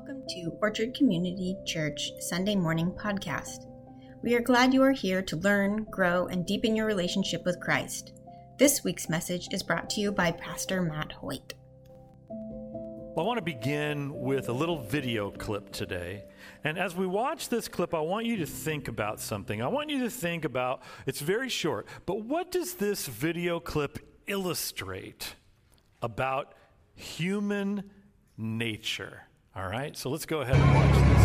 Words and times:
Welcome 0.00 0.24
to 0.28 0.56
Orchard 0.62 0.94
Community 0.94 1.58
Church 1.66 2.10
Sunday 2.20 2.56
Morning 2.56 2.90
Podcast. 2.90 3.66
We 4.22 4.34
are 4.34 4.40
glad 4.40 4.72
you 4.72 4.82
are 4.82 4.92
here 4.92 5.20
to 5.20 5.36
learn, 5.36 5.84
grow, 5.90 6.26
and 6.28 6.46
deepen 6.46 6.74
your 6.74 6.86
relationship 6.86 7.44
with 7.44 7.60
Christ. 7.60 8.14
This 8.58 8.82
week's 8.82 9.10
message 9.10 9.48
is 9.52 9.62
brought 9.62 9.90
to 9.90 10.00
you 10.00 10.10
by 10.10 10.32
Pastor 10.32 10.80
Matt 10.80 11.12
Hoyt. 11.12 11.52
Well, 12.30 13.18
I 13.18 13.22
want 13.24 13.36
to 13.36 13.44
begin 13.44 14.18
with 14.18 14.48
a 14.48 14.54
little 14.54 14.82
video 14.82 15.32
clip 15.32 15.70
today. 15.70 16.24
And 16.64 16.78
as 16.78 16.96
we 16.96 17.06
watch 17.06 17.50
this 17.50 17.68
clip, 17.68 17.92
I 17.92 18.00
want 18.00 18.24
you 18.24 18.38
to 18.38 18.46
think 18.46 18.88
about 18.88 19.20
something. 19.20 19.60
I 19.60 19.68
want 19.68 19.90
you 19.90 19.98
to 20.04 20.10
think 20.10 20.46
about 20.46 20.80
it's 21.06 21.20
very 21.20 21.50
short, 21.50 21.86
but 22.06 22.24
what 22.24 22.50
does 22.50 22.72
this 22.72 23.06
video 23.06 23.60
clip 23.60 23.98
illustrate 24.26 25.34
about 26.00 26.54
human 26.94 27.90
nature? 28.38 29.26
All 29.56 29.66
right, 29.66 29.96
so 29.96 30.10
let's 30.10 30.26
go 30.26 30.42
ahead 30.42 30.54
and 30.54 30.74
watch 30.74 30.94
this. 30.94 31.20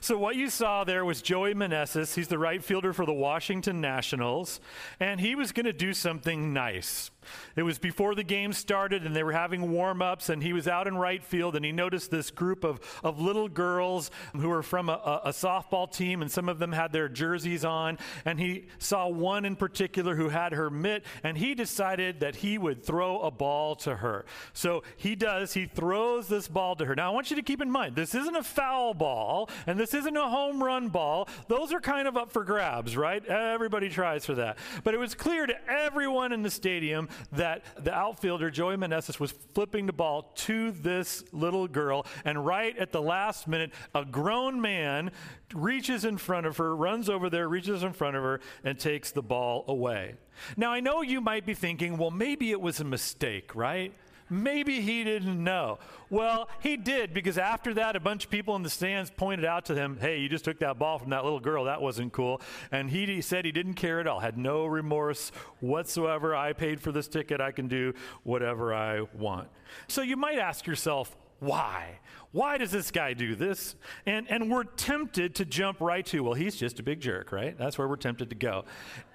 So, 0.00 0.16
what 0.16 0.36
you 0.36 0.48
saw 0.48 0.84
there 0.84 1.04
was 1.04 1.22
Joey 1.22 1.54
Meneses. 1.54 2.14
He's 2.14 2.28
the 2.28 2.38
right 2.38 2.64
fielder 2.64 2.92
for 2.92 3.04
the 3.06 3.12
Washington 3.12 3.80
Nationals, 3.80 4.58
and 4.98 5.20
he 5.20 5.34
was 5.34 5.52
going 5.52 5.66
to 5.66 5.72
do 5.72 5.92
something 5.92 6.52
nice. 6.52 7.10
It 7.56 7.62
was 7.62 7.78
before 7.78 8.14
the 8.14 8.24
game 8.24 8.52
started 8.52 9.04
and 9.04 9.14
they 9.14 9.22
were 9.22 9.32
having 9.32 9.70
warm 9.70 10.02
ups, 10.02 10.28
and 10.28 10.42
he 10.42 10.52
was 10.52 10.68
out 10.68 10.86
in 10.86 10.96
right 10.96 11.22
field 11.22 11.56
and 11.56 11.64
he 11.64 11.72
noticed 11.72 12.10
this 12.10 12.30
group 12.30 12.64
of, 12.64 12.80
of 13.02 13.20
little 13.20 13.48
girls 13.48 14.10
who 14.36 14.48
were 14.48 14.62
from 14.62 14.88
a, 14.88 14.92
a, 14.92 15.28
a 15.28 15.30
softball 15.30 15.90
team, 15.90 16.22
and 16.22 16.30
some 16.30 16.48
of 16.48 16.58
them 16.58 16.72
had 16.72 16.92
their 16.92 17.08
jerseys 17.08 17.64
on. 17.64 17.98
And 18.24 18.38
he 18.38 18.66
saw 18.78 19.08
one 19.08 19.44
in 19.44 19.56
particular 19.56 20.14
who 20.14 20.28
had 20.28 20.52
her 20.52 20.70
mitt, 20.70 21.04
and 21.22 21.36
he 21.36 21.54
decided 21.54 22.20
that 22.20 22.36
he 22.36 22.58
would 22.58 22.84
throw 22.84 23.20
a 23.20 23.30
ball 23.30 23.76
to 23.76 23.96
her. 23.96 24.24
So 24.52 24.82
he 24.96 25.14
does, 25.14 25.54
he 25.54 25.66
throws 25.66 26.28
this 26.28 26.48
ball 26.48 26.76
to 26.76 26.84
her. 26.84 26.94
Now, 26.94 27.10
I 27.10 27.14
want 27.14 27.30
you 27.30 27.36
to 27.36 27.42
keep 27.42 27.60
in 27.60 27.70
mind, 27.70 27.96
this 27.96 28.14
isn't 28.14 28.36
a 28.36 28.42
foul 28.42 28.94
ball, 28.94 29.50
and 29.66 29.78
this 29.78 29.94
isn't 29.94 30.16
a 30.16 30.28
home 30.28 30.62
run 30.62 30.88
ball. 30.88 31.28
Those 31.48 31.72
are 31.72 31.80
kind 31.80 32.08
of 32.08 32.16
up 32.16 32.30
for 32.30 32.44
grabs, 32.44 32.96
right? 32.96 33.24
Everybody 33.26 33.88
tries 33.88 34.24
for 34.24 34.34
that. 34.36 34.58
But 34.84 34.94
it 34.94 34.98
was 34.98 35.14
clear 35.14 35.46
to 35.46 35.54
everyone 35.70 36.32
in 36.32 36.42
the 36.42 36.50
stadium 36.50 37.08
that 37.32 37.64
the 37.82 37.92
outfielder, 37.92 38.50
Joey 38.50 38.76
Meneses, 38.76 39.20
was 39.20 39.32
flipping 39.54 39.86
the 39.86 39.92
ball 39.92 40.32
to 40.36 40.70
this 40.70 41.24
little 41.32 41.68
girl. 41.68 42.06
And 42.24 42.44
right 42.44 42.76
at 42.78 42.92
the 42.92 43.02
last 43.02 43.48
minute, 43.48 43.72
a 43.94 44.04
grown 44.04 44.60
man 44.60 45.10
reaches 45.54 46.04
in 46.04 46.18
front 46.18 46.46
of 46.46 46.56
her, 46.58 46.74
runs 46.74 47.08
over 47.08 47.30
there, 47.30 47.48
reaches 47.48 47.82
in 47.82 47.92
front 47.92 48.16
of 48.16 48.22
her, 48.22 48.40
and 48.64 48.78
takes 48.78 49.12
the 49.12 49.22
ball 49.22 49.64
away. 49.68 50.14
Now, 50.56 50.72
I 50.72 50.80
know 50.80 51.02
you 51.02 51.20
might 51.20 51.46
be 51.46 51.54
thinking, 51.54 51.98
well, 51.98 52.10
maybe 52.10 52.50
it 52.50 52.60
was 52.60 52.80
a 52.80 52.84
mistake, 52.84 53.54
right? 53.54 53.92
Maybe 54.30 54.80
he 54.80 55.04
didn't 55.04 55.42
know. 55.42 55.78
Well, 56.10 56.48
he 56.60 56.76
did 56.76 57.14
because 57.14 57.38
after 57.38 57.74
that, 57.74 57.96
a 57.96 58.00
bunch 58.00 58.24
of 58.24 58.30
people 58.30 58.56
in 58.56 58.62
the 58.62 58.70
stands 58.70 59.10
pointed 59.10 59.44
out 59.44 59.66
to 59.66 59.74
him, 59.74 59.98
hey, 60.00 60.18
you 60.18 60.28
just 60.28 60.44
took 60.44 60.58
that 60.60 60.78
ball 60.78 60.98
from 60.98 61.10
that 61.10 61.24
little 61.24 61.40
girl. 61.40 61.64
That 61.64 61.82
wasn't 61.82 62.12
cool. 62.12 62.40
And 62.70 62.90
he, 62.90 63.06
he 63.06 63.20
said 63.20 63.44
he 63.44 63.52
didn't 63.52 63.74
care 63.74 64.00
at 64.00 64.06
all, 64.06 64.20
had 64.20 64.38
no 64.38 64.66
remorse 64.66 65.32
whatsoever. 65.60 66.34
I 66.34 66.52
paid 66.52 66.80
for 66.80 66.92
this 66.92 67.08
ticket. 67.08 67.40
I 67.40 67.52
can 67.52 67.68
do 67.68 67.94
whatever 68.22 68.74
I 68.74 69.02
want. 69.14 69.48
So 69.86 70.02
you 70.02 70.16
might 70.16 70.38
ask 70.38 70.66
yourself, 70.66 71.16
why? 71.38 71.98
Why 72.30 72.58
does 72.58 72.70
this 72.70 72.90
guy 72.90 73.14
do 73.14 73.34
this? 73.34 73.74
And, 74.04 74.30
and 74.30 74.50
we're 74.50 74.64
tempted 74.64 75.36
to 75.36 75.44
jump 75.44 75.80
right 75.80 76.04
to, 76.06 76.20
well, 76.20 76.34
he's 76.34 76.56
just 76.56 76.78
a 76.78 76.82
big 76.82 77.00
jerk, 77.00 77.32
right? 77.32 77.56
That's 77.56 77.78
where 77.78 77.88
we're 77.88 77.96
tempted 77.96 78.30
to 78.30 78.36
go. 78.36 78.64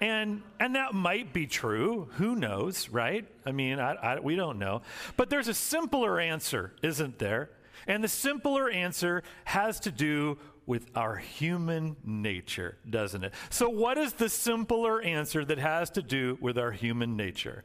And, 0.00 0.42
and 0.58 0.74
that 0.74 0.94
might 0.94 1.32
be 1.32 1.46
true. 1.46 2.08
Who 2.14 2.34
knows, 2.34 2.88
right? 2.88 3.26
I 3.46 3.52
mean, 3.52 3.78
I, 3.78 3.94
I, 3.94 4.20
we 4.20 4.34
don't 4.34 4.58
know. 4.58 4.82
But 5.16 5.30
there's 5.30 5.48
a 5.48 5.54
simpler 5.54 6.18
answer, 6.18 6.74
isn't 6.82 7.18
there? 7.18 7.50
And 7.86 8.02
the 8.02 8.08
simpler 8.08 8.68
answer 8.68 9.22
has 9.44 9.78
to 9.80 9.92
do 9.92 10.38
with 10.66 10.90
our 10.96 11.16
human 11.16 11.96
nature, 12.04 12.78
doesn't 12.88 13.22
it? 13.22 13.34
So, 13.50 13.68
what 13.68 13.98
is 13.98 14.14
the 14.14 14.30
simpler 14.30 15.02
answer 15.02 15.44
that 15.44 15.58
has 15.58 15.90
to 15.90 16.02
do 16.02 16.38
with 16.40 16.56
our 16.56 16.72
human 16.72 17.16
nature? 17.16 17.64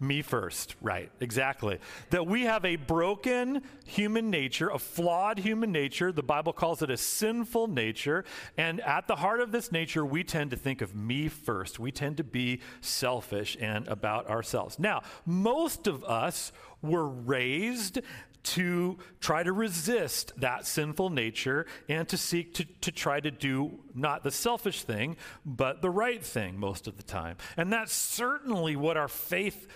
Me 0.00 0.22
first. 0.22 0.74
Right, 0.80 1.10
exactly. 1.20 1.78
That 2.10 2.26
we 2.26 2.42
have 2.42 2.64
a 2.64 2.76
broken 2.76 3.62
human 3.84 4.30
nature, 4.30 4.68
a 4.68 4.78
flawed 4.78 5.38
human 5.38 5.72
nature. 5.72 6.12
The 6.12 6.22
Bible 6.22 6.52
calls 6.52 6.82
it 6.82 6.90
a 6.90 6.96
sinful 6.96 7.68
nature. 7.68 8.24
And 8.56 8.80
at 8.80 9.06
the 9.06 9.16
heart 9.16 9.40
of 9.40 9.52
this 9.52 9.72
nature, 9.72 10.04
we 10.04 10.24
tend 10.24 10.50
to 10.50 10.56
think 10.56 10.82
of 10.82 10.94
me 10.94 11.28
first. 11.28 11.78
We 11.78 11.92
tend 11.92 12.16
to 12.18 12.24
be 12.24 12.60
selfish 12.80 13.56
and 13.60 13.86
about 13.88 14.28
ourselves. 14.28 14.78
Now, 14.78 15.02
most 15.26 15.86
of 15.86 16.04
us 16.04 16.52
were 16.82 17.08
raised 17.08 18.00
to 18.44 18.98
try 19.20 19.42
to 19.42 19.52
resist 19.52 20.32
that 20.36 20.66
sinful 20.66 21.10
nature 21.10 21.66
and 21.88 22.06
to 22.08 22.16
seek 22.16 22.54
to, 22.54 22.64
to 22.82 22.92
try 22.92 23.18
to 23.18 23.30
do 23.30 23.80
not 23.94 24.22
the 24.22 24.30
selfish 24.30 24.82
thing, 24.82 25.16
but 25.44 25.80
the 25.80 25.90
right 25.90 26.22
thing 26.22 26.58
most 26.58 26.86
of 26.86 26.96
the 26.96 27.02
time. 27.02 27.36
And 27.56 27.72
that's 27.72 27.92
certainly 27.92 28.76
what 28.76 28.96
our 28.96 29.08
faith 29.08 29.66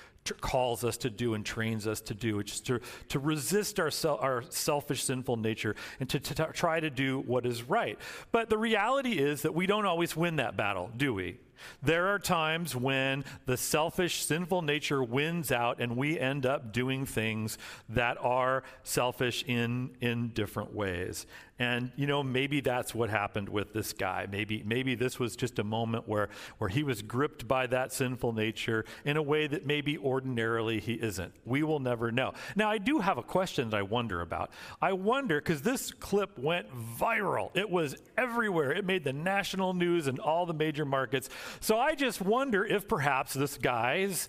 calls 0.41 0.85
us 0.85 0.97
to 0.99 1.11
do 1.11 1.35
and 1.35 1.45
trains 1.45 1.87
us 1.87 2.01
to 2.03 2.15
do, 2.15 2.37
which 2.37 2.53
is 2.53 2.61
to, 2.61 2.81
to 3.09 3.19
resist 3.19 3.81
our, 3.81 3.91
sel- 3.91 4.19
our 4.21 4.43
selfish, 4.51 5.05
sinful 5.05 5.37
nature 5.37 5.75
and 6.01 6.09
to, 6.11 6.21
to, 6.21 6.35
to 6.35 6.51
try 6.53 6.81
to 6.81 6.91
do 6.91 7.21
what 7.21 7.47
is 7.47 7.63
right. 7.63 7.99
But 8.31 8.51
the 8.51 8.59
reality 8.59 9.13
is 9.13 9.43
that 9.43 9.55
we 9.55 9.67
don't 9.67 9.87
always 9.87 10.17
win 10.17 10.37
that 10.37 10.57
battle, 10.57 10.91
do 10.97 11.15
we? 11.15 11.39
There 11.83 12.09
are 12.09 12.19
times 12.19 12.75
when 12.75 13.25
the 13.47 13.57
selfish, 13.57 14.25
sinful 14.25 14.63
nature 14.63 15.03
wins 15.03 15.53
out 15.53 15.81
and 15.81 15.97
we 15.97 16.19
end 16.19 16.47
up 16.47 16.73
doing 16.73 17.07
things 17.07 17.59
that 17.89 18.17
are 18.21 18.63
selfish 18.83 19.45
in, 19.47 19.91
in 20.01 20.29
different 20.29 20.75
ways. 20.75 21.27
And, 21.61 21.91
you 21.97 22.07
know, 22.07 22.23
maybe 22.23 22.61
that's 22.61 22.95
what 22.95 23.11
happened 23.11 23.49
with 23.49 23.73
this 23.73 23.93
guy. 23.93 24.29
Maybe, 24.31 24.63
maybe 24.65 24.95
this 24.95 25.19
was 25.19 25.35
just 25.35 25.59
a 25.59 25.65
moment 25.65 26.09
where, 26.09 26.29
where 26.59 26.71
he 26.71 26.85
was 26.85 27.03
gripped 27.03 27.49
by 27.49 27.67
that 27.67 27.93
sinful 27.93 28.33
nature 28.33 28.85
in 29.05 29.17
a 29.17 29.23
way 29.23 29.49
that 29.49 29.67
maybe 29.67 29.99
ordinarily 29.99 30.79
he 30.79 30.95
isn't. 30.95 31.33
We 31.45 31.65
will 31.65 31.81
never 31.81 32.13
know. 32.13 32.35
Now, 32.55 32.71
I 32.71 32.79
do 32.79 33.01
have 33.01 33.19
a 33.19 33.25
question 33.25 33.71
that 33.71 33.77
I 33.77 33.83
wonder 33.83 34.21
about. 34.21 34.53
I 34.81 34.93
wonder, 34.93 35.41
because 35.41 35.63
this 35.63 35.91
clip 35.91 36.39
went 36.39 36.69
viral, 36.97 37.51
it 37.57 37.69
was 37.69 37.97
everywhere, 38.17 38.71
it 38.71 38.85
made 38.85 39.03
the 39.03 39.13
national 39.13 39.75
news 39.75 40.07
in 40.07 40.21
all 40.21 40.47
the 40.47 40.55
major 40.55 40.85
markets. 40.85 41.29
So 41.61 41.79
I 41.79 41.95
just 41.95 42.21
wonder 42.21 42.65
if 42.65 42.89
perhaps 42.89 43.35
this 43.35 43.57
guy's 43.59 44.29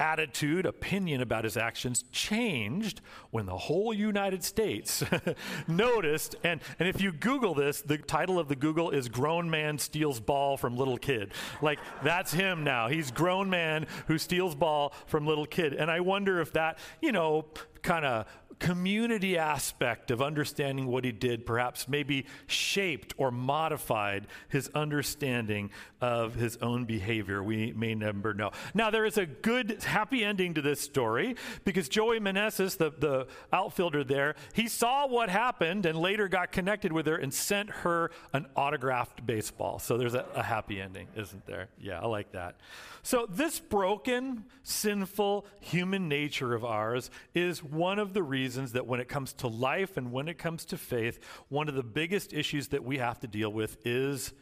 attitude, 0.00 0.64
opinion 0.64 1.20
about 1.20 1.44
his 1.44 1.56
actions 1.56 2.04
changed 2.10 3.02
when 3.30 3.44
the 3.46 3.56
whole 3.56 3.92
United 3.92 4.42
States 4.42 5.04
noticed. 5.68 6.34
And, 6.42 6.60
and 6.78 6.88
if 6.88 7.00
you 7.00 7.12
Google 7.12 7.54
this, 7.54 7.82
the 7.82 7.98
title 7.98 8.38
of 8.38 8.48
the 8.48 8.56
Google 8.56 8.90
is 8.90 9.08
Grown 9.08 9.50
Man 9.50 9.78
Steals 9.78 10.18
Ball 10.18 10.56
from 10.56 10.76
Little 10.76 10.96
Kid. 10.96 11.32
Like, 11.60 11.78
that's 12.02 12.32
him 12.32 12.64
now. 12.64 12.88
He's 12.88 13.10
grown 13.10 13.50
man 13.50 13.86
who 14.06 14.16
steals 14.16 14.54
ball 14.54 14.94
from 15.06 15.26
little 15.26 15.46
kid. 15.46 15.74
And 15.74 15.90
I 15.90 16.00
wonder 16.00 16.40
if 16.40 16.52
that, 16.54 16.78
you 17.02 17.12
know, 17.12 17.44
kind 17.82 18.04
of 18.04 18.26
community 18.60 19.38
aspect 19.38 20.10
of 20.10 20.20
understanding 20.20 20.86
what 20.86 21.02
he 21.02 21.10
did 21.10 21.46
perhaps 21.46 21.88
maybe 21.88 22.26
shaped 22.46 23.14
or 23.16 23.30
modified 23.30 24.26
his 24.48 24.70
understanding 24.74 25.70
of 26.00 26.34
his 26.34 26.58
own 26.58 26.84
behavior. 26.84 27.42
We 27.42 27.72
may 27.72 27.94
never 27.94 28.34
know. 28.34 28.52
Now, 28.74 28.90
there 28.90 29.06
is 29.06 29.16
a 29.18 29.26
good, 29.26 29.82
happy 29.82 30.22
ending 30.22 30.54
to 30.54 30.62
this 30.62 30.80
story 30.80 31.36
because 31.64 31.88
Joey 31.88 32.20
Meneses, 32.20 32.76
the, 32.76 32.92
the 32.98 33.26
outfielder 33.52 34.04
there, 34.04 34.36
he 34.52 34.68
saw 34.68 35.06
what 35.06 35.30
happened 35.30 35.86
and 35.86 35.98
later 35.98 36.28
got 36.28 36.52
connected 36.52 36.92
with 36.92 37.06
her 37.06 37.16
and 37.16 37.32
sent 37.32 37.70
her 37.70 38.10
an 38.34 38.46
autographed 38.56 39.24
baseball. 39.26 39.78
So 39.78 39.96
there's 39.96 40.14
a, 40.14 40.26
a 40.34 40.42
happy 40.42 40.80
ending, 40.80 41.08
isn't 41.16 41.46
there? 41.46 41.68
Yeah, 41.80 42.00
I 42.00 42.06
like 42.06 42.32
that. 42.32 42.56
So, 43.02 43.26
this 43.30 43.58
broken, 43.58 44.44
sinful 44.62 45.46
human 45.60 46.06
nature 46.06 46.54
of 46.54 46.66
ours 46.66 47.10
is 47.34 47.64
one 47.64 47.98
of 47.98 48.12
the 48.12 48.22
reasons 48.22 48.49
that 48.56 48.86
when 48.86 49.00
it 49.00 49.08
comes 49.08 49.32
to 49.34 49.48
life 49.48 49.96
and 49.96 50.12
when 50.12 50.28
it 50.28 50.38
comes 50.38 50.64
to 50.66 50.76
faith, 50.76 51.18
one 51.48 51.68
of 51.68 51.74
the 51.74 51.82
biggest 51.82 52.32
issues 52.32 52.68
that 52.68 52.84
we 52.84 52.98
have 52.98 53.20
to 53.20 53.26
deal 53.26 53.52
with 53.52 53.76
is 53.84 54.32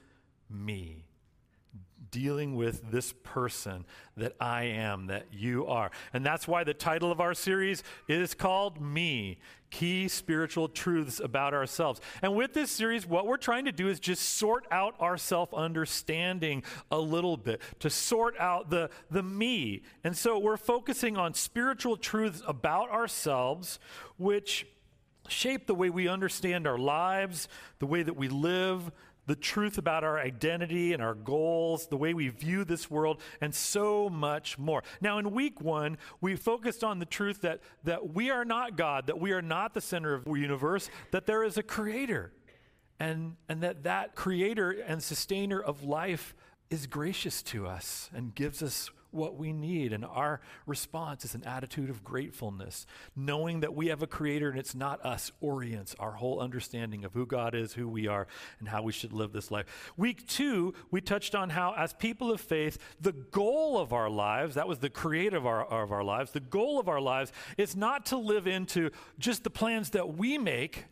me 0.50 1.07
dealing 2.10 2.56
with 2.56 2.90
this 2.90 3.12
person 3.22 3.84
that 4.16 4.34
I 4.40 4.64
am, 4.64 5.06
that 5.06 5.26
you 5.32 5.66
are. 5.66 5.90
And 6.12 6.25
that's 6.25 6.49
why 6.49 6.64
the 6.64 6.75
title 6.75 7.12
of 7.12 7.20
our 7.20 7.34
series 7.34 7.82
is 8.08 8.34
called 8.34 8.81
Me 8.81 9.38
Key 9.70 10.08
Spiritual 10.08 10.69
Truths 10.69 11.20
About 11.20 11.55
Ourselves. 11.55 12.00
And 12.22 12.34
with 12.34 12.55
this 12.55 12.70
series, 12.70 13.06
what 13.06 13.26
we're 13.26 13.37
trying 13.37 13.66
to 13.66 13.72
do 13.72 13.88
is 13.88 14.00
just 14.00 14.22
sort 14.37 14.66
out 14.70 14.94
our 14.99 15.16
self 15.16 15.52
understanding 15.52 16.62
a 16.90 16.99
little 16.99 17.37
bit, 17.37 17.60
to 17.81 17.90
sort 17.90 18.38
out 18.38 18.70
the, 18.70 18.90
the 19.11 19.22
me. 19.22 19.82
And 20.04 20.16
so 20.16 20.38
we're 20.38 20.56
focusing 20.56 21.16
on 21.16 21.34
spiritual 21.34 21.96
truths 21.96 22.43
about 22.46 22.90
ourselves, 22.90 23.78
which 24.16 24.66
shape 25.28 25.66
the 25.66 25.75
way 25.75 25.90
we 25.90 26.08
understand 26.08 26.66
our 26.66 26.78
lives, 26.78 27.49
the 27.78 27.87
way 27.87 28.02
that 28.02 28.16
we 28.16 28.28
live, 28.28 28.90
the 29.28 29.36
truth 29.36 29.76
about 29.76 30.04
our 30.04 30.19
identity 30.19 30.94
and 30.94 31.02
our 31.02 31.14
goals, 31.14 31.86
the 31.86 31.96
way 31.98 32.14
we 32.14 32.28
view 32.28 32.64
this 32.64 32.90
world, 32.90 33.20
and 33.42 33.54
so 33.54 34.08
much 34.08 34.58
more. 34.58 34.82
Now, 35.02 35.19
in 35.19 35.32
week 35.32 35.60
one, 35.60 35.98
we 36.22 36.34
focused 36.34 36.82
on 36.82 36.98
the 36.98 37.04
truth 37.04 37.42
that, 37.42 37.60
that 37.84 38.14
we 38.14 38.30
are 38.30 38.46
not 38.46 38.76
God, 38.76 39.06
that 39.06 39.20
we 39.20 39.32
are 39.32 39.42
not 39.42 39.75
the 39.75 39.82
center 39.82 40.14
of 40.14 40.25
the 40.25 40.32
universe, 40.32 40.88
that 41.10 41.26
there 41.26 41.44
is 41.44 41.58
a 41.58 41.62
creator, 41.62 42.32
and, 42.98 43.36
and 43.50 43.60
that 43.60 43.82
that 43.82 44.14
creator 44.14 44.70
and 44.70 45.02
sustainer 45.02 45.60
of 45.60 45.84
life 45.84 46.34
is 46.70 46.86
gracious 46.86 47.42
to 47.42 47.66
us 47.66 48.08
and 48.14 48.34
gives 48.34 48.62
us 48.62 48.90
what 49.10 49.37
we 49.37 49.52
need. 49.52 49.93
And 49.93 50.05
our 50.05 50.40
response 50.66 51.25
is 51.25 51.34
an 51.34 51.44
attitude 51.44 51.90
of 51.90 52.05
gratefulness. 52.05 52.87
Knowing 53.16 53.60
that 53.60 53.75
we 53.75 53.88
have 53.88 54.02
a 54.02 54.06
creator 54.06 54.50
and 54.50 54.58
it's 54.58 54.75
not 54.75 55.05
us 55.05 55.32
orients 55.40 55.94
our 55.99 56.12
whole 56.12 56.40
understanding 56.40 57.05
of 57.05 57.14
who 57.14 57.26
God 57.26 57.55
is, 57.55 57.72
who 57.72 57.88
we 57.88 58.06
are, 58.06 58.26
and 58.58 58.69
how 58.69 58.82
we 58.82 58.93
should 58.93 59.12
live 59.12 59.32
this 59.32 59.50
life. 59.50 59.93
Week 59.96 60.26
two, 60.26 60.75
we 60.90 61.00
touched 61.00 61.34
on 61.34 61.50
how, 61.50 61.75
as 61.76 61.93
people 61.93 62.31
of 62.31 62.40
faith, 62.40 62.78
the 63.00 63.12
goal 63.12 63.78
of 63.78 63.93
our 63.93 64.10
lives, 64.10 64.55
that 64.56 64.69
was 64.69 64.78
the 64.78 64.90
creator 64.90 65.37
of 65.37 65.46
our, 65.46 65.64
of 65.64 65.93
our 65.93 66.04
lives, 66.04 66.32
the 66.32 66.40
goal 66.40 66.78
of 66.78 66.88
our 66.88 67.00
lives 67.00 67.32
is 67.56 67.76
not 67.76 68.06
to 68.06 68.16
live 68.16 68.46
into 68.46 68.90
just 69.19 69.44
the 69.44 69.50
plans 69.50 69.90
that 69.90 70.16
we 70.16 70.38
make. 70.38 70.84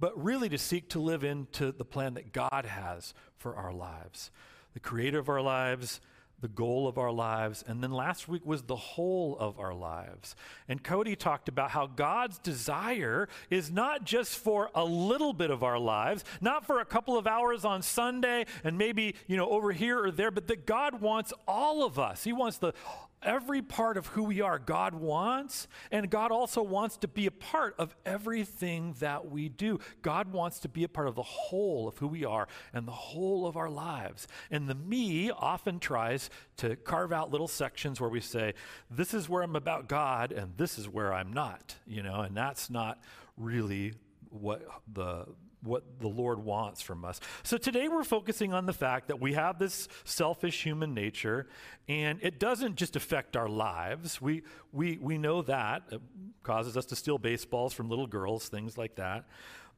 But 0.00 0.22
really 0.22 0.48
to 0.48 0.58
seek 0.58 0.90
to 0.90 0.98
live 0.98 1.22
into 1.22 1.70
the 1.70 1.84
plan 1.84 2.14
that 2.14 2.32
God 2.32 2.66
has 2.66 3.14
for 3.38 3.54
our 3.54 3.72
lives. 3.72 4.32
The 4.74 4.80
creator 4.80 5.20
of 5.20 5.28
our 5.28 5.40
lives, 5.40 6.00
the 6.44 6.48
goal 6.48 6.86
of 6.86 6.98
our 6.98 7.10
lives. 7.10 7.64
And 7.66 7.82
then 7.82 7.90
last 7.90 8.28
week 8.28 8.44
was 8.44 8.60
the 8.64 8.76
whole 8.76 9.34
of 9.38 9.58
our 9.58 9.72
lives. 9.72 10.36
And 10.68 10.84
Cody 10.84 11.16
talked 11.16 11.48
about 11.48 11.70
how 11.70 11.86
God's 11.86 12.38
desire 12.38 13.30
is 13.48 13.70
not 13.70 14.04
just 14.04 14.36
for 14.36 14.68
a 14.74 14.84
little 14.84 15.32
bit 15.32 15.50
of 15.50 15.62
our 15.62 15.78
lives, 15.78 16.22
not 16.42 16.66
for 16.66 16.80
a 16.80 16.84
couple 16.84 17.16
of 17.16 17.26
hours 17.26 17.64
on 17.64 17.80
Sunday 17.80 18.44
and 18.62 18.76
maybe, 18.76 19.14
you 19.26 19.38
know, 19.38 19.48
over 19.48 19.72
here 19.72 20.04
or 20.04 20.10
there, 20.10 20.30
but 20.30 20.46
that 20.48 20.66
God 20.66 21.00
wants 21.00 21.32
all 21.48 21.82
of 21.82 21.98
us. 21.98 22.24
He 22.24 22.34
wants 22.34 22.58
the 22.58 22.74
every 23.24 23.62
part 23.62 23.96
of 23.96 24.08
who 24.08 24.24
we 24.24 24.40
are, 24.40 24.58
God 24.58 24.94
wants, 24.94 25.68
and 25.90 26.10
God 26.10 26.30
also 26.30 26.62
wants 26.62 26.96
to 26.98 27.08
be 27.08 27.26
a 27.26 27.30
part 27.30 27.74
of 27.78 27.94
everything 28.04 28.94
that 29.00 29.30
we 29.30 29.48
do. 29.48 29.78
God 30.02 30.32
wants 30.32 30.58
to 30.60 30.68
be 30.68 30.84
a 30.84 30.88
part 30.88 31.08
of 31.08 31.14
the 31.14 31.22
whole 31.22 31.88
of 31.88 31.98
who 31.98 32.06
we 32.06 32.24
are 32.24 32.46
and 32.72 32.86
the 32.86 32.92
whole 32.92 33.46
of 33.46 33.56
our 33.56 33.70
lives. 33.70 34.28
And 34.50 34.68
the 34.68 34.74
me 34.74 35.30
often 35.30 35.80
tries 35.80 36.30
to 36.58 36.76
carve 36.76 37.12
out 37.12 37.30
little 37.30 37.48
sections 37.48 38.00
where 38.00 38.10
we 38.10 38.20
say, 38.20 38.54
This 38.90 39.14
is 39.14 39.28
where 39.28 39.42
I'm 39.42 39.56
about 39.56 39.88
God, 39.88 40.32
and 40.32 40.56
this 40.56 40.78
is 40.78 40.88
where 40.88 41.12
I'm 41.12 41.32
not, 41.32 41.74
you 41.86 42.02
know, 42.02 42.20
and 42.20 42.36
that's 42.36 42.70
not 42.70 43.02
really 43.36 43.94
what 44.30 44.62
the 44.92 45.26
what 45.64 46.00
the 46.00 46.08
Lord 46.08 46.38
wants 46.38 46.82
from 46.82 47.04
us. 47.04 47.20
So 47.42 47.56
today 47.56 47.88
we're 47.88 48.04
focusing 48.04 48.52
on 48.52 48.66
the 48.66 48.72
fact 48.72 49.08
that 49.08 49.20
we 49.20 49.32
have 49.32 49.58
this 49.58 49.88
selfish 50.04 50.62
human 50.62 50.94
nature, 50.94 51.48
and 51.88 52.18
it 52.22 52.38
doesn't 52.38 52.76
just 52.76 52.96
affect 52.96 53.36
our 53.36 53.48
lives. 53.48 54.20
We, 54.20 54.42
we, 54.72 54.98
we 54.98 55.18
know 55.18 55.42
that. 55.42 55.84
It 55.90 56.00
causes 56.42 56.76
us 56.76 56.86
to 56.86 56.96
steal 56.96 57.18
baseballs 57.18 57.72
from 57.72 57.88
little 57.88 58.06
girls, 58.06 58.48
things 58.48 58.78
like 58.78 58.96
that. 58.96 59.24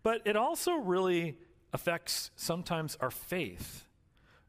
But 0.02 0.22
it 0.24 0.36
also 0.36 0.72
really 0.74 1.38
affects 1.72 2.30
sometimes 2.36 2.96
our 3.00 3.10
faith. 3.10 3.86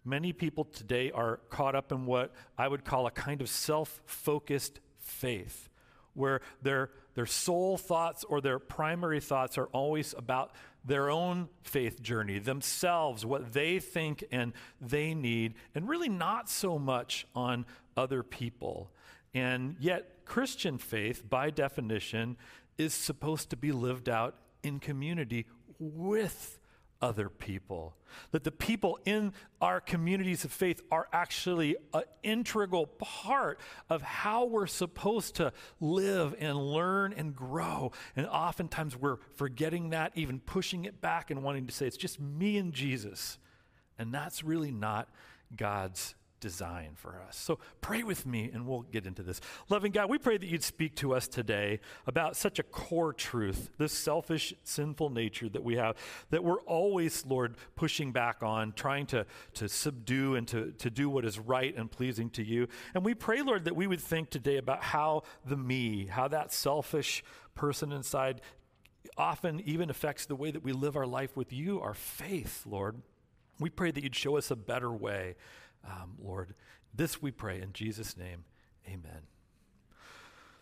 Many 0.05 0.31
people 0.31 0.63
today 0.65 1.11
are 1.11 1.37
caught 1.49 1.75
up 1.75 1.91
in 1.91 2.05
what 2.05 2.33
I 2.57 2.67
would 2.67 2.85
call 2.85 3.07
a 3.07 3.11
kind 3.11 3.41
of 3.41 3.49
self 3.49 4.01
focused 4.05 4.79
faith, 4.99 5.69
where 6.17 6.41
their, 6.61 6.89
their 7.15 7.25
sole 7.25 7.77
thoughts 7.77 8.23
or 8.25 8.41
their 8.41 8.59
primary 8.59 9.19
thoughts 9.19 9.57
are 9.57 9.67
always 9.67 10.13
about 10.17 10.51
their 10.83 11.09
own 11.09 11.49
faith 11.61 12.01
journey, 12.01 12.39
themselves, 12.39 13.25
what 13.25 13.53
they 13.53 13.79
think 13.79 14.23
and 14.31 14.53
they 14.81 15.13
need, 15.13 15.53
and 15.75 15.87
really 15.87 16.09
not 16.09 16.49
so 16.49 16.79
much 16.79 17.27
on 17.35 17.65
other 17.95 18.23
people. 18.23 18.91
And 19.33 19.75
yet, 19.79 20.25
Christian 20.25 20.77
faith, 20.77 21.29
by 21.29 21.49
definition, 21.49 22.37
is 22.77 22.93
supposed 22.93 23.49
to 23.49 23.57
be 23.57 23.71
lived 23.71 24.09
out 24.09 24.35
in 24.63 24.79
community 24.79 25.45
with 25.79 26.59
other 27.01 27.29
people. 27.29 27.95
That 28.31 28.43
the 28.43 28.51
people 28.51 28.99
in 29.05 29.33
our 29.61 29.79
communities 29.79 30.45
of 30.45 30.51
faith 30.51 30.81
are 30.91 31.07
actually 31.11 31.75
an 31.93 32.03
integral 32.23 32.87
part 32.87 33.59
of 33.89 34.01
how 34.01 34.45
we're 34.45 34.67
supposed 34.67 35.35
to 35.35 35.53
live 35.79 36.35
and 36.39 36.57
learn 36.57 37.13
and 37.13 37.35
grow. 37.35 37.91
And 38.15 38.25
oftentimes 38.27 38.95
we're 38.95 39.17
forgetting 39.35 39.91
that, 39.91 40.13
even 40.15 40.39
pushing 40.39 40.85
it 40.85 41.01
back 41.01 41.29
and 41.31 41.43
wanting 41.43 41.67
to 41.67 41.73
say, 41.73 41.85
it's 41.85 41.97
just 41.97 42.19
me 42.19 42.57
and 42.57 42.73
Jesus. 42.73 43.37
And 43.99 44.13
that's 44.13 44.43
really 44.43 44.71
not 44.71 45.09
God's 45.55 46.15
design 46.39 46.91
for 46.95 47.21
us. 47.27 47.35
So 47.35 47.59
pray 47.81 48.03
with 48.03 48.25
me 48.25 48.49
and 48.53 48.67
we'll 48.67 48.81
get 48.81 49.05
into 49.05 49.23
this. 49.23 49.41
Loving 49.69 49.91
God, 49.91 50.09
we 50.09 50.17
pray 50.17 50.37
that 50.37 50.47
you'd 50.47 50.63
speak 50.63 50.95
to 50.97 51.13
us 51.13 51.27
today 51.27 51.79
about 52.05 52.35
such 52.35 52.59
a 52.59 52.63
core 52.63 53.13
truth, 53.13 53.69
this 53.77 53.93
selfish, 53.93 54.53
sinful 54.63 55.09
nature 55.09 55.49
that 55.49 55.63
we 55.63 55.75
have, 55.75 55.95
that 56.29 56.43
we're 56.43 56.61
always, 56.61 57.25
Lord, 57.25 57.55
pushing 57.75 58.11
back 58.11 58.43
on, 58.43 58.73
trying 58.73 59.05
to, 59.07 59.25
to 59.55 59.67
subdue 59.67 60.35
and 60.35 60.47
to, 60.49 60.71
to 60.73 60.89
do 60.89 61.09
what 61.09 61.25
is 61.25 61.39
right 61.39 61.75
and 61.75 61.89
pleasing 61.89 62.29
to 62.31 62.43
you. 62.43 62.67
And 62.93 63.03
we 63.03 63.13
pray, 63.13 63.41
Lord, 63.41 63.65
that 63.65 63.75
we 63.75 63.87
would 63.87 64.01
think 64.01 64.29
today 64.29 64.57
about 64.57 64.83
how 64.83 65.23
the 65.45 65.57
me, 65.57 66.05
how 66.05 66.27
that 66.27 66.53
selfish 66.53 67.23
person 67.55 67.91
inside 67.91 68.41
often 69.17 69.61
even 69.61 69.89
affects 69.89 70.25
the 70.25 70.35
way 70.35 70.51
that 70.51 70.63
we 70.63 70.73
live 70.73 70.95
our 70.95 71.07
life 71.07 71.35
with 71.35 71.51
you, 71.51 71.81
our 71.81 71.93
faith, 71.93 72.63
Lord. 72.65 73.01
We 73.59 73.69
pray 73.69 73.89
that 73.91 74.03
you'd 74.03 74.15
show 74.15 74.37
us 74.37 74.51
a 74.51 74.55
better 74.55 74.91
way 74.91 75.35
um, 75.87 76.13
Lord. 76.21 76.53
This 76.93 77.21
we 77.21 77.31
pray 77.31 77.61
in 77.61 77.73
Jesus' 77.73 78.17
name. 78.17 78.43
Amen. 78.87 79.21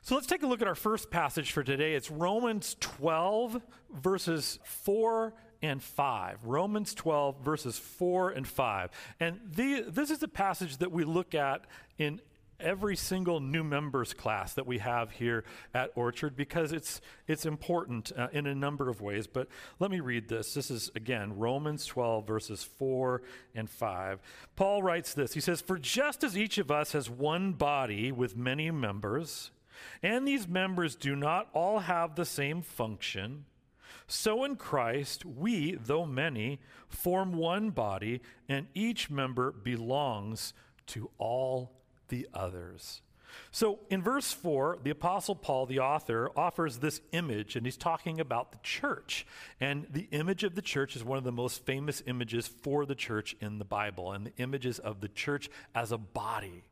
So 0.02 0.14
let's 0.14 0.28
take 0.28 0.44
a 0.44 0.48
look 0.48 0.62
at 0.62 0.68
our 0.68 0.76
first 0.76 1.10
passage 1.10 1.52
for 1.52 1.64
today. 1.64 1.96
It's 1.96 2.12
Romans 2.12 2.76
12, 2.80 3.60
verses 3.92 4.60
4 4.64 5.34
and 5.64 5.82
5. 5.82 6.46
Romans 6.46 6.94
12, 6.94 7.44
verses 7.44 7.80
4 7.80 8.30
and 8.32 8.48
5. 8.48 8.92
And 9.20 9.40
the, 9.56 9.86
this 9.88 10.12
is 10.12 10.22
a 10.22 10.28
passage 10.28 10.78
that 10.78 10.92
we 10.92 11.06
look 11.06 11.34
at 11.34 11.66
in 11.98 12.22
every 12.60 12.96
single 12.96 13.40
new 13.40 13.64
members 13.64 14.14
class 14.14 14.54
that 14.54 14.66
we 14.66 14.80
have 14.80 15.12
here 15.12 15.44
at 15.74 15.92
Orchard 15.96 16.36
because 16.36 16.72
it's 16.72 17.02
it's 17.28 17.46
important 17.46 18.12
uh, 18.18 18.28
in 18.32 18.48
a 18.48 18.56
number 18.56 18.90
of 18.90 19.02
ways. 19.02 19.28
But 19.28 19.48
let 19.80 19.92
me 19.92 20.00
read 20.00 20.28
this. 20.28 20.54
This 20.54 20.72
is 20.72 20.92
again 20.96 21.38
Romans 21.38 21.86
12 21.86 22.28
verses 22.28 22.64
4 22.64 23.22
and 23.54 23.70
5. 23.70 24.20
Paul 24.56 24.84
writes 24.84 25.14
this. 25.14 25.34
He 25.34 25.42
says, 25.42 25.62
"For 25.62 25.78
just 25.78 26.24
as 26.24 26.38
each 26.38 26.58
of 26.58 26.72
us 26.72 26.94
has 26.94 27.10
one 27.10 27.54
body 27.54 28.12
with 28.12 28.36
many 28.36 28.72
members, 28.72 29.52
and 30.02 30.28
these 30.28 30.48
members 30.48 30.96
do 30.96 31.16
not 31.16 31.50
all 31.54 31.80
have 31.80 32.16
the 32.16 32.26
same 32.26 32.62
function, 32.62 33.46
so 34.08 34.44
in 34.44 34.56
Christ 34.56 35.26
we, 35.26 35.76
though 35.76 36.06
many, 36.06 36.60
form 36.88 37.34
one 37.34 37.72
body, 37.72 38.22
and 38.48 38.68
each 38.74 39.10
member 39.10 39.52
belongs 39.52 40.54
to 40.88 41.10
all 41.18 41.72
the 42.10 42.28
others. 42.34 43.02
So 43.52 43.80
in 43.90 44.02
verse 44.02 44.32
4, 44.32 44.80
the 44.84 44.90
Apostle 44.92 45.36
Paul, 45.36 45.66
the 45.66 45.80
author, 45.80 46.32
offers 46.36 46.78
this 46.78 47.02
image, 47.12 47.56
and 47.56 47.66
he's 47.66 47.78
talking 47.78 48.20
about 48.20 48.52
the 48.52 48.60
church. 48.64 49.26
And 49.60 49.88
the 49.90 50.08
image 50.12 50.44
of 50.44 50.56
the 50.56 50.62
church 50.62 50.96
is 50.96 51.04
one 51.04 51.18
of 51.18 51.24
the 51.24 51.32
most 51.32 51.66
famous 51.66 52.02
images 52.06 52.48
for 52.48 52.86
the 52.86 52.96
church 52.96 53.36
in 53.42 53.60
the 53.60 53.66
Bible, 53.66 54.12
and 54.12 54.28
the 54.28 54.34
images 54.38 54.80
of 54.80 55.02
the 55.02 55.10
church 55.10 55.50
as 55.74 55.92
a 55.92 55.98
body 55.98 56.64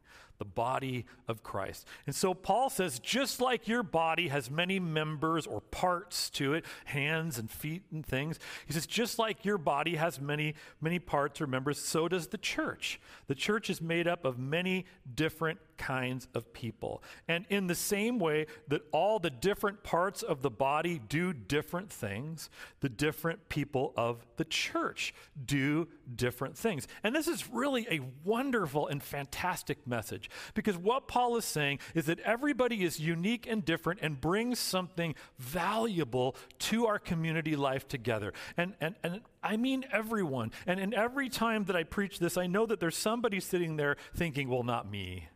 the 0.44 0.50
body 0.50 1.06
of 1.30 1.42
Christ. 1.42 1.88
And 2.06 2.14
so 2.14 2.34
Paul 2.34 2.70
says, 2.70 3.00
just 3.00 3.40
like 3.40 3.66
your 3.66 3.82
body 3.82 4.28
has 4.28 4.52
many 4.52 4.78
members 4.78 5.48
or 5.48 5.62
parts 5.62 6.30
to 6.32 6.54
it, 6.54 6.66
hands 6.84 7.40
and 7.40 7.50
feet 7.50 7.84
and 7.94 8.06
things, 8.06 8.40
he 8.66 8.74
says, 8.74 8.86
just 8.86 9.18
like 9.18 9.46
your 9.46 9.58
body 9.58 9.96
has 9.96 10.20
many, 10.20 10.56
many 10.82 11.00
parts 11.00 11.40
or 11.40 11.48
members, 11.48 11.80
so 11.80 12.10
does 12.10 12.28
the 12.28 12.38
church. 12.38 13.00
The 13.28 13.36
church 13.36 13.70
is 13.70 13.82
made 13.82 14.06
up 14.06 14.26
of 14.26 14.38
many 14.38 14.86
different 15.16 15.60
kinds 15.78 16.28
of 16.34 16.54
people. 16.54 17.04
And 17.28 17.46
in 17.50 17.68
the 17.68 17.76
same 17.76 18.20
way 18.20 18.48
that 18.68 18.82
all 18.92 19.20
the 19.20 19.30
different 19.30 19.84
parts 19.84 20.24
of 20.24 20.42
the 20.42 20.50
body 20.50 21.00
do 21.08 21.34
different 21.34 21.92
things, 21.92 22.50
the 22.80 22.90
different 22.90 23.50
people 23.50 23.94
of 23.98 24.26
the 24.38 24.46
church 24.46 25.14
do 25.46 25.88
different 26.16 26.58
things. 26.58 26.88
And 27.04 27.16
this 27.16 27.28
is 27.28 27.50
really 27.50 27.88
a 27.90 28.02
wonderful 28.24 28.88
and 28.88 29.02
fantastic 29.02 29.86
message 29.88 30.30
because 30.54 30.78
what 30.78 31.08
Paul 31.08 31.38
is 31.38 31.46
saying 31.46 31.80
is 31.94 32.06
that 32.06 32.20
everybody 32.22 32.84
is 32.84 33.00
unique 33.00 33.48
and 33.48 33.64
different 33.64 34.00
and 34.02 34.20
brings 34.20 34.60
something 34.60 35.16
valuable 35.38 36.36
to 36.60 36.86
our 36.88 37.00
community 37.00 37.56
life 37.56 37.88
together. 37.88 38.34
And, 38.58 38.74
and, 38.82 38.96
and 39.04 39.22
I 39.42 39.58
mean 39.58 39.86
everyone. 39.92 40.52
And, 40.66 40.80
and 40.80 40.94
every 40.94 41.30
time 41.30 41.66
that 41.66 41.76
I 41.76 41.84
preach 41.84 42.20
this, 42.20 42.38
I 42.38 42.48
know 42.48 42.66
that 42.66 42.80
there's 42.80 42.98
somebody 42.98 43.40
sitting 43.40 43.78
there 43.78 43.98
thinking, 44.16 44.50
well, 44.50 44.64
not 44.64 44.90
me. 44.90 45.28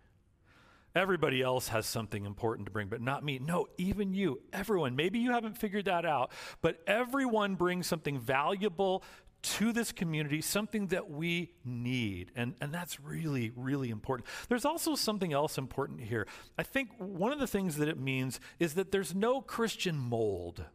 Everybody 0.98 1.44
else 1.44 1.68
has 1.68 1.86
something 1.86 2.26
important 2.26 2.66
to 2.66 2.72
bring, 2.72 2.88
but 2.88 3.02
not 3.02 3.24
me. 3.24 3.38
No, 3.38 3.68
even 3.78 4.14
you, 4.16 4.42
everyone. 4.52 4.96
Maybe 4.96 5.20
you 5.20 5.32
haven't 5.32 5.56
figured 5.56 5.86
that 5.86 6.06
out, 6.06 6.32
but 6.62 6.80
everyone 6.88 7.54
brings 7.54 7.86
something 7.86 8.20
valuable 8.20 9.04
to 9.44 9.72
this 9.72 9.92
community, 9.92 10.42
something 10.42 10.88
that 10.88 11.10
we 11.10 11.52
need. 11.64 12.32
And, 12.36 12.56
and 12.62 12.74
that's 12.74 13.00
really, 13.00 13.52
really 13.56 13.92
important. 13.92 14.28
There's 14.50 14.66
also 14.66 14.96
something 14.96 15.32
else 15.34 15.60
important 15.60 16.02
here. 16.02 16.26
I 16.58 16.64
think 16.64 16.90
one 16.98 17.32
of 17.32 17.38
the 17.38 17.48
things 17.48 17.78
that 17.78 17.88
it 17.88 18.00
means 18.00 18.40
is 18.60 18.74
that 18.74 18.92
there's 18.92 19.14
no 19.14 19.42
Christian 19.42 19.98
mold. 19.98 20.66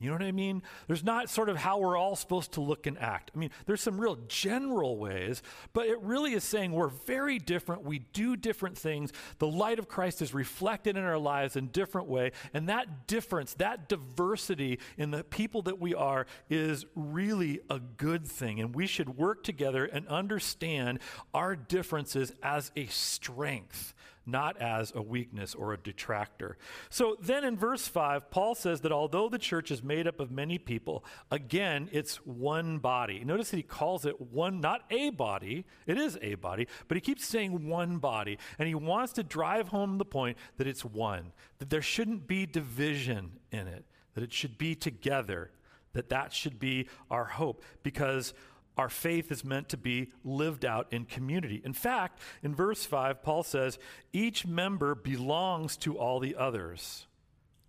You 0.00 0.08
know 0.08 0.14
what 0.14 0.22
I 0.22 0.32
mean? 0.32 0.62
There's 0.86 1.02
not 1.02 1.28
sort 1.28 1.48
of 1.48 1.56
how 1.56 1.78
we're 1.78 1.96
all 1.96 2.14
supposed 2.14 2.52
to 2.52 2.60
look 2.60 2.86
and 2.86 2.96
act. 2.98 3.32
I 3.34 3.38
mean, 3.38 3.50
there's 3.66 3.80
some 3.80 4.00
real 4.00 4.16
general 4.28 4.96
ways, 4.96 5.42
but 5.72 5.86
it 5.86 6.00
really 6.02 6.34
is 6.34 6.44
saying 6.44 6.70
we're 6.72 6.88
very 6.88 7.40
different. 7.40 7.82
We 7.82 7.98
do 8.12 8.36
different 8.36 8.78
things. 8.78 9.12
The 9.38 9.48
light 9.48 9.80
of 9.80 9.88
Christ 9.88 10.22
is 10.22 10.32
reflected 10.32 10.96
in 10.96 11.02
our 11.02 11.18
lives 11.18 11.56
in 11.56 11.68
different 11.68 12.06
way, 12.06 12.30
and 12.54 12.68
that 12.68 13.08
difference, 13.08 13.54
that 13.54 13.88
diversity 13.88 14.78
in 14.96 15.10
the 15.10 15.24
people 15.24 15.62
that 15.62 15.80
we 15.80 15.94
are 15.94 16.26
is 16.48 16.86
really 16.94 17.60
a 17.68 17.80
good 17.80 18.24
thing. 18.24 18.60
And 18.60 18.74
we 18.74 18.86
should 18.86 19.16
work 19.16 19.42
together 19.42 19.84
and 19.84 20.06
understand 20.06 21.00
our 21.34 21.56
differences 21.56 22.32
as 22.42 22.70
a 22.76 22.86
strength 22.86 23.94
not 24.28 24.60
as 24.60 24.92
a 24.94 25.02
weakness 25.02 25.54
or 25.54 25.72
a 25.72 25.78
detractor. 25.78 26.56
So 26.90 27.16
then 27.20 27.44
in 27.44 27.56
verse 27.56 27.88
5, 27.88 28.30
Paul 28.30 28.54
says 28.54 28.82
that 28.82 28.92
although 28.92 29.28
the 29.28 29.38
church 29.38 29.70
is 29.70 29.82
made 29.82 30.06
up 30.06 30.20
of 30.20 30.30
many 30.30 30.58
people, 30.58 31.04
again, 31.30 31.88
it's 31.92 32.16
one 32.26 32.78
body. 32.78 33.24
Notice 33.24 33.50
that 33.50 33.56
he 33.56 33.62
calls 33.62 34.04
it 34.04 34.20
one, 34.20 34.60
not 34.60 34.82
a 34.90 35.10
body, 35.10 35.64
it 35.86 35.98
is 35.98 36.18
a 36.20 36.34
body, 36.34 36.68
but 36.86 36.96
he 36.96 37.00
keeps 37.00 37.24
saying 37.24 37.66
one 37.66 37.98
body. 37.98 38.38
And 38.58 38.68
he 38.68 38.74
wants 38.74 39.14
to 39.14 39.22
drive 39.22 39.68
home 39.68 39.98
the 39.98 40.04
point 40.04 40.36
that 40.58 40.66
it's 40.66 40.84
one, 40.84 41.32
that 41.58 41.70
there 41.70 41.82
shouldn't 41.82 42.26
be 42.26 42.46
division 42.46 43.32
in 43.50 43.66
it, 43.66 43.84
that 44.14 44.22
it 44.22 44.32
should 44.32 44.58
be 44.58 44.74
together, 44.74 45.50
that 45.94 46.10
that 46.10 46.32
should 46.32 46.58
be 46.58 46.88
our 47.10 47.24
hope. 47.24 47.64
Because 47.82 48.34
our 48.78 48.88
faith 48.88 49.30
is 49.32 49.44
meant 49.44 49.68
to 49.70 49.76
be 49.76 50.08
lived 50.24 50.64
out 50.64 50.86
in 50.92 51.04
community. 51.04 51.60
In 51.64 51.72
fact, 51.72 52.20
in 52.42 52.54
verse 52.54 52.86
5, 52.86 53.22
Paul 53.22 53.42
says, 53.42 53.78
each 54.12 54.46
member 54.46 54.94
belongs 54.94 55.76
to 55.78 55.98
all 55.98 56.20
the 56.20 56.36
others. 56.36 57.06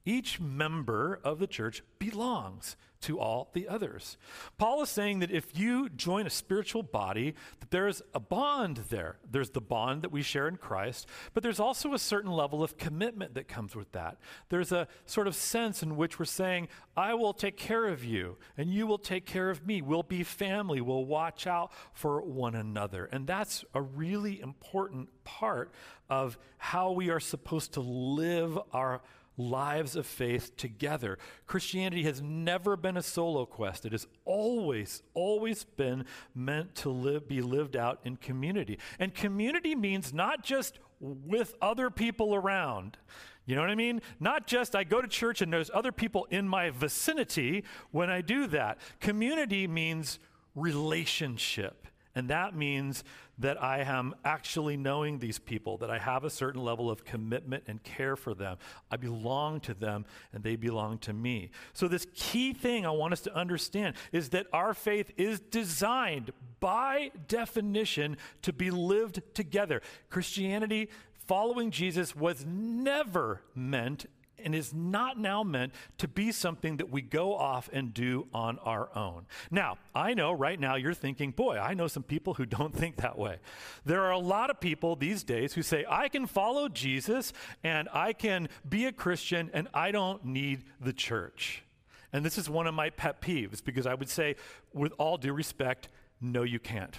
Each 0.10 0.40
member 0.40 1.20
of 1.24 1.38
the 1.38 1.46
church 1.46 1.84
belongs 2.00 2.76
to 3.02 3.20
all 3.20 3.52
the 3.54 3.68
others. 3.68 4.18
Paul 4.58 4.82
is 4.82 4.90
saying 4.90 5.20
that 5.20 5.30
if 5.30 5.56
you 5.56 5.88
join 5.88 6.26
a 6.26 6.32
spiritual 6.32 6.82
body, 6.82 7.36
that 7.60 7.70
there's 7.70 8.02
a 8.16 8.20
bond 8.20 8.78
there. 8.90 9.20
There's 9.30 9.52
the 9.52 9.62
bond 9.62 10.02
that 10.02 10.12
we 10.12 10.24
share 10.24 10.48
in 10.48 10.58
Christ, 10.58 11.08
but 11.36 11.44
there's 11.44 11.60
also 11.60 11.94
a 11.94 12.00
certain 12.00 12.32
level 12.32 12.64
of 12.64 12.76
commitment 12.76 13.36
that 13.36 13.48
comes 13.48 13.76
with 13.76 13.92
that. 13.92 14.18
There's 14.50 14.72
a 14.72 14.88
sort 15.06 15.28
of 15.28 15.36
sense 15.36 15.84
in 15.84 15.96
which 15.96 16.18
we're 16.18 16.26
saying, 16.26 16.70
I 16.98 17.14
will 17.14 17.32
take 17.32 17.56
care 17.56 17.86
of 17.86 18.04
you, 18.04 18.38
and 18.58 18.74
you 18.74 18.88
will 18.88 18.98
take 18.98 19.28
care 19.28 19.52
of 19.52 19.64
me. 19.64 19.84
We'll 19.84 20.02
be 20.02 20.24
family. 20.24 20.82
We'll 20.82 21.06
watch 21.06 21.46
out 21.46 21.72
for 21.94 22.20
one 22.24 22.56
another. 22.56 23.06
And 23.12 23.28
that's 23.28 23.64
a 23.76 23.82
really 23.84 24.42
important 24.42 25.10
part 25.24 25.72
of 26.10 26.40
how 26.58 26.94
we 26.94 27.12
are 27.12 27.20
supposed 27.20 27.74
to 27.74 27.82
live 27.82 28.58
our 28.74 29.02
of 29.40 30.06
faith 30.06 30.56
together. 30.58 31.18
Christianity 31.48 32.04
has 32.04 32.22
never 32.22 32.76
been 32.76 32.98
a 32.98 33.02
solo 33.02 33.46
quest. 33.46 33.86
It 33.86 33.94
has 33.94 34.06
always, 34.26 35.02
always 35.14 35.64
been 35.64 36.06
meant 36.36 36.76
to 36.76 36.90
live, 36.90 37.28
be 37.28 37.42
lived 37.42 37.76
out 37.76 38.00
in 38.04 38.18
community. 38.18 38.78
And 39.00 39.14
community 39.14 39.76
means 39.76 40.14
not 40.14 40.44
just 40.44 40.80
with 41.00 41.56
other 41.62 41.90
people 41.90 42.36
around. 42.36 42.98
You 43.46 43.56
know 43.56 43.62
what 43.62 43.70
I 43.72 43.76
mean? 43.76 44.02
Not 44.20 44.46
just 44.46 44.76
I 44.76 44.84
go 44.84 45.02
to 45.02 45.08
church 45.08 45.42
and 45.42 45.52
there's 45.52 45.72
other 45.74 45.92
people 45.92 46.28
in 46.30 46.48
my 46.48 46.70
vicinity 46.70 47.64
when 47.92 48.10
I 48.10 48.22
do 48.22 48.46
that. 48.48 48.78
Community 49.00 49.68
means 49.68 50.20
relationship. 50.54 51.88
And 52.20 52.28
that 52.28 52.54
means 52.54 53.06
that 53.38 53.64
I 53.64 53.80
am 53.80 54.14
actually 54.26 54.76
knowing 54.76 55.20
these 55.20 55.40
people, 55.40 55.78
that 55.78 55.90
I 55.90 56.00
have 56.00 56.26
a 56.26 56.30
certain 56.30 56.62
level 56.62 56.92
of 56.92 57.06
commitment 57.06 57.64
and 57.66 57.82
care 57.82 58.18
for 58.18 58.34
them. 58.34 58.58
I 58.92 58.98
belong 58.98 59.62
to 59.62 59.74
them 59.74 60.06
and 60.34 60.44
they 60.44 60.58
belong 60.58 60.98
to 60.98 61.14
me. 61.14 61.50
So, 61.72 61.88
this 61.88 62.06
key 62.14 62.52
thing 62.52 62.86
I 62.86 62.90
want 62.90 63.14
us 63.14 63.22
to 63.22 63.34
understand 63.34 63.96
is 64.12 64.28
that 64.32 64.48
our 64.52 64.74
faith 64.74 65.12
is 65.16 65.40
designed 65.40 66.32
by 66.60 67.12
definition 67.30 68.18
to 68.42 68.52
be 68.52 68.70
lived 68.70 69.22
together. 69.34 69.82
Christianity, 70.10 70.90
following 71.26 71.72
Jesus, 71.72 72.18
was 72.18 72.46
never 72.46 73.44
meant 73.56 74.08
and 74.44 74.56
is 74.56 74.74
not 74.74 75.20
now 75.20 75.44
meant 75.44 75.74
to 75.98 76.08
be 76.08 76.32
something 76.32 76.78
that 76.78 76.90
we 76.90 77.02
go 77.02 77.36
off 77.36 77.70
and 77.72 77.94
do 77.94 78.28
on 78.34 78.60
our 78.60 78.90
own. 78.96 79.26
Now, 79.52 79.78
I 79.94 80.14
know 80.14 80.32
right 80.32 80.60
now 80.60 80.76
you're 80.76 80.94
thinking, 80.94 81.32
boy, 81.32 81.58
I 81.58 81.74
know 81.74 81.88
some 81.88 82.04
people 82.04 82.36
who 82.36 82.46
don't 82.46 82.76
think 82.76 82.98
that 82.98 83.18
way. 83.18 83.38
There 83.86 84.02
are 84.04 84.12
a 84.12 84.20
lot 84.20 84.50
of 84.50 84.60
people 84.60 84.96
these 84.96 85.24
days 85.24 85.54
who 85.54 85.62
say, 85.62 85.86
I 85.90 86.10
can 86.10 86.28
follow 86.28 86.70
Jesus 86.70 87.34
and 87.64 87.90
I 87.94 88.14
can 88.14 88.50
be 88.68 88.86
a 88.86 88.92
Christian 88.92 89.50
and 89.54 89.68
I 89.74 89.92
don't 89.92 90.24
need 90.26 90.64
the 90.80 90.94
church. 90.94 91.64
And 92.12 92.26
this 92.26 92.38
is 92.38 92.50
one 92.50 92.68
of 92.68 92.74
my 92.74 92.90
pet 92.90 93.22
peeves 93.22 93.64
because 93.64 93.86
I 93.86 93.94
would 93.94 94.10
say, 94.10 94.36
with 94.74 94.94
all 94.98 95.18
due 95.18 95.34
respect, 95.34 95.90
no, 96.22 96.44
you 96.44 96.60
can't. 96.60 96.98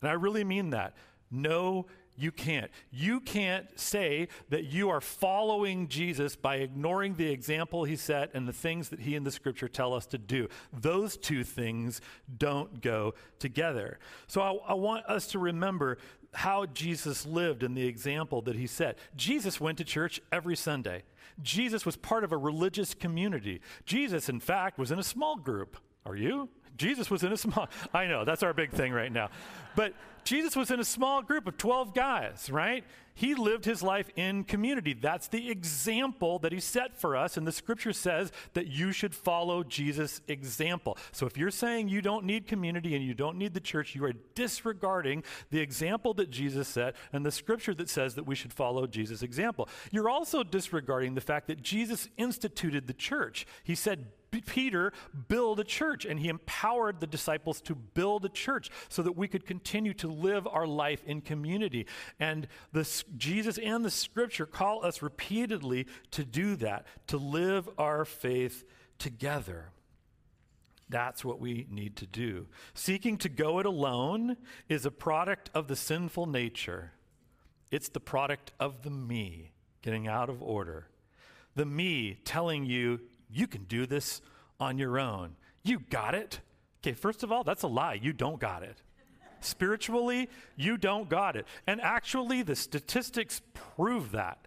And 0.00 0.10
I 0.10 0.14
really 0.14 0.44
mean 0.44 0.70
that. 0.70 0.94
No, 1.30 1.86
you 2.16 2.32
can't. 2.32 2.70
You 2.90 3.20
can't 3.20 3.66
say 3.78 4.28
that 4.50 4.64
you 4.64 4.90
are 4.90 5.00
following 5.00 5.88
Jesus 5.88 6.36
by 6.36 6.56
ignoring 6.56 7.16
the 7.16 7.30
example 7.30 7.84
he 7.84 7.96
set 7.96 8.30
and 8.34 8.46
the 8.46 8.52
things 8.52 8.88
that 8.88 9.00
he 9.00 9.14
and 9.14 9.26
the 9.26 9.30
scripture 9.30 9.68
tell 9.68 9.94
us 9.94 10.06
to 10.06 10.18
do. 10.18 10.48
Those 10.72 11.16
two 11.16 11.44
things 11.44 12.00
don't 12.38 12.80
go 12.80 13.14
together. 13.38 13.98
So 14.26 14.40
I, 14.40 14.72
I 14.72 14.74
want 14.74 15.06
us 15.06 15.26
to 15.28 15.38
remember 15.38 15.98
how 16.34 16.66
Jesus 16.66 17.24
lived 17.24 17.62
and 17.62 17.76
the 17.76 17.86
example 17.86 18.42
that 18.42 18.56
he 18.56 18.66
set. 18.66 18.98
Jesus 19.16 19.60
went 19.60 19.78
to 19.78 19.84
church 19.84 20.20
every 20.30 20.56
Sunday. 20.56 21.02
Jesus 21.42 21.84
was 21.84 21.96
part 21.96 22.24
of 22.24 22.32
a 22.32 22.36
religious 22.36 22.94
community. 22.94 23.60
Jesus, 23.84 24.28
in 24.28 24.40
fact, 24.40 24.78
was 24.78 24.90
in 24.90 24.98
a 24.98 25.04
small 25.04 25.36
group. 25.36 25.76
Are 26.04 26.16
you? 26.16 26.48
Jesus 26.76 27.10
was 27.10 27.22
in 27.22 27.32
a 27.32 27.36
small, 27.36 27.68
I 27.94 28.06
know, 28.06 28.24
that's 28.24 28.42
our 28.42 28.52
big 28.52 28.70
thing 28.70 28.92
right 28.92 29.12
now. 29.12 29.30
But 29.74 29.94
Jesus 30.26 30.56
was 30.56 30.72
in 30.72 30.80
a 30.80 30.84
small 30.84 31.22
group 31.22 31.46
of 31.46 31.56
12 31.56 31.94
guys, 31.94 32.50
right? 32.50 32.84
He 33.14 33.34
lived 33.34 33.64
his 33.64 33.82
life 33.82 34.10
in 34.16 34.42
community. 34.42 34.92
That's 34.92 35.28
the 35.28 35.48
example 35.50 36.40
that 36.40 36.52
he 36.52 36.58
set 36.58 37.00
for 37.00 37.16
us. 37.16 37.36
And 37.36 37.46
the 37.46 37.52
scripture 37.52 37.92
says 37.92 38.32
that 38.54 38.66
you 38.66 38.90
should 38.90 39.14
follow 39.14 39.62
Jesus' 39.62 40.20
example. 40.26 40.98
So 41.12 41.26
if 41.26 41.38
you're 41.38 41.52
saying 41.52 41.88
you 41.88 42.02
don't 42.02 42.24
need 42.24 42.48
community 42.48 42.94
and 42.96 43.04
you 43.04 43.14
don't 43.14 43.38
need 43.38 43.54
the 43.54 43.60
church, 43.60 43.94
you 43.94 44.04
are 44.04 44.12
disregarding 44.34 45.22
the 45.50 45.60
example 45.60 46.12
that 46.14 46.30
Jesus 46.30 46.66
set 46.66 46.96
and 47.12 47.24
the 47.24 47.30
scripture 47.30 47.72
that 47.74 47.88
says 47.88 48.16
that 48.16 48.26
we 48.26 48.34
should 48.34 48.52
follow 48.52 48.86
Jesus' 48.86 49.22
example. 49.22 49.68
You're 49.92 50.10
also 50.10 50.42
disregarding 50.42 51.14
the 51.14 51.20
fact 51.20 51.46
that 51.46 51.62
Jesus 51.62 52.08
instituted 52.18 52.88
the 52.88 52.94
church. 52.94 53.46
He 53.62 53.76
said, 53.76 54.06
Peter 54.40 54.92
build 55.28 55.60
a 55.60 55.64
church, 55.64 56.04
and 56.04 56.20
he 56.20 56.28
empowered 56.28 57.00
the 57.00 57.06
disciples 57.06 57.60
to 57.62 57.74
build 57.74 58.24
a 58.24 58.28
church 58.28 58.70
so 58.88 59.02
that 59.02 59.16
we 59.16 59.28
could 59.28 59.46
continue 59.46 59.94
to 59.94 60.08
live 60.08 60.46
our 60.46 60.66
life 60.66 61.02
in 61.04 61.20
community. 61.20 61.86
And 62.18 62.48
the, 62.72 62.88
Jesus 63.16 63.58
and 63.58 63.84
the 63.84 63.90
scripture 63.90 64.46
call 64.46 64.84
us 64.84 65.02
repeatedly 65.02 65.86
to 66.12 66.24
do 66.24 66.56
that, 66.56 66.86
to 67.08 67.16
live 67.16 67.68
our 67.78 68.04
faith 68.04 68.64
together. 68.98 69.70
That's 70.88 71.24
what 71.24 71.40
we 71.40 71.66
need 71.68 71.96
to 71.96 72.06
do. 72.06 72.46
Seeking 72.74 73.18
to 73.18 73.28
go 73.28 73.58
it 73.58 73.66
alone 73.66 74.36
is 74.68 74.86
a 74.86 74.90
product 74.90 75.50
of 75.52 75.66
the 75.66 75.76
sinful 75.76 76.26
nature. 76.26 76.92
It's 77.72 77.88
the 77.88 78.00
product 78.00 78.52
of 78.60 78.82
the 78.82 78.90
me 78.90 79.50
getting 79.82 80.06
out 80.06 80.30
of 80.30 80.42
order. 80.42 80.88
The 81.56 81.64
me 81.64 82.18
telling 82.24 82.66
you 82.66 83.00
you 83.30 83.46
can 83.46 83.64
do 83.64 83.86
this 83.86 84.20
on 84.58 84.78
your 84.78 84.98
own. 84.98 85.36
You 85.62 85.80
got 85.90 86.14
it. 86.14 86.40
Okay, 86.80 86.94
first 86.94 87.22
of 87.22 87.32
all, 87.32 87.44
that's 87.44 87.62
a 87.62 87.68
lie. 87.68 87.94
You 87.94 88.12
don't 88.12 88.40
got 88.40 88.62
it. 88.62 88.82
Spiritually, 89.40 90.28
you 90.56 90.76
don't 90.76 91.08
got 91.08 91.36
it. 91.36 91.46
And 91.66 91.80
actually, 91.80 92.42
the 92.42 92.56
statistics 92.56 93.42
prove 93.54 94.12
that. 94.12 94.46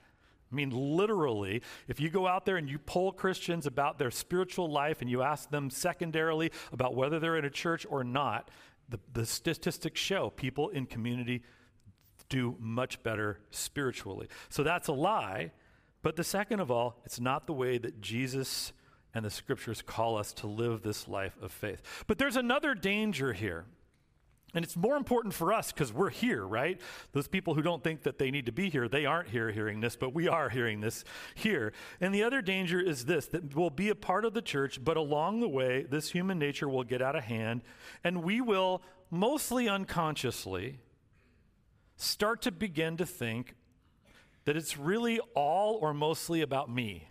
I 0.51 0.55
mean, 0.55 0.71
literally, 0.71 1.61
if 1.87 1.99
you 1.99 2.09
go 2.09 2.25
out 2.25 2.45
there 2.45 2.57
and 2.57 2.67
you 2.67 2.79
poll 2.79 3.11
Christians 3.11 3.67
about 3.67 3.99
their 3.99 4.09
spiritual 4.09 4.71
life 4.71 5.01
and 5.01 5.09
you 5.09 5.21
ask 5.21 5.49
them 5.51 5.69
secondarily 5.69 6.51
about 6.71 6.95
whether 6.95 7.19
they're 7.19 7.37
in 7.37 7.45
a 7.45 7.51
church 7.51 7.85
or 7.87 8.03
not, 8.03 8.49
the, 8.89 8.99
the 9.13 9.25
statistics 9.25 10.01
show 10.01 10.31
people 10.31 10.69
in 10.69 10.87
community 10.87 11.43
do 12.29 12.55
much 12.59 13.01
better 13.03 13.39
spiritually. 13.51 14.27
So 14.49 14.63
that's 14.63 14.87
a 14.87 14.93
lie. 14.93 15.51
But 16.01 16.15
the 16.15 16.23
second 16.23 16.59
of 16.59 16.71
all, 16.71 16.99
it's 17.05 17.19
not 17.19 17.47
the 17.47 17.53
way 17.53 17.77
that 17.77 18.01
Jesus 18.01 18.71
and 19.13 19.25
the 19.25 19.29
scriptures 19.29 19.81
call 19.81 20.17
us 20.17 20.33
to 20.33 20.47
live 20.47 20.81
this 20.81 21.07
life 21.07 21.35
of 21.41 21.51
faith. 21.51 21.81
But 22.07 22.17
there's 22.17 22.35
another 22.35 22.73
danger 22.73 23.33
here. 23.33 23.65
And 24.55 24.65
it's 24.65 24.75
more 24.75 24.97
important 24.97 25.33
for 25.33 25.53
us 25.53 25.71
because 25.71 25.93
we're 25.93 26.09
here, 26.09 26.45
right? 26.45 26.81
Those 27.11 27.27
people 27.27 27.53
who 27.53 27.61
don't 27.61 27.83
think 27.83 28.03
that 28.03 28.17
they 28.17 28.31
need 28.31 28.47
to 28.47 28.51
be 28.51 28.69
here, 28.69 28.87
they 28.87 29.05
aren't 29.05 29.29
here 29.29 29.51
hearing 29.51 29.79
this, 29.79 29.95
but 29.95 30.13
we 30.13 30.27
are 30.27 30.49
hearing 30.49 30.81
this 30.81 31.03
here. 31.35 31.71
And 32.01 32.15
the 32.15 32.23
other 32.23 32.41
danger 32.41 32.79
is 32.79 33.05
this 33.05 33.27
that 33.27 33.55
we'll 33.55 33.69
be 33.69 33.89
a 33.89 33.95
part 33.95 34.25
of 34.25 34.33
the 34.33 34.41
church, 34.41 34.83
but 34.83 34.97
along 34.97 35.41
the 35.41 35.47
way, 35.47 35.83
this 35.83 36.11
human 36.11 36.39
nature 36.39 36.67
will 36.67 36.83
get 36.83 37.01
out 37.01 37.15
of 37.15 37.25
hand, 37.25 37.61
and 38.03 38.23
we 38.23 38.41
will, 38.41 38.81
mostly 39.11 39.69
unconsciously, 39.69 40.79
start 41.95 42.41
to 42.41 42.51
begin 42.51 42.97
to 42.97 43.05
think 43.05 43.53
that 44.49 44.57
it's 44.57 44.79
really 44.79 45.19
all 45.35 45.75
or 45.75 45.93
mostly 45.93 46.41
about 46.41 46.71
me 46.71 47.07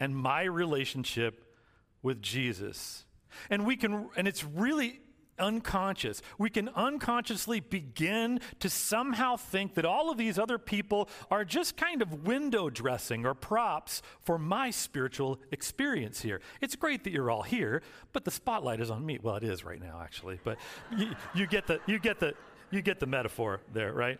and 0.00 0.16
my 0.16 0.42
relationship 0.42 1.54
with 2.02 2.20
Jesus. 2.20 3.04
And 3.48 3.64
we 3.64 3.76
can, 3.76 4.08
and 4.16 4.26
it's 4.26 4.42
really 4.42 4.98
unconscious. 5.38 6.20
We 6.36 6.50
can 6.50 6.68
unconsciously 6.70 7.60
begin 7.60 8.40
to 8.58 8.68
somehow 8.68 9.36
think 9.36 9.74
that 9.74 9.84
all 9.84 10.10
of 10.10 10.18
these 10.18 10.36
other 10.36 10.58
people 10.58 11.08
are 11.30 11.44
just 11.44 11.76
kind 11.76 12.02
of 12.02 12.26
window 12.26 12.68
dressing 12.68 13.24
or 13.24 13.34
props 13.34 14.02
for 14.24 14.40
my 14.40 14.72
spiritual 14.72 15.38
experience 15.52 16.22
here. 16.22 16.40
It's 16.60 16.74
great 16.74 17.04
that 17.04 17.12
you're 17.12 17.30
all 17.30 17.42
here, 17.42 17.82
but 18.12 18.24
the 18.24 18.32
spotlight 18.32 18.80
is 18.80 18.90
on 18.90 19.06
me. 19.06 19.20
Well, 19.22 19.36
it 19.36 19.44
is 19.44 19.64
right 19.64 19.80
now, 19.80 20.00
actually, 20.02 20.40
but 20.42 20.58
you, 20.98 21.14
you 21.36 21.46
get 21.46 21.68
the 21.68 21.78
you 21.86 22.00
get 22.00 22.18
the 22.18 22.34
you 22.72 22.82
get 22.82 22.98
the 22.98 23.06
metaphor 23.06 23.60
there, 23.72 23.92
right? 23.92 24.18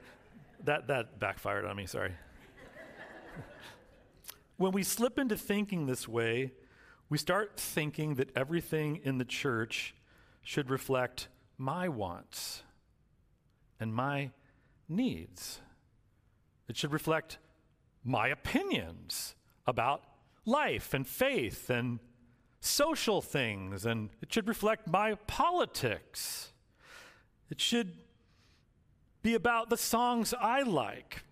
That 0.64 0.88
that 0.88 1.18
backfired 1.18 1.64
on 1.64 1.76
me. 1.76 1.86
Sorry. 1.86 2.12
when 4.56 4.72
we 4.72 4.82
slip 4.82 5.18
into 5.18 5.36
thinking 5.36 5.86
this 5.86 6.08
way, 6.08 6.52
we 7.08 7.18
start 7.18 7.58
thinking 7.58 8.14
that 8.16 8.36
everything 8.36 9.00
in 9.04 9.18
the 9.18 9.25
church 9.25 9.94
should 10.42 10.70
reflect 10.70 11.28
my 11.58 11.88
wants 11.88 12.62
and 13.78 13.94
my 13.94 14.30
needs. 14.88 15.60
It 16.68 16.76
should 16.76 16.92
reflect 16.92 17.38
my 18.04 18.28
opinions 18.28 19.34
about 19.66 20.02
life 20.44 20.94
and 20.94 21.06
faith 21.06 21.70
and 21.70 21.98
social 22.60 23.20
things, 23.20 23.84
and 23.86 24.10
it 24.22 24.32
should 24.32 24.48
reflect 24.48 24.88
my 24.88 25.14
politics. 25.26 26.52
It 27.50 27.60
should 27.60 27.92
be 29.26 29.35
about 29.35 29.71
the 29.71 29.76
songs 29.76 30.33
I 30.40 30.62
like. 30.62 31.25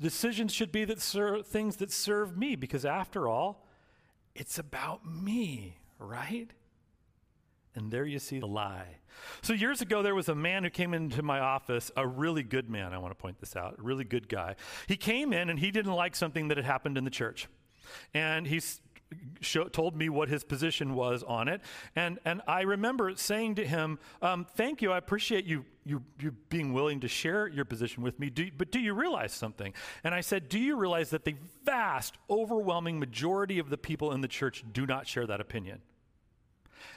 Decisions 0.00 0.52
should 0.52 0.72
be 0.72 0.84
that 0.84 1.00
ser- 1.00 1.42
things 1.42 1.76
that 1.76 1.92
serve 1.92 2.36
me, 2.36 2.56
because 2.56 2.84
after 2.84 3.28
all, 3.28 3.64
it's 4.34 4.58
about 4.58 5.06
me, 5.06 5.78
right? 6.00 6.50
And 7.76 7.92
there 7.92 8.04
you 8.04 8.18
see 8.18 8.40
the 8.40 8.46
lie. 8.46 8.96
So, 9.40 9.52
years 9.52 9.80
ago, 9.80 10.02
there 10.02 10.16
was 10.16 10.28
a 10.28 10.34
man 10.34 10.64
who 10.64 10.70
came 10.70 10.94
into 10.94 11.22
my 11.22 11.38
office, 11.38 11.92
a 11.96 12.06
really 12.06 12.42
good 12.42 12.68
man, 12.68 12.92
I 12.92 12.98
want 12.98 13.12
to 13.12 13.22
point 13.22 13.38
this 13.38 13.54
out, 13.54 13.76
a 13.78 13.82
really 13.82 14.04
good 14.04 14.28
guy. 14.28 14.56
He 14.88 14.96
came 14.96 15.32
in 15.32 15.48
and 15.48 15.60
he 15.60 15.70
didn't 15.70 15.92
like 15.92 16.16
something 16.16 16.48
that 16.48 16.56
had 16.56 16.66
happened 16.66 16.98
in 16.98 17.04
the 17.04 17.10
church. 17.10 17.46
And 18.12 18.48
he 19.40 19.64
told 19.72 19.96
me 19.96 20.08
what 20.08 20.28
his 20.28 20.44
position 20.44 20.94
was 20.94 21.22
on 21.22 21.48
it. 21.48 21.60
And, 21.94 22.18
and 22.24 22.42
I 22.46 22.62
remember 22.62 23.12
saying 23.16 23.56
to 23.56 23.66
him, 23.66 23.98
um, 24.22 24.46
Thank 24.56 24.82
you, 24.82 24.92
I 24.92 24.98
appreciate 24.98 25.44
you, 25.44 25.64
you, 25.84 26.02
you 26.20 26.32
being 26.48 26.72
willing 26.72 27.00
to 27.00 27.08
share 27.08 27.46
your 27.46 27.64
position 27.64 28.02
with 28.02 28.18
me, 28.18 28.30
do, 28.30 28.50
but 28.56 28.70
do 28.70 28.80
you 28.80 28.94
realize 28.94 29.32
something? 29.32 29.72
And 30.02 30.14
I 30.14 30.20
said, 30.20 30.48
Do 30.48 30.58
you 30.58 30.76
realize 30.76 31.10
that 31.10 31.24
the 31.24 31.36
vast, 31.64 32.16
overwhelming 32.28 32.98
majority 32.98 33.58
of 33.58 33.70
the 33.70 33.78
people 33.78 34.12
in 34.12 34.20
the 34.20 34.28
church 34.28 34.64
do 34.72 34.86
not 34.86 35.06
share 35.06 35.26
that 35.26 35.40
opinion? 35.40 35.82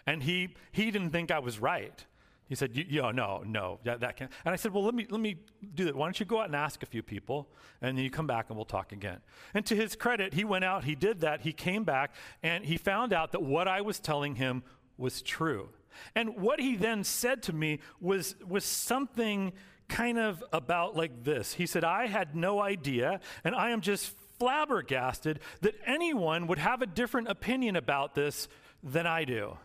And 0.06 0.24
he, 0.24 0.56
he 0.72 0.92
didn't 0.92 1.12
think 1.12 1.32
I 1.32 1.40
was 1.40 1.60
right. 1.60 2.06
He 2.50 2.56
said, 2.56 2.76
"Yo, 2.76 3.12
no, 3.12 3.44
no, 3.46 3.80
that, 3.84 4.00
that 4.00 4.18
can't." 4.18 4.32
And 4.44 4.52
I 4.52 4.56
said, 4.56 4.74
"Well, 4.74 4.84
let 4.84 4.96
me 4.96 5.06
let 5.08 5.22
me 5.22 5.38
do 5.76 5.86
that. 5.86 5.96
Why 5.96 6.08
don't 6.08 6.20
you 6.20 6.26
go 6.26 6.40
out 6.40 6.48
and 6.48 6.56
ask 6.56 6.82
a 6.82 6.88
few 6.88 7.04
people, 7.04 7.48
and 7.80 7.96
then 7.96 8.04
you 8.04 8.10
come 8.10 8.26
back 8.26 8.48
and 8.50 8.58
we'll 8.58 8.66
talk 8.66 8.92
again." 8.92 9.20
And 9.54 9.64
to 9.68 9.76
his 9.76 9.96
credit, 9.96 10.34
he 10.34 10.44
went 10.44 10.66
out, 10.66 10.84
he 10.84 10.96
did 10.96 11.20
that, 11.22 11.42
he 11.42 11.54
came 11.54 11.84
back, 11.84 12.16
and 12.42 12.66
he 12.66 12.78
found 12.78 13.14
out 13.14 13.34
that 13.34 13.44
what 13.44 13.68
I 13.68 13.82
was 13.82 14.00
telling 14.00 14.34
him 14.36 14.64
was 14.98 15.22
true. 15.22 15.70
And 16.16 16.42
what 16.42 16.60
he 16.60 16.76
then 16.76 17.04
said 17.04 17.44
to 17.44 17.54
me 17.54 17.82
was 18.02 18.36
was 18.44 18.66
something 18.66 19.54
kind 19.88 20.18
of 20.18 20.44
about 20.52 20.96
like 20.96 21.24
this. 21.24 21.54
He 21.54 21.68
said, 21.68 21.84
"I 21.84 22.08
had 22.08 22.36
no 22.36 22.60
idea, 22.60 23.20
and 23.44 23.54
I 23.54 23.70
am 23.70 23.82
just 23.82 24.18
flabbergasted 24.40 25.40
that 25.62 25.76
anyone 25.86 26.48
would 26.48 26.58
have 26.58 26.82
a 26.82 26.88
different 26.88 27.28
opinion 27.28 27.76
about 27.76 28.16
this 28.16 28.48
than 28.82 29.06
I 29.06 29.24
do." 29.24 29.60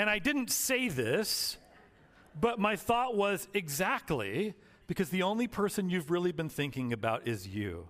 And 0.00 0.08
I 0.08 0.18
didn't 0.18 0.50
say 0.50 0.88
this, 0.88 1.58
but 2.40 2.58
my 2.58 2.74
thought 2.74 3.18
was 3.18 3.46
exactly 3.52 4.54
because 4.86 5.10
the 5.10 5.24
only 5.24 5.46
person 5.46 5.90
you've 5.90 6.10
really 6.10 6.32
been 6.32 6.48
thinking 6.48 6.94
about 6.94 7.28
is 7.28 7.46
you. 7.46 7.86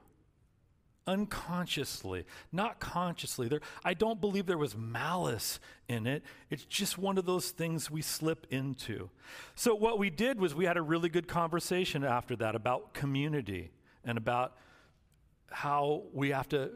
Unconsciously, 1.06 2.26
not 2.50 2.80
consciously. 2.80 3.46
There, 3.46 3.60
I 3.84 3.94
don't 3.94 4.20
believe 4.20 4.46
there 4.46 4.58
was 4.58 4.76
malice 4.76 5.60
in 5.86 6.08
it. 6.08 6.24
It's 6.50 6.64
just 6.64 6.98
one 6.98 7.16
of 7.16 7.26
those 7.26 7.52
things 7.52 7.92
we 7.92 8.02
slip 8.02 8.44
into. 8.50 9.08
So, 9.54 9.76
what 9.76 9.96
we 9.96 10.10
did 10.10 10.40
was 10.40 10.52
we 10.52 10.64
had 10.64 10.76
a 10.76 10.82
really 10.82 11.10
good 11.10 11.28
conversation 11.28 12.02
after 12.02 12.34
that 12.34 12.56
about 12.56 12.92
community 12.92 13.70
and 14.04 14.18
about 14.18 14.56
how 15.52 16.02
we 16.12 16.30
have 16.30 16.48
to 16.48 16.72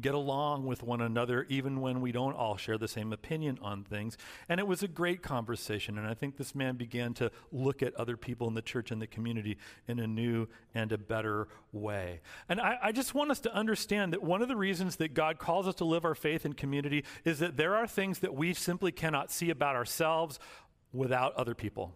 get 0.00 0.14
along 0.14 0.66
with 0.66 0.82
one 0.82 1.00
another 1.00 1.46
even 1.48 1.80
when 1.80 2.00
we 2.00 2.12
don't 2.12 2.34
all 2.34 2.56
share 2.56 2.78
the 2.78 2.88
same 2.88 3.12
opinion 3.12 3.58
on 3.62 3.84
things. 3.84 4.16
And 4.48 4.58
it 4.58 4.66
was 4.66 4.82
a 4.82 4.88
great 4.88 5.22
conversation. 5.22 5.98
And 5.98 6.06
I 6.06 6.14
think 6.14 6.36
this 6.36 6.54
man 6.54 6.76
began 6.76 7.14
to 7.14 7.30
look 7.52 7.82
at 7.82 7.94
other 7.94 8.16
people 8.16 8.48
in 8.48 8.54
the 8.54 8.62
church 8.62 8.90
and 8.90 9.00
the 9.00 9.06
community 9.06 9.56
in 9.86 10.00
a 10.00 10.06
new 10.06 10.48
and 10.74 10.90
a 10.92 10.98
better 10.98 11.48
way. 11.72 12.20
And 12.48 12.60
I, 12.60 12.78
I 12.82 12.92
just 12.92 13.14
want 13.14 13.30
us 13.30 13.40
to 13.40 13.54
understand 13.54 14.12
that 14.12 14.22
one 14.22 14.42
of 14.42 14.48
the 14.48 14.56
reasons 14.56 14.96
that 14.96 15.14
God 15.14 15.38
calls 15.38 15.68
us 15.68 15.76
to 15.76 15.84
live 15.84 16.04
our 16.04 16.14
faith 16.14 16.44
in 16.44 16.54
community 16.54 17.04
is 17.24 17.38
that 17.38 17.56
there 17.56 17.76
are 17.76 17.86
things 17.86 18.18
that 18.20 18.34
we 18.34 18.52
simply 18.54 18.92
cannot 18.92 19.30
see 19.30 19.50
about 19.50 19.76
ourselves 19.76 20.38
without 20.92 21.34
other 21.34 21.54
people. 21.54 21.92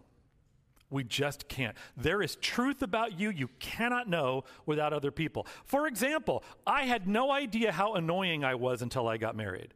We 0.89 1.03
just 1.03 1.47
can't. 1.47 1.75
There 1.95 2.21
is 2.21 2.35
truth 2.37 2.81
about 2.81 3.19
you 3.19 3.29
you 3.29 3.49
cannot 3.59 4.09
know 4.09 4.43
without 4.65 4.91
other 4.91 5.11
people. 5.11 5.45
For 5.65 5.87
example, 5.87 6.43
I 6.65 6.83
had 6.83 7.07
no 7.07 7.31
idea 7.31 7.71
how 7.71 7.93
annoying 7.93 8.43
I 8.43 8.55
was 8.55 8.81
until 8.81 9.07
I 9.07 9.17
got 9.17 9.35
married. 9.35 9.73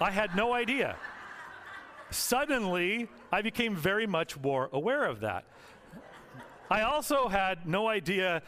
I 0.00 0.10
had 0.10 0.34
no 0.34 0.54
idea. 0.54 0.96
Suddenly, 2.10 3.08
I 3.30 3.42
became 3.42 3.76
very 3.76 4.06
much 4.06 4.38
more 4.38 4.68
aware 4.72 5.04
of 5.04 5.20
that. 5.20 5.44
I 6.70 6.82
also 6.82 7.28
had 7.28 7.66
no 7.66 7.86
idea, 7.88 8.42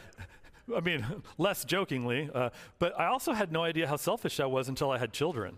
I 0.75 0.79
mean, 0.79 1.05
less 1.37 1.65
jokingly, 1.65 2.29
uh, 2.33 2.49
but 2.79 2.99
I 2.99 3.05
also 3.05 3.33
had 3.33 3.51
no 3.51 3.63
idea 3.63 3.87
how 3.87 3.97
selfish 3.97 4.39
I 4.39 4.47
was 4.47 4.67
until 4.69 4.89
I 4.89 4.97
had 4.97 5.13
children. 5.13 5.57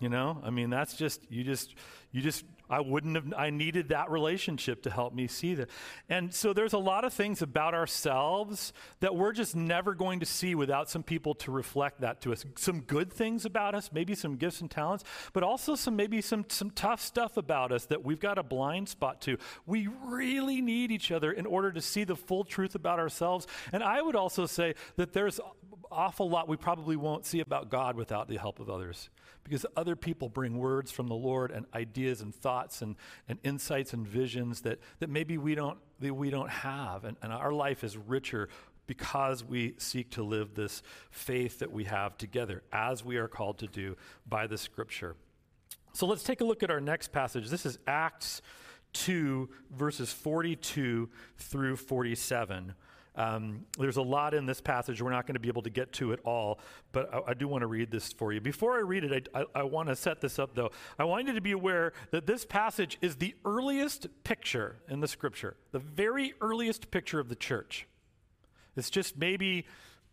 You 0.00 0.08
know, 0.08 0.40
I 0.42 0.50
mean, 0.50 0.68
that's 0.68 0.94
just, 0.94 1.22
you 1.30 1.44
just, 1.44 1.74
you 2.10 2.20
just 2.20 2.44
I 2.72 2.80
wouldn't 2.80 3.16
have, 3.16 3.34
I 3.36 3.50
needed 3.50 3.90
that 3.90 4.10
relationship 4.10 4.82
to 4.84 4.90
help 4.90 5.12
me 5.12 5.26
see 5.26 5.54
that. 5.56 5.68
And 6.08 6.32
so 6.32 6.54
there's 6.54 6.72
a 6.72 6.78
lot 6.78 7.04
of 7.04 7.12
things 7.12 7.42
about 7.42 7.74
ourselves 7.74 8.72
that 9.00 9.14
we're 9.14 9.32
just 9.32 9.54
never 9.54 9.94
going 9.94 10.20
to 10.20 10.26
see 10.26 10.54
without 10.54 10.88
some 10.88 11.02
people 11.02 11.34
to 11.34 11.50
reflect 11.50 12.00
that 12.00 12.22
to 12.22 12.32
us. 12.32 12.46
Some 12.56 12.80
good 12.80 13.12
things 13.12 13.44
about 13.44 13.74
us, 13.74 13.90
maybe 13.92 14.14
some 14.14 14.36
gifts 14.36 14.62
and 14.62 14.70
talents, 14.70 15.04
but 15.34 15.42
also 15.42 15.74
some, 15.74 15.96
maybe 15.96 16.22
some, 16.22 16.46
some 16.48 16.70
tough 16.70 17.02
stuff 17.02 17.36
about 17.36 17.72
us 17.72 17.84
that 17.86 18.02
we've 18.02 18.18
got 18.18 18.38
a 18.38 18.42
blind 18.42 18.88
spot 18.88 19.20
to. 19.20 19.36
We 19.66 19.90
really 20.06 20.62
need 20.62 20.90
each 20.90 21.12
other 21.12 21.30
in 21.30 21.44
order 21.44 21.72
to 21.72 21.82
see 21.82 22.04
the 22.04 22.16
full 22.16 22.42
truth 22.42 22.74
about 22.74 22.98
ourselves. 22.98 23.46
And 23.72 23.82
I 23.82 24.00
would 24.00 24.16
also 24.16 24.46
say 24.46 24.76
that 24.96 25.12
there's 25.12 25.38
awful 25.92 26.28
lot 26.28 26.48
we 26.48 26.56
probably 26.56 26.96
won't 26.96 27.24
see 27.26 27.40
about 27.40 27.70
God 27.70 27.96
without 27.96 28.28
the 28.28 28.36
help 28.36 28.60
of 28.60 28.68
others 28.68 29.10
because 29.44 29.66
other 29.76 29.96
people 29.96 30.28
bring 30.28 30.58
words 30.58 30.90
from 30.90 31.08
the 31.08 31.14
Lord 31.14 31.50
and 31.50 31.66
ideas 31.74 32.20
and 32.20 32.34
thoughts 32.34 32.82
and, 32.82 32.96
and 33.28 33.38
insights 33.42 33.92
and 33.92 34.06
visions 34.06 34.62
that, 34.62 34.78
that 35.00 35.10
maybe 35.10 35.38
we 35.38 35.54
don't, 35.54 35.78
that 36.00 36.14
we 36.14 36.30
don't 36.30 36.50
have. 36.50 37.04
And, 37.04 37.16
and 37.22 37.32
our 37.32 37.52
life 37.52 37.84
is 37.84 37.96
richer 37.96 38.48
because 38.86 39.44
we 39.44 39.74
seek 39.78 40.10
to 40.10 40.22
live 40.22 40.54
this 40.54 40.82
faith 41.10 41.58
that 41.60 41.72
we 41.72 41.84
have 41.84 42.16
together, 42.18 42.62
as 42.72 43.04
we 43.04 43.16
are 43.16 43.28
called 43.28 43.58
to 43.58 43.66
do 43.66 43.96
by 44.28 44.46
the 44.46 44.58
scripture. 44.58 45.16
So 45.92 46.06
let's 46.06 46.22
take 46.22 46.40
a 46.40 46.44
look 46.44 46.62
at 46.62 46.70
our 46.70 46.80
next 46.80 47.12
passage. 47.12 47.48
This 47.48 47.66
is 47.66 47.78
Acts 47.86 48.42
2, 48.94 49.48
verses 49.70 50.12
42 50.12 51.08
through 51.36 51.76
47. 51.76 52.74
Um, 53.14 53.66
there's 53.78 53.98
a 53.98 54.02
lot 54.02 54.32
in 54.32 54.46
this 54.46 54.60
passage. 54.60 55.02
We're 55.02 55.10
not 55.10 55.26
going 55.26 55.34
to 55.34 55.40
be 55.40 55.48
able 55.48 55.62
to 55.62 55.70
get 55.70 55.92
to 55.94 56.12
it 56.12 56.20
all, 56.24 56.60
but 56.92 57.12
I, 57.12 57.30
I 57.32 57.34
do 57.34 57.46
want 57.46 57.62
to 57.62 57.66
read 57.66 57.90
this 57.90 58.12
for 58.12 58.32
you. 58.32 58.40
Before 58.40 58.74
I 58.76 58.80
read 58.80 59.04
it, 59.04 59.28
I, 59.34 59.40
I, 59.40 59.44
I 59.56 59.62
want 59.64 59.88
to 59.88 59.96
set 59.96 60.20
this 60.20 60.38
up, 60.38 60.54
though. 60.54 60.70
I 60.98 61.04
want 61.04 61.26
you 61.26 61.34
to 61.34 61.40
be 61.40 61.52
aware 61.52 61.92
that 62.10 62.26
this 62.26 62.44
passage 62.44 62.98
is 63.02 63.16
the 63.16 63.34
earliest 63.44 64.06
picture 64.24 64.76
in 64.88 65.00
the 65.00 65.08
scripture, 65.08 65.56
the 65.72 65.78
very 65.78 66.32
earliest 66.40 66.90
picture 66.90 67.20
of 67.20 67.28
the 67.28 67.36
church. 67.36 67.86
It's 68.76 68.88
just 68.88 69.18
maybe 69.18 69.66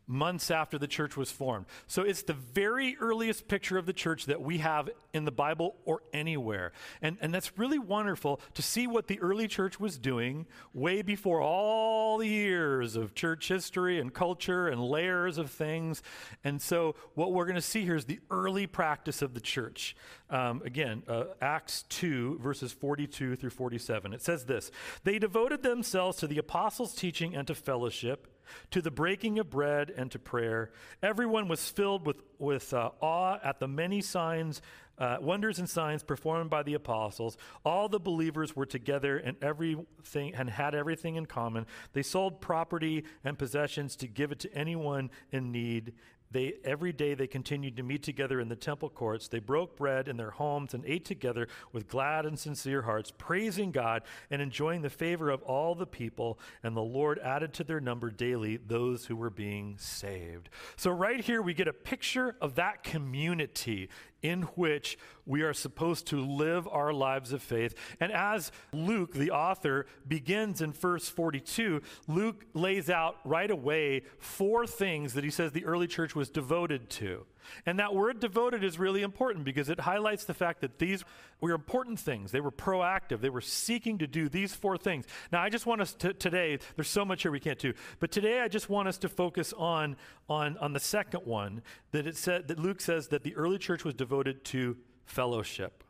months 0.09 0.49
after 0.49 0.79
the 0.79 0.87
church 0.87 1.15
was 1.15 1.31
formed. 1.31 1.67
So 1.87 2.01
it's 2.01 2.23
the 2.23 2.33
very 2.33 2.97
earliest 2.99 3.47
picture 3.47 3.77
of 3.77 3.85
the 3.85 3.93
church 3.93 4.25
that 4.25 4.41
we 4.41 4.57
have 4.57 4.89
in 5.13 5.23
the 5.23 5.31
Bible 5.31 5.75
or 5.85 6.01
anywhere. 6.11 6.71
And, 7.01 7.17
and 7.21 7.33
that's 7.33 7.57
really 7.57 7.77
wonderful 7.77 8.41
to 8.55 8.61
see 8.63 8.87
what 8.87 9.07
the 9.07 9.19
early 9.21 9.47
church 9.47 9.79
was 9.79 9.99
doing 9.99 10.47
way 10.73 11.03
before 11.03 11.41
all 11.41 12.17
the 12.17 12.27
years 12.27 12.95
of 12.95 13.13
church 13.13 13.47
history 13.47 13.99
and 13.99 14.11
culture 14.11 14.67
and 14.67 14.83
layers 14.83 15.37
of 15.37 15.51
things. 15.51 16.01
And 16.43 16.59
so 16.59 16.95
what 17.13 17.31
we're 17.31 17.45
going 17.45 17.55
to 17.55 17.61
see 17.61 17.85
here 17.85 17.95
is 17.95 18.05
the 18.05 18.19
early 18.31 18.65
practice 18.65 19.21
of 19.21 19.35
the 19.35 19.41
church. 19.41 19.95
Um, 20.31 20.63
again, 20.65 21.03
uh, 21.07 21.25
Acts 21.39 21.83
2, 21.89 22.39
verses 22.39 22.71
42 22.71 23.35
through 23.35 23.49
47. 23.51 24.13
It 24.13 24.23
says 24.23 24.45
this 24.45 24.71
They 25.03 25.19
devoted 25.19 25.61
themselves 25.61 26.17
to 26.17 26.27
the 26.27 26.39
apostles' 26.39 26.95
teaching 26.95 27.35
and 27.35 27.45
to 27.45 27.53
fellowship 27.53 28.27
to 28.71 28.81
the 28.81 28.91
breaking 28.91 29.39
of 29.39 29.49
bread 29.49 29.91
and 29.95 30.11
to 30.11 30.19
prayer. 30.19 30.71
Everyone 31.01 31.47
was 31.47 31.69
filled 31.69 32.05
with, 32.05 32.21
with 32.37 32.73
uh, 32.73 32.91
awe 33.01 33.39
at 33.43 33.59
the 33.59 33.67
many 33.67 34.01
signs, 34.01 34.61
uh, 34.97 35.17
wonders 35.21 35.59
and 35.59 35.69
signs 35.69 36.03
performed 36.03 36.49
by 36.49 36.63
the 36.63 36.73
apostles. 36.73 37.37
All 37.63 37.87
the 37.87 37.99
believers 37.99 38.55
were 38.55 38.65
together 38.65 39.17
and 39.17 39.37
everything 39.41 40.35
and 40.35 40.49
had 40.49 40.75
everything 40.75 41.15
in 41.15 41.25
common. 41.25 41.65
They 41.93 42.03
sold 42.03 42.41
property 42.41 43.05
and 43.23 43.37
possessions 43.37 43.95
to 43.97 44.07
give 44.07 44.31
it 44.31 44.39
to 44.39 44.53
anyone 44.53 45.09
in 45.31 45.51
need, 45.51 45.93
they, 46.31 46.55
every 46.63 46.93
day 46.93 47.15
they 47.15 47.27
continued 47.27 47.75
to 47.77 47.83
meet 47.83 48.03
together 48.03 48.39
in 48.39 48.49
the 48.49 48.55
temple 48.55 48.89
courts. 48.89 49.27
They 49.27 49.39
broke 49.39 49.75
bread 49.75 50.07
in 50.07 50.17
their 50.17 50.29
homes 50.31 50.73
and 50.73 50.83
ate 50.85 51.05
together 51.05 51.47
with 51.73 51.87
glad 51.87 52.25
and 52.25 52.37
sincere 52.37 52.83
hearts, 52.83 53.11
praising 53.17 53.71
God 53.71 54.03
and 54.29 54.41
enjoying 54.41 54.81
the 54.81 54.89
favor 54.89 55.29
of 55.29 55.41
all 55.43 55.73
the 55.73 55.87
people. 55.87 56.39
And 56.61 56.77
the 56.77 56.81
Lord 56.81 57.19
added 57.19 57.53
to 57.55 57.63
their 57.63 57.79
number 57.79 58.11
daily 58.11 58.57
those 58.57 59.05
who 59.05 59.15
were 59.15 59.31
being 59.31 59.75
saved. 59.79 60.49
So, 60.75 60.91
right 60.91 61.19
here, 61.19 61.41
we 61.41 61.53
get 61.53 61.67
a 61.67 61.73
picture 61.73 62.35
of 62.41 62.55
that 62.55 62.83
community 62.83 63.89
in 64.21 64.43
which 64.55 64.97
we 65.25 65.41
are 65.41 65.53
supposed 65.53 66.07
to 66.07 66.19
live 66.19 66.67
our 66.67 66.91
lives 66.91 67.31
of 67.33 67.41
faith. 67.41 67.73
And 67.99 68.11
as 68.11 68.51
Luke, 68.73 69.13
the 69.13 69.31
author, 69.31 69.85
begins 70.07 70.61
in 70.61 70.73
verse 70.73 71.07
42, 71.07 71.81
Luke 72.07 72.45
lays 72.53 72.89
out 72.89 73.17
right 73.23 73.49
away 73.49 74.03
four 74.17 74.65
things 74.65 75.13
that 75.13 75.23
he 75.23 75.29
says 75.29 75.51
the 75.51 75.65
early 75.65 75.87
church 75.87 76.15
was 76.15 76.29
devoted 76.29 76.89
to. 76.91 77.25
And 77.65 77.79
that 77.79 77.93
word 77.93 78.19
devoted 78.19 78.63
is 78.63 78.79
really 78.79 79.01
important 79.01 79.45
because 79.45 79.69
it 79.69 79.79
highlights 79.79 80.25
the 80.25 80.33
fact 80.33 80.61
that 80.61 80.79
these 80.79 81.03
were 81.41 81.51
important 81.51 81.99
things. 81.99 82.31
They 82.31 82.41
were 82.41 82.51
proactive. 82.51 83.21
They 83.21 83.29
were 83.29 83.41
seeking 83.41 83.97
to 83.99 84.07
do 84.07 84.29
these 84.29 84.53
four 84.53 84.77
things. 84.77 85.05
Now, 85.31 85.41
I 85.41 85.49
just 85.49 85.65
want 85.65 85.81
us 85.81 85.93
to 85.95 86.13
today, 86.13 86.59
there's 86.75 86.89
so 86.89 87.05
much 87.05 87.23
here 87.23 87.31
we 87.31 87.39
can't 87.39 87.59
do, 87.59 87.73
but 87.99 88.11
today 88.11 88.41
I 88.41 88.47
just 88.47 88.69
want 88.69 88.87
us 88.87 88.97
to 88.99 89.09
focus 89.09 89.53
on, 89.53 89.95
on, 90.29 90.57
on 90.57 90.73
the 90.73 90.79
second 90.79 91.25
one 91.25 91.61
that 91.91 92.07
it 92.07 92.17
said 92.17 92.47
that 92.47 92.59
Luke 92.59 92.81
says 92.81 93.07
that 93.09 93.23
the 93.23 93.35
early 93.35 93.57
church 93.57 93.83
was 93.83 93.93
devoted 93.93 94.43
to 94.45 94.77
fellowship 95.05 95.83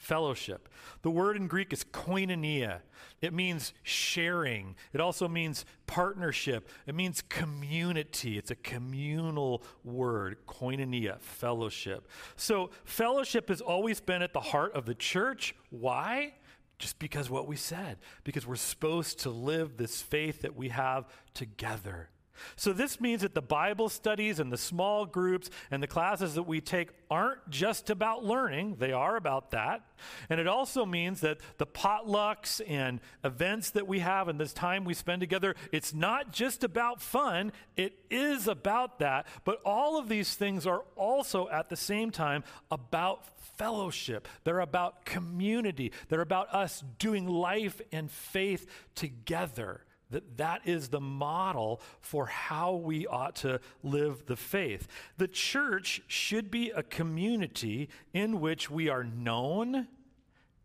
fellowship. 0.00 0.68
The 1.02 1.10
word 1.10 1.36
in 1.36 1.46
Greek 1.46 1.72
is 1.74 1.84
koinonia. 1.84 2.80
It 3.20 3.34
means 3.34 3.74
sharing. 3.82 4.74
It 4.94 5.00
also 5.00 5.28
means 5.28 5.66
partnership. 5.86 6.68
It 6.86 6.94
means 6.94 7.22
community. 7.28 8.38
It's 8.38 8.50
a 8.50 8.56
communal 8.56 9.62
word, 9.84 10.38
koinonia, 10.48 11.20
fellowship. 11.20 12.08
So, 12.34 12.70
fellowship 12.84 13.50
has 13.50 13.60
always 13.60 14.00
been 14.00 14.22
at 14.22 14.32
the 14.32 14.40
heart 14.40 14.72
of 14.72 14.86
the 14.86 14.94
church. 14.94 15.54
Why? 15.68 16.32
Just 16.78 16.98
because 16.98 17.28
what 17.28 17.46
we 17.46 17.56
said, 17.56 17.98
because 18.24 18.46
we're 18.46 18.56
supposed 18.56 19.20
to 19.20 19.30
live 19.30 19.76
this 19.76 20.00
faith 20.00 20.40
that 20.42 20.56
we 20.56 20.70
have 20.70 21.06
together. 21.34 22.08
So, 22.56 22.72
this 22.72 23.00
means 23.00 23.22
that 23.22 23.34
the 23.34 23.42
Bible 23.42 23.88
studies 23.88 24.38
and 24.38 24.52
the 24.52 24.58
small 24.58 25.06
groups 25.06 25.50
and 25.70 25.82
the 25.82 25.86
classes 25.86 26.34
that 26.34 26.44
we 26.44 26.60
take 26.60 26.90
aren't 27.10 27.50
just 27.50 27.90
about 27.90 28.24
learning, 28.24 28.76
they 28.78 28.92
are 28.92 29.16
about 29.16 29.50
that. 29.50 29.82
And 30.28 30.40
it 30.40 30.46
also 30.46 30.86
means 30.86 31.20
that 31.20 31.38
the 31.58 31.66
potlucks 31.66 32.60
and 32.66 33.00
events 33.24 33.70
that 33.70 33.86
we 33.86 33.98
have 33.98 34.28
and 34.28 34.38
this 34.38 34.52
time 34.52 34.84
we 34.84 34.94
spend 34.94 35.20
together, 35.20 35.56
it's 35.72 35.92
not 35.92 36.32
just 36.32 36.62
about 36.62 37.02
fun, 37.02 37.52
it 37.76 37.98
is 38.10 38.46
about 38.46 39.00
that. 39.00 39.26
But 39.44 39.60
all 39.64 39.98
of 39.98 40.08
these 40.08 40.34
things 40.34 40.66
are 40.66 40.84
also 40.96 41.48
at 41.48 41.68
the 41.68 41.76
same 41.76 42.10
time 42.10 42.44
about 42.70 43.26
fellowship, 43.56 44.26
they're 44.44 44.60
about 44.60 45.04
community, 45.04 45.92
they're 46.08 46.20
about 46.20 46.54
us 46.54 46.82
doing 46.98 47.26
life 47.26 47.80
and 47.92 48.10
faith 48.10 48.66
together 48.94 49.82
that 50.10 50.36
that 50.36 50.62
is 50.66 50.88
the 50.88 51.00
model 51.00 51.80
for 52.00 52.26
how 52.26 52.74
we 52.74 53.06
ought 53.06 53.36
to 53.36 53.60
live 53.82 54.26
the 54.26 54.36
faith. 54.36 54.88
The 55.18 55.28
church 55.28 56.02
should 56.06 56.50
be 56.50 56.70
a 56.70 56.82
community 56.82 57.88
in 58.12 58.40
which 58.40 58.70
we 58.70 58.88
are 58.88 59.04
known, 59.04 59.88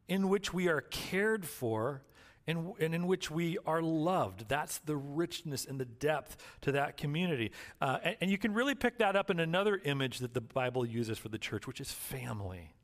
in 0.08 0.30
which 0.30 0.54
we 0.54 0.68
are 0.68 0.82
cared 0.82 1.46
for, 1.46 2.02
and, 2.48 2.74
and 2.80 2.94
in 2.94 3.08
which 3.08 3.32
we 3.32 3.58
are 3.66 3.82
loved. 3.82 4.48
That's 4.48 4.78
the 4.80 4.96
richness 4.96 5.66
and 5.66 5.80
the 5.80 5.86
depth 5.86 6.38
to 6.62 6.72
that 6.74 6.98
community. 6.98 7.52
Uh, 7.82 7.98
and, 8.04 8.18
and 8.22 8.32
you 8.32 8.38
can 8.38 8.54
really 8.54 8.76
pick 8.76 9.00
that 9.00 9.16
up 9.16 9.30
in 9.30 9.40
another 9.40 9.82
image 9.84 10.20
that 10.20 10.34
the 10.34 10.42
Bible 10.42 10.86
uses 10.86 11.18
for 11.18 11.30
the 11.30 11.40
church, 11.40 11.66
which 11.66 11.82
is 11.82 11.92
family 11.92 12.76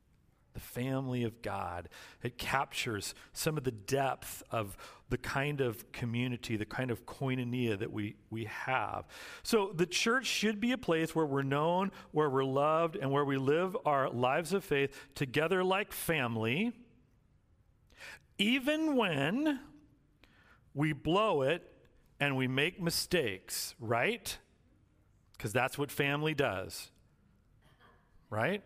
the 0.54 0.60
family 0.60 1.24
of 1.24 1.42
God. 1.42 1.90
It 2.24 2.38
captures 2.38 3.16
some 3.34 3.58
of 3.58 3.64
the 3.64 3.72
depth 3.72 4.44
of 4.52 4.78
the 5.10 5.18
kind 5.18 5.62
of 5.62 5.92
community, 5.92 6.56
the 6.56 6.66
kind 6.66 6.90
of 6.90 7.06
koinonia 7.06 7.78
that 7.80 7.92
we, 7.92 8.16
we 8.30 8.46
have. 8.46 9.06
So 9.44 9.72
the 9.76 9.86
church 9.86 10.26
should 10.26 10.60
be 10.60 10.72
a 10.72 10.78
place 10.78 11.14
where 11.14 11.26
we're 11.26 11.44
known, 11.44 11.92
where 12.12 12.30
we're 12.30 12.46
loved, 12.46 12.96
and 12.96 13.12
where 13.12 13.26
we 13.26 13.38
live 13.38 13.76
our 13.86 14.10
lives 14.10 14.54
of 14.54 14.64
faith 14.64 14.96
together 15.16 15.64
like 15.64 15.92
family, 15.92 16.72
even 18.38 18.96
when 18.96 19.60
we 20.74 20.94
blow 20.94 21.42
it 21.42 21.68
and 22.20 22.38
we 22.38 22.48
make 22.48 22.82
mistakes, 22.82 23.76
right? 23.80 24.38
Because 25.34 25.52
that's 25.52 25.78
what 25.78 25.92
family 25.92 26.34
does, 26.34 26.92
right? 28.30 28.64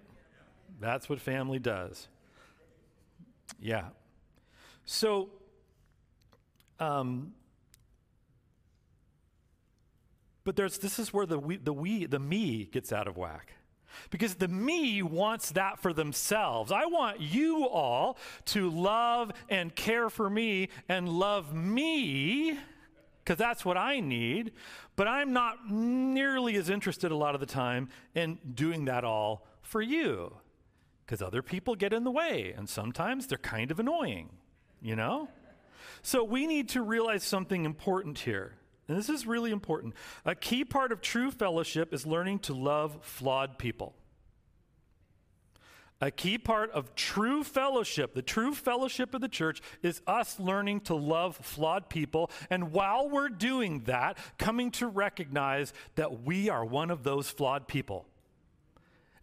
That's 0.79 1.09
what 1.09 1.19
family 1.19 1.59
does. 1.59 2.07
Yeah. 3.59 3.85
So, 4.85 5.29
um, 6.79 7.33
but 10.43 10.55
there's 10.55 10.77
this 10.77 10.99
is 10.99 11.13
where 11.13 11.25
the 11.25 11.39
we, 11.39 11.57
the 11.57 11.73
we 11.73 12.05
the 12.05 12.19
me 12.19 12.65
gets 12.65 12.91
out 12.91 13.07
of 13.07 13.17
whack. 13.17 13.53
Because 14.09 14.35
the 14.35 14.49
me 14.49 15.01
wants 15.01 15.51
that 15.51 15.79
for 15.79 15.93
themselves. 15.93 16.69
I 16.69 16.85
want 16.85 17.21
you 17.21 17.65
all 17.65 18.17
to 18.47 18.69
love 18.69 19.31
and 19.49 19.73
care 19.73 20.09
for 20.09 20.29
me 20.29 20.67
and 20.89 21.07
love 21.07 21.53
me 21.53 22.59
because 23.23 23.37
that's 23.37 23.63
what 23.63 23.77
I 23.77 24.01
need. 24.01 24.51
But 24.97 25.07
I'm 25.07 25.31
not 25.31 25.71
nearly 25.71 26.57
as 26.57 26.69
interested 26.69 27.11
a 27.11 27.15
lot 27.15 27.35
of 27.35 27.39
the 27.39 27.47
time 27.47 27.87
in 28.13 28.37
doing 28.53 28.83
that 28.85 29.05
all 29.05 29.47
for 29.61 29.81
you 29.81 30.35
because 31.05 31.21
other 31.21 31.41
people 31.41 31.75
get 31.75 31.93
in 31.93 32.03
the 32.03 32.11
way, 32.11 32.53
and 32.55 32.67
sometimes 32.67 33.27
they're 33.27 33.37
kind 33.37 33.71
of 33.71 33.79
annoying, 33.79 34.29
you 34.81 34.95
know? 34.95 35.29
So 36.01 36.23
we 36.23 36.47
need 36.47 36.69
to 36.69 36.81
realize 36.81 37.23
something 37.23 37.65
important 37.65 38.19
here. 38.19 38.53
And 38.87 38.97
this 38.97 39.09
is 39.09 39.25
really 39.25 39.51
important. 39.51 39.93
A 40.25 40.35
key 40.35 40.63
part 40.63 40.91
of 40.91 41.01
true 41.01 41.31
fellowship 41.31 41.93
is 41.93 42.05
learning 42.05 42.39
to 42.39 42.53
love 42.53 42.97
flawed 43.01 43.57
people. 43.57 43.95
A 46.01 46.11
key 46.11 46.37
part 46.37 46.71
of 46.71 46.93
true 46.93 47.43
fellowship, 47.43 48.13
the 48.13 48.21
true 48.21 48.53
fellowship 48.53 49.13
of 49.15 49.21
the 49.21 49.29
church, 49.29 49.61
is 49.81 50.01
us 50.05 50.39
learning 50.39 50.81
to 50.81 50.95
love 50.95 51.37
flawed 51.37 51.89
people. 51.89 52.29
And 52.49 52.71
while 52.71 53.09
we're 53.09 53.29
doing 53.29 53.81
that, 53.85 54.17
coming 54.37 54.71
to 54.71 54.87
recognize 54.87 55.73
that 55.95 56.23
we 56.23 56.49
are 56.49 56.65
one 56.65 56.91
of 56.91 57.03
those 57.03 57.29
flawed 57.29 57.67
people. 57.67 58.07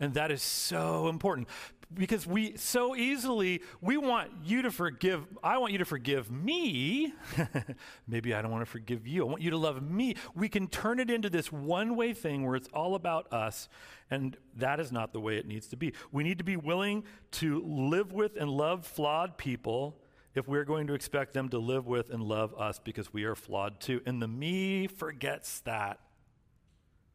And 0.02 0.14
that 0.14 0.32
is 0.32 0.42
so 0.42 1.06
important 1.06 1.46
because 1.94 2.26
we 2.26 2.56
so 2.56 2.96
easily 2.96 3.62
we 3.80 3.96
want 3.96 4.30
you 4.42 4.62
to 4.62 4.70
forgive 4.70 5.26
i 5.44 5.58
want 5.58 5.72
you 5.72 5.78
to 5.78 5.84
forgive 5.84 6.28
me. 6.28 7.14
Maybe 8.08 8.34
i 8.34 8.42
don't 8.42 8.50
want 8.50 8.62
to 8.62 8.70
forgive 8.70 9.06
you. 9.06 9.22
I 9.24 9.30
want 9.30 9.42
you 9.42 9.50
to 9.50 9.56
love 9.56 9.80
me. 9.80 10.16
We 10.34 10.48
can 10.48 10.66
turn 10.66 10.98
it 10.98 11.08
into 11.08 11.30
this 11.30 11.52
one 11.52 11.94
way 11.94 12.14
thing 12.14 12.44
where 12.44 12.56
it's 12.56 12.68
all 12.74 12.96
about 12.96 13.32
us 13.32 13.68
and 14.10 14.36
that 14.56 14.80
is 14.80 14.90
not 14.90 15.12
the 15.12 15.20
way 15.20 15.36
it 15.36 15.46
needs 15.46 15.68
to 15.68 15.76
be. 15.76 15.92
We 16.10 16.24
need 16.24 16.38
to 16.38 16.44
be 16.44 16.56
willing 16.56 17.04
to 17.32 17.62
live 17.64 18.12
with 18.12 18.36
and 18.36 18.50
love 18.50 18.84
flawed 18.84 19.38
people 19.38 20.00
if 20.34 20.48
we're 20.48 20.64
going 20.64 20.88
to 20.88 20.94
expect 20.94 21.32
them 21.32 21.48
to 21.50 21.58
live 21.58 21.86
with 21.86 22.10
and 22.10 22.24
love 22.24 22.54
us 22.58 22.80
because 22.80 23.12
we 23.12 23.22
are 23.22 23.36
flawed 23.36 23.78
too. 23.78 24.00
And 24.04 24.20
the 24.20 24.26
me 24.26 24.88
forgets 24.88 25.60
that 25.60 26.00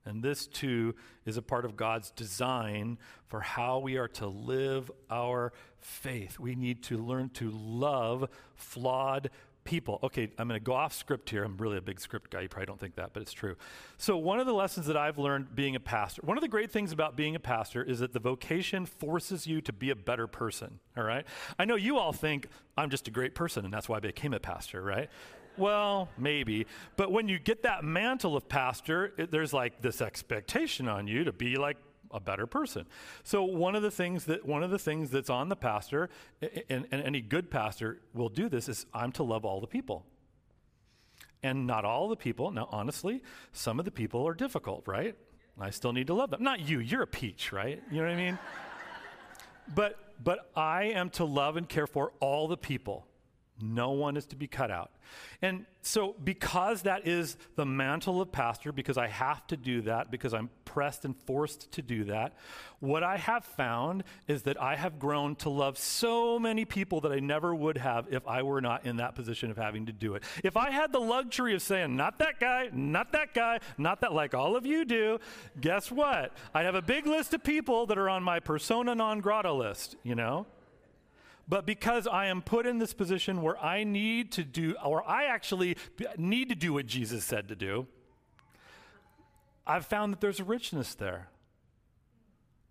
and 0.07 0.23
this 0.23 0.47
too 0.47 0.95
is 1.25 1.37
a 1.37 1.41
part 1.41 1.65
of 1.65 1.75
God's 1.75 2.11
design 2.11 2.97
for 3.27 3.41
how 3.41 3.79
we 3.79 3.97
are 3.97 4.07
to 4.07 4.27
live 4.27 4.89
our 5.09 5.53
faith. 5.79 6.39
We 6.39 6.55
need 6.55 6.83
to 6.83 6.97
learn 6.97 7.29
to 7.31 7.51
love 7.51 8.29
flawed 8.55 9.29
people. 9.67 9.99
Okay, 10.01 10.31
I'm 10.37 10.47
going 10.47 10.59
to 10.59 10.63
go 10.63 10.73
off 10.73 10.93
script 10.93 11.29
here. 11.29 11.43
I'm 11.43 11.57
really 11.57 11.77
a 11.77 11.81
big 11.81 11.99
script 11.99 12.31
guy. 12.31 12.41
You 12.41 12.49
probably 12.49 12.67
don't 12.67 12.79
think 12.79 12.95
that, 12.95 13.11
but 13.11 13.21
it's 13.21 13.33
true. 13.33 13.57
So, 13.97 14.17
one 14.17 14.39
of 14.39 14.45
the 14.45 14.53
lessons 14.53 14.87
that 14.87 14.95
I've 14.95 15.17
learned 15.17 15.53
being 15.53 15.75
a 15.75 15.79
pastor, 15.79 16.21
one 16.23 16.37
of 16.37 16.41
the 16.41 16.47
great 16.47 16.71
things 16.71 16.93
about 16.93 17.17
being 17.17 17.35
a 17.35 17.39
pastor 17.39 17.83
is 17.83 17.99
that 17.99 18.13
the 18.13 18.19
vocation 18.19 18.85
forces 18.85 19.45
you 19.45 19.59
to 19.61 19.73
be 19.73 19.89
a 19.89 19.95
better 19.95 20.25
person, 20.25 20.79
all 20.95 21.03
right? 21.03 21.27
I 21.59 21.65
know 21.65 21.75
you 21.75 21.97
all 21.97 22.13
think 22.13 22.47
I'm 22.77 22.89
just 22.89 23.07
a 23.07 23.11
great 23.11 23.35
person 23.35 23.65
and 23.65 23.73
that's 23.73 23.89
why 23.89 23.97
I 23.97 23.99
became 23.99 24.33
a 24.33 24.39
pastor, 24.39 24.81
right? 24.81 25.09
Well, 25.57 26.09
maybe. 26.17 26.67
But 26.95 27.11
when 27.11 27.27
you 27.27 27.39
get 27.39 27.63
that 27.63 27.83
mantle 27.83 28.35
of 28.35 28.47
pastor, 28.47 29.13
it, 29.17 29.31
there's 29.31 29.53
like 29.53 29.81
this 29.81 30.01
expectation 30.01 30.87
on 30.87 31.07
you 31.07 31.23
to 31.23 31.31
be 31.31 31.55
like 31.55 31.77
a 32.11 32.19
better 32.19 32.47
person. 32.47 32.85
So 33.23 33.43
one 33.43 33.75
of 33.75 33.81
the 33.81 33.91
things 33.91 34.25
that 34.25 34.45
one 34.45 34.63
of 34.63 34.71
the 34.71 34.79
things 34.79 35.09
that's 35.09 35.29
on 35.29 35.49
the 35.49 35.55
pastor, 35.55 36.09
and, 36.69 36.87
and 36.91 37.03
any 37.03 37.21
good 37.21 37.49
pastor 37.49 37.99
will 38.13 38.29
do 38.29 38.49
this, 38.49 38.69
is 38.69 38.85
I'm 38.93 39.11
to 39.13 39.23
love 39.23 39.45
all 39.45 39.59
the 39.59 39.67
people. 39.67 40.05
And 41.43 41.67
not 41.67 41.85
all 41.85 42.09
the 42.09 42.15
people. 42.15 42.51
Now, 42.51 42.67
honestly, 42.71 43.21
some 43.51 43.79
of 43.79 43.85
the 43.85 43.91
people 43.91 44.27
are 44.27 44.33
difficult, 44.33 44.83
right? 44.87 45.15
I 45.59 45.71
still 45.71 45.91
need 45.91 46.07
to 46.07 46.13
love 46.13 46.29
them. 46.29 46.43
Not 46.43 46.61
you. 46.61 46.79
You're 46.79 47.03
a 47.03 47.07
peach, 47.07 47.51
right? 47.51 47.81
You 47.91 47.97
know 47.97 48.03
what 48.03 48.13
I 48.13 48.15
mean? 48.15 48.39
but 49.75 49.99
but 50.23 50.49
I 50.55 50.85
am 50.85 51.09
to 51.11 51.25
love 51.25 51.57
and 51.57 51.67
care 51.67 51.87
for 51.87 52.11
all 52.19 52.47
the 52.47 52.57
people. 52.57 53.06
No 53.61 53.91
one 53.91 54.17
is 54.17 54.25
to 54.27 54.35
be 54.35 54.47
cut 54.47 54.71
out. 54.71 54.91
And 55.41 55.65
so, 55.81 56.15
because 56.23 56.81
that 56.83 57.07
is 57.07 57.37
the 57.55 57.65
mantle 57.65 58.21
of 58.21 58.31
pastor, 58.31 58.71
because 58.71 58.97
I 58.97 59.07
have 59.07 59.45
to 59.47 59.57
do 59.57 59.81
that, 59.83 60.11
because 60.11 60.33
I'm 60.33 60.49
pressed 60.65 61.05
and 61.05 61.15
forced 61.25 61.71
to 61.71 61.81
do 61.81 62.03
that, 62.05 62.35
what 62.79 63.03
I 63.03 63.17
have 63.17 63.45
found 63.45 64.03
is 64.27 64.43
that 64.43 64.61
I 64.61 64.75
have 64.75 64.99
grown 64.99 65.35
to 65.37 65.49
love 65.49 65.77
so 65.77 66.37
many 66.37 66.65
people 66.65 67.01
that 67.01 67.11
I 67.11 67.19
never 67.19 67.55
would 67.55 67.77
have 67.77 68.07
if 68.11 68.27
I 68.27 68.43
were 68.43 68.61
not 68.61 68.85
in 68.85 68.97
that 68.97 69.15
position 69.15 69.49
of 69.49 69.57
having 69.57 69.85
to 69.87 69.93
do 69.93 70.15
it. 70.15 70.23
If 70.43 70.57
I 70.57 70.71
had 70.71 70.91
the 70.91 70.99
luxury 70.99 71.55
of 71.55 71.61
saying, 71.61 71.95
not 71.95 72.19
that 72.19 72.39
guy, 72.39 72.69
not 72.73 73.11
that 73.13 73.33
guy, 73.33 73.59
not 73.77 74.01
that, 74.01 74.13
like 74.13 74.33
all 74.33 74.55
of 74.55 74.65
you 74.65 74.85
do, 74.85 75.19
guess 75.59 75.91
what? 75.91 76.33
I'd 76.53 76.65
have 76.65 76.75
a 76.75 76.81
big 76.81 77.07
list 77.07 77.33
of 77.33 77.43
people 77.43 77.85
that 77.87 77.97
are 77.97 78.09
on 78.09 78.23
my 78.23 78.39
persona 78.39 78.93
non 78.93 79.21
grata 79.21 79.53
list, 79.53 79.95
you 80.03 80.15
know? 80.15 80.45
But 81.47 81.65
because 81.65 82.07
I 82.07 82.25
am 82.25 82.41
put 82.41 82.65
in 82.65 82.77
this 82.77 82.93
position 82.93 83.41
where 83.41 83.57
I 83.63 83.83
need 83.83 84.31
to 84.33 84.43
do, 84.43 84.75
or 84.83 85.07
I 85.07 85.25
actually 85.25 85.77
need 86.17 86.49
to 86.49 86.55
do 86.55 86.73
what 86.73 86.88
Jesus 86.88 87.23
said 87.23 87.47
to 87.47 87.55
do, 87.55 87.88
I've 89.65 89.86
found 89.86 90.13
that 90.13 90.21
there's 90.21 90.39
a 90.39 90.43
richness 90.43 90.93
there. 90.95 91.29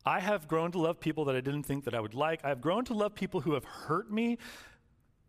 I 0.05 0.21
have 0.21 0.47
grown 0.47 0.73
to 0.73 0.79
love 0.79 1.01
people 1.01 1.25
that 1.25 1.35
I 1.35 1.41
didn't 1.41 1.65
think 1.65 1.85
that 1.85 1.95
I 1.95 2.01
would 2.01 2.15
like. 2.15 2.45
I've 2.45 2.61
grown 2.61 2.85
to 2.87 2.95
love 2.95 3.15
people 3.15 3.41
who 3.41 3.55
have 3.55 3.65
hurt 3.65 4.11
me, 4.11 4.39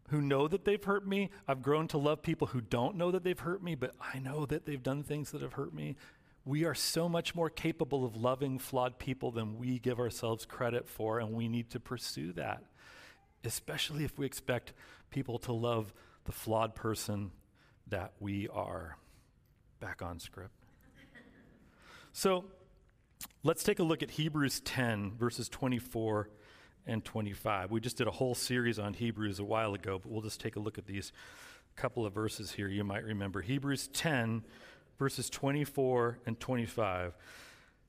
who 0.09 0.21
know 0.21 0.47
that 0.47 0.65
they've 0.65 0.83
hurt 0.83 1.07
me. 1.07 1.29
I've 1.47 1.61
grown 1.61 1.87
to 1.89 1.97
love 1.97 2.21
people 2.21 2.47
who 2.47 2.61
don't 2.61 2.95
know 2.95 3.11
that 3.11 3.23
they've 3.23 3.39
hurt 3.39 3.63
me, 3.63 3.75
but 3.75 3.95
I 4.13 4.19
know 4.19 4.45
that 4.45 4.65
they've 4.65 4.83
done 4.83 5.03
things 5.03 5.31
that 5.31 5.41
have 5.41 5.53
hurt 5.53 5.73
me. 5.73 5.95
We 6.45 6.63
are 6.63 6.75
so 6.75 7.09
much 7.09 7.33
more 7.33 7.49
capable 7.49 8.05
of 8.05 8.15
loving 8.15 8.59
flawed 8.59 8.99
people 8.99 9.31
than 9.31 9.57
we 9.57 9.79
give 9.79 9.99
ourselves 9.99 10.45
credit 10.45 10.87
for, 10.87 11.19
and 11.19 11.31
we 11.31 11.47
need 11.47 11.69
to 11.71 11.79
pursue 11.79 12.33
that 12.33 12.61
especially 13.47 14.03
if 14.03 14.19
we 14.19 14.25
expect 14.25 14.73
people 15.09 15.39
to 15.39 15.53
love 15.53 15.93
the 16.25 16.31
flawed 16.31 16.75
person 16.75 17.31
that 17.87 18.11
we 18.19 18.47
are. 18.49 18.97
Back 19.79 20.01
on 20.01 20.19
script. 20.19 20.51
So 22.11 22.45
let's 23.43 23.63
take 23.63 23.79
a 23.79 23.83
look 23.83 24.03
at 24.03 24.11
Hebrews 24.11 24.59
10, 24.59 25.13
verses 25.17 25.47
24 25.49 26.29
and 26.85 27.03
25. 27.05 27.71
We 27.71 27.79
just 27.79 27.97
did 27.97 28.07
a 28.07 28.11
whole 28.11 28.35
series 28.35 28.79
on 28.79 28.93
Hebrews 28.93 29.39
a 29.39 29.43
while 29.43 29.73
ago, 29.73 29.99
but 29.99 30.11
we'll 30.11 30.21
just 30.21 30.41
take 30.41 30.55
a 30.55 30.59
look 30.59 30.77
at 30.77 30.85
these 30.85 31.11
couple 31.75 32.05
of 32.05 32.13
verses 32.13 32.51
here 32.51 32.67
you 32.67 32.83
might 32.83 33.03
remember. 33.03 33.41
Hebrews 33.41 33.87
10, 33.93 34.43
verses 34.97 35.29
24 35.29 36.19
and 36.25 36.39
25. 36.39 37.13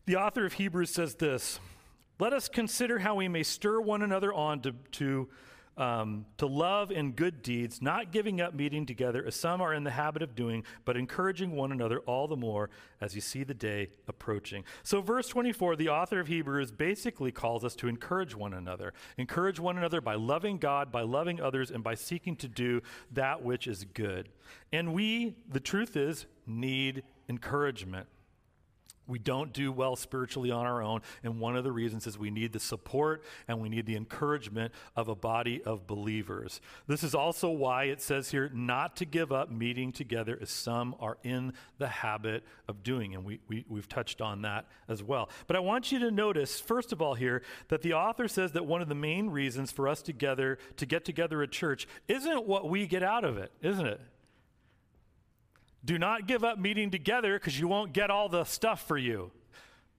The 0.05 0.17
author 0.17 0.45
of 0.45 0.55
Hebrews 0.55 0.91
says 0.91 1.15
this 1.15 1.59
Let 2.19 2.33
us 2.33 2.49
consider 2.49 2.99
how 2.99 3.15
we 3.17 3.29
may 3.29 3.43
stir 3.43 3.81
one 3.81 4.03
another 4.03 4.33
on 4.33 4.61
to, 4.63 4.73
to 4.93 5.29
um, 5.79 6.27
to 6.39 6.47
love 6.47 6.91
and 6.91 7.15
good 7.15 7.41
deeds, 7.43 7.81
not 7.81 8.11
giving 8.11 8.41
up 8.41 8.53
meeting 8.53 8.85
together 8.85 9.25
as 9.25 9.37
some 9.37 9.61
are 9.61 9.73
in 9.73 9.85
the 9.85 9.93
habit 9.93 10.23
of 10.23 10.35
doing, 10.35 10.65
but 10.85 10.97
encouraging 10.97 11.53
one 11.53 11.71
another 11.71 12.01
all 12.01 12.27
the 12.27 12.37
more 12.37 12.69
as 13.01 13.15
you 13.15 13.21
see 13.21 13.45
the 13.45 13.55
day 13.55 13.91
approaching. 14.09 14.65
So, 14.83 15.01
verse 15.01 15.29
24, 15.29 15.77
the 15.77 15.89
author 15.89 16.19
of 16.19 16.27
Hebrews 16.27 16.73
basically 16.73 17.31
calls 17.31 17.65
us 17.65 17.77
to 17.77 17.89
encourage 17.89 18.35
one 18.35 18.55
another. 18.55 18.93
Encourage 19.17 19.61
one 19.61 19.79
another 19.79 20.01
by 20.01 20.17
loving 20.17 20.59
God, 20.59 20.91
by 20.91 21.03
loving 21.03 21.41
others, 21.41 21.71
and 21.71 21.85
by 21.85 21.95
seeking 21.95 22.35
to 22.37 22.49
do 22.49 22.83
that 23.13 23.43
which 23.43 23.69
is 23.69 23.85
good. 23.85 24.29
And 24.73 24.93
we, 24.93 25.37
the 25.49 25.61
truth 25.61 25.97
is, 25.97 26.27
need 26.45 27.05
encouragement. 27.29 28.09
We 29.09 29.19
don't 29.19 29.53
do 29.53 29.73
well 29.73 29.97
spiritually 29.97 30.51
on 30.51 30.67
our 30.67 30.83
own. 30.83 31.01
And 31.25 31.41
one 31.41 31.57
of 31.57 31.65
the 31.65 31.73
reasons 31.73 32.07
is 32.07 32.19
we 32.19 32.31
need 32.31 32.53
the 32.53 32.61
support 32.61 33.25
and 33.49 33.61
we 33.61 33.69
need 33.69 33.87
the 33.87 33.97
encouragement 33.97 34.73
of 34.95 35.09
a 35.09 35.15
body 35.15 35.63
of 35.65 35.87
believers. 35.87 36.61
This 36.87 37.03
is 37.03 37.15
also 37.15 37.49
why 37.49 37.85
it 37.85 38.03
says 38.03 38.31
here 38.31 38.51
not 38.53 38.97
to 38.97 39.05
give 39.05 39.33
up 39.33 39.51
meeting 39.51 39.91
together 39.91 40.39
as 40.41 40.51
some 40.51 40.95
are 41.01 41.17
in 41.25 41.55
the 41.79 41.89
habit 41.89 42.45
of 42.69 42.83
doing. 42.83 43.15
And 43.15 43.25
we, 43.25 43.41
we, 43.49 43.65
we've 43.69 43.89
touched 43.89 44.21
on 44.21 44.43
that 44.43 44.67
as 44.89 45.03
well. 45.03 45.31
But 45.47 45.57
I 45.57 45.61
want 45.61 45.91
you 45.91 45.99
to 46.01 46.11
notice, 46.11 46.61
first 46.61 46.93
of 46.93 47.01
all, 47.01 47.15
here, 47.15 47.43
that 47.69 47.83
the 47.83 47.95
author 47.95 48.29
says 48.29 48.53
that 48.53 48.67
one 48.67 48.83
of 48.83 48.89
the 48.89 48.95
main 48.95 49.31
reasons 49.31 49.73
for 49.73 49.89
us 49.89 50.03
together 50.03 50.59
to 50.77 50.87
get 50.87 51.05
together 51.05 51.43
at 51.43 51.51
church 51.51 51.89
isn't 52.09 52.47
what 52.47 52.69
we 52.69 52.87
get 52.87 53.03
out 53.03 53.25
of 53.25 53.39
it, 53.39 53.53
isn't 53.63 53.87
it? 53.87 54.01
Do 55.85 55.99
not 55.99 56.27
give 56.27 56.45
up 56.45 56.59
meeting 56.59 56.91
together 56.91 57.39
because 57.39 57.59
you 57.59 57.69
won't 57.69 57.93
get 57.93 58.11
all 58.11 58.29
the 58.29 58.45
stuff 58.45 58.87
for 58.87 58.99
you. 58.99 59.31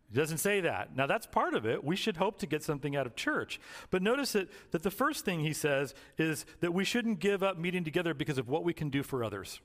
He 0.09 0.15
doesn't 0.15 0.39
say 0.39 0.61
that. 0.61 0.95
Now, 0.95 1.05
that's 1.05 1.27
part 1.27 1.53
of 1.53 1.65
it. 1.65 1.83
We 1.83 1.95
should 1.95 2.17
hope 2.17 2.39
to 2.39 2.47
get 2.47 2.63
something 2.63 2.95
out 2.95 3.05
of 3.05 3.15
church. 3.15 3.59
But 3.91 4.01
notice 4.01 4.31
that, 4.31 4.49
that 4.71 4.83
the 4.83 4.91
first 4.91 5.23
thing 5.23 5.41
he 5.41 5.53
says 5.53 5.93
is 6.17 6.45
that 6.61 6.73
we 6.73 6.83
shouldn't 6.83 7.19
give 7.19 7.43
up 7.43 7.57
meeting 7.57 7.83
together 7.83 8.13
because 8.13 8.37
of 8.37 8.49
what 8.49 8.63
we 8.63 8.73
can 8.73 8.89
do 8.89 9.03
for 9.03 9.23
others 9.23 9.61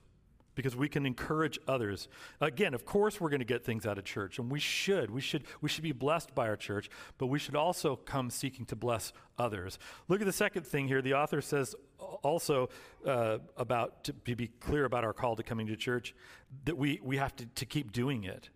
because 0.55 0.75
we 0.75 0.89
can 0.89 1.05
encourage 1.05 1.59
others. 1.67 2.07
Again, 2.41 2.73
of 2.73 2.85
course 2.85 3.19
we're 3.19 3.29
going 3.29 3.39
to 3.39 3.45
get 3.45 3.63
things 3.63 3.85
out 3.85 3.97
of 3.97 4.05
church 4.05 4.39
and 4.39 4.51
we 4.51 4.59
should. 4.59 5.11
We 5.11 5.21
should 5.21 5.43
we 5.61 5.69
should 5.69 5.83
be 5.83 5.91
blessed 5.91 6.33
by 6.33 6.47
our 6.47 6.55
church, 6.55 6.89
but 7.17 7.27
we 7.27 7.37
should 7.37 7.55
also 7.55 7.95
come 7.95 8.29
seeking 8.29 8.65
to 8.67 8.75
bless 8.75 9.13
others. 9.37 9.77
Look 10.07 10.21
at 10.21 10.25
the 10.25 10.33
second 10.33 10.65
thing 10.65 10.87
here. 10.87 11.01
The 11.01 11.13
author 11.13 11.41
says 11.41 11.75
also 11.99 12.69
uh, 13.05 13.39
about 13.57 14.05
to 14.05 14.13
be 14.13 14.47
clear 14.59 14.85
about 14.85 15.03
our 15.03 15.13
call 15.13 15.35
to 15.35 15.43
coming 15.43 15.67
to 15.67 15.75
church 15.75 16.15
that 16.63 16.77
we 16.77 16.99
we 17.03 17.17
have 17.17 17.35
to, 17.35 17.45
to 17.45 17.65
keep 17.65 17.91
doing 17.91 18.23
it. 18.23 18.49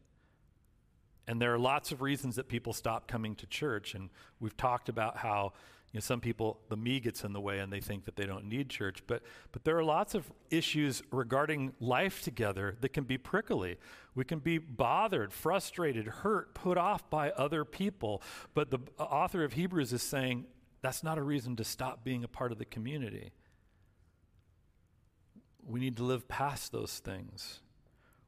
And 1.27 1.39
there 1.39 1.53
are 1.53 1.59
lots 1.59 1.91
of 1.91 2.01
reasons 2.01 2.37
that 2.37 2.47
people 2.47 2.73
stop 2.73 3.07
coming 3.07 3.35
to 3.35 3.45
church 3.45 3.93
and 3.93 4.09
we've 4.39 4.57
talked 4.57 4.89
about 4.89 5.17
how 5.17 5.53
you 5.91 5.97
know, 5.97 6.01
some 6.01 6.21
people, 6.21 6.59
the 6.69 6.77
me 6.77 6.99
gets 6.99 7.23
in 7.23 7.33
the 7.33 7.41
way 7.41 7.59
and 7.59 7.73
they 7.73 7.79
think 7.79 8.05
that 8.05 8.15
they 8.15 8.27
don't 8.27 8.45
need 8.45 8.69
church. 8.69 9.01
But, 9.07 9.23
but 9.51 9.63
there 9.63 9.75
are 9.75 9.83
lots 9.83 10.13
of 10.13 10.31
issues 10.51 11.01
regarding 11.11 11.73
life 11.79 12.21
together 12.21 12.77
that 12.81 12.89
can 12.89 13.05
be 13.05 13.17
prickly. 13.17 13.77
We 14.13 14.23
can 14.23 14.37
be 14.37 14.59
bothered, 14.59 15.33
frustrated, 15.33 16.05
hurt, 16.05 16.53
put 16.53 16.77
off 16.77 17.09
by 17.09 17.31
other 17.31 17.65
people. 17.65 18.21
But 18.53 18.69
the 18.69 18.79
uh, 18.99 19.03
author 19.03 19.43
of 19.43 19.53
Hebrews 19.53 19.91
is 19.91 20.03
saying 20.03 20.45
that's 20.81 21.03
not 21.03 21.17
a 21.17 21.23
reason 21.23 21.55
to 21.55 21.63
stop 21.63 22.03
being 22.03 22.23
a 22.23 22.27
part 22.27 22.51
of 22.51 22.59
the 22.59 22.65
community. 22.65 23.31
We 25.65 25.79
need 25.79 25.97
to 25.97 26.03
live 26.03 26.27
past 26.27 26.71
those 26.71 26.99
things. 26.99 27.61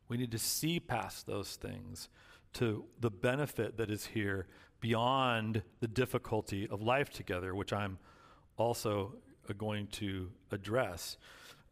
We 0.08 0.18
need 0.18 0.32
to 0.32 0.40
see 0.40 0.80
past 0.80 1.28
those 1.28 1.56
things 1.58 2.10
to 2.54 2.86
the 3.00 3.12
benefit 3.12 3.78
that 3.78 3.90
is 3.92 4.08
here 4.08 4.48
beyond 4.82 5.64
the 5.80 5.88
difficulty 5.88 6.68
of 6.68 6.82
life 6.82 7.10
together, 7.10 7.56
which 7.56 7.72
I'm 7.72 7.98
also 8.58 9.16
uh, 9.50 9.54
going 9.54 9.88
to 9.88 10.30
address. 10.52 11.18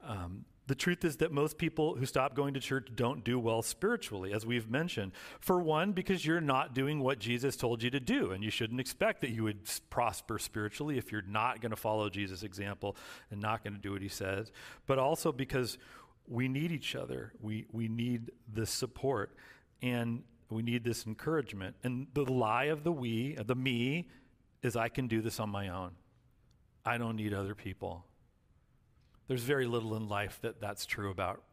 Um, 0.07 0.45
the 0.67 0.75
truth 0.75 1.03
is 1.03 1.17
that 1.17 1.31
most 1.31 1.57
people 1.57 1.95
who 1.95 2.05
stop 2.05 2.35
going 2.35 2.53
to 2.53 2.59
church 2.59 2.89
don't 2.95 3.23
do 3.23 3.39
well 3.39 3.63
spiritually, 3.63 4.33
as 4.33 4.45
we've 4.45 4.69
mentioned. 4.69 5.13
For 5.39 5.59
one, 5.59 5.93
because 5.93 6.23
you're 6.23 6.39
not 6.39 6.75
doing 6.75 6.99
what 6.99 7.17
Jesus 7.17 7.55
told 7.55 7.81
you 7.81 7.89
to 7.89 7.99
do, 7.99 8.31
and 8.31 8.43
you 8.43 8.51
shouldn't 8.51 8.79
expect 8.79 9.21
that 9.21 9.31
you 9.31 9.43
would 9.43 9.61
prosper 9.89 10.37
spiritually 10.37 10.99
if 10.99 11.11
you're 11.11 11.23
not 11.23 11.59
going 11.59 11.71
to 11.71 11.75
follow 11.75 12.07
Jesus' 12.07 12.43
example 12.43 12.95
and 13.31 13.41
not 13.41 13.63
going 13.63 13.73
to 13.73 13.81
do 13.81 13.93
what 13.93 14.03
he 14.03 14.07
says. 14.07 14.51
But 14.85 14.99
also 14.99 15.31
because 15.31 15.79
we 16.27 16.47
need 16.47 16.71
each 16.71 16.95
other, 16.95 17.33
we, 17.41 17.65
we 17.71 17.87
need 17.87 18.29
the 18.53 18.67
support. 18.67 19.35
And 19.81 20.21
we 20.49 20.61
need 20.61 20.83
this 20.83 21.05
encouragement. 21.05 21.75
And 21.83 22.07
the 22.13 22.23
lie 22.23 22.65
of 22.65 22.83
the 22.83 22.91
we, 22.91 23.35
the 23.35 23.55
me, 23.55 24.07
is 24.63 24.75
I 24.75 24.89
can 24.89 25.07
do 25.07 25.21
this 25.21 25.39
on 25.39 25.49
my 25.49 25.69
own. 25.69 25.91
I 26.85 26.97
don't 26.97 27.15
need 27.15 27.33
other 27.33 27.55
people. 27.55 28.05
There's 29.27 29.43
very 29.43 29.67
little 29.67 29.95
in 29.95 30.07
life 30.07 30.39
that 30.41 30.59
that's 30.59 30.85
true 30.85 31.11
about. 31.11 31.43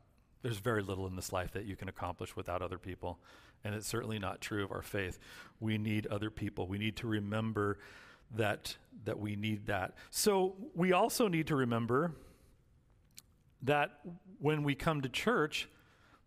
There's 0.42 0.58
very 0.58 0.82
little 0.82 1.06
in 1.06 1.16
this 1.16 1.32
life 1.32 1.52
that 1.52 1.66
you 1.66 1.76
can 1.76 1.88
accomplish 1.88 2.34
without 2.36 2.62
other 2.62 2.78
people. 2.78 3.18
And 3.64 3.74
it's 3.74 3.86
certainly 3.86 4.18
not 4.18 4.40
true 4.40 4.64
of 4.64 4.72
our 4.72 4.82
faith. 4.82 5.18
We 5.60 5.76
need 5.76 6.06
other 6.06 6.30
people. 6.30 6.66
We 6.66 6.78
need 6.78 6.96
to 6.96 7.06
remember 7.06 7.78
that, 8.34 8.76
that 9.04 9.18
we 9.18 9.36
need 9.36 9.66
that. 9.66 9.94
So 10.10 10.54
we 10.74 10.92
also 10.92 11.28
need 11.28 11.48
to 11.48 11.56
remember 11.56 12.12
that 13.62 13.98
when 14.38 14.62
we 14.62 14.74
come 14.74 15.02
to 15.02 15.08
church, 15.08 15.68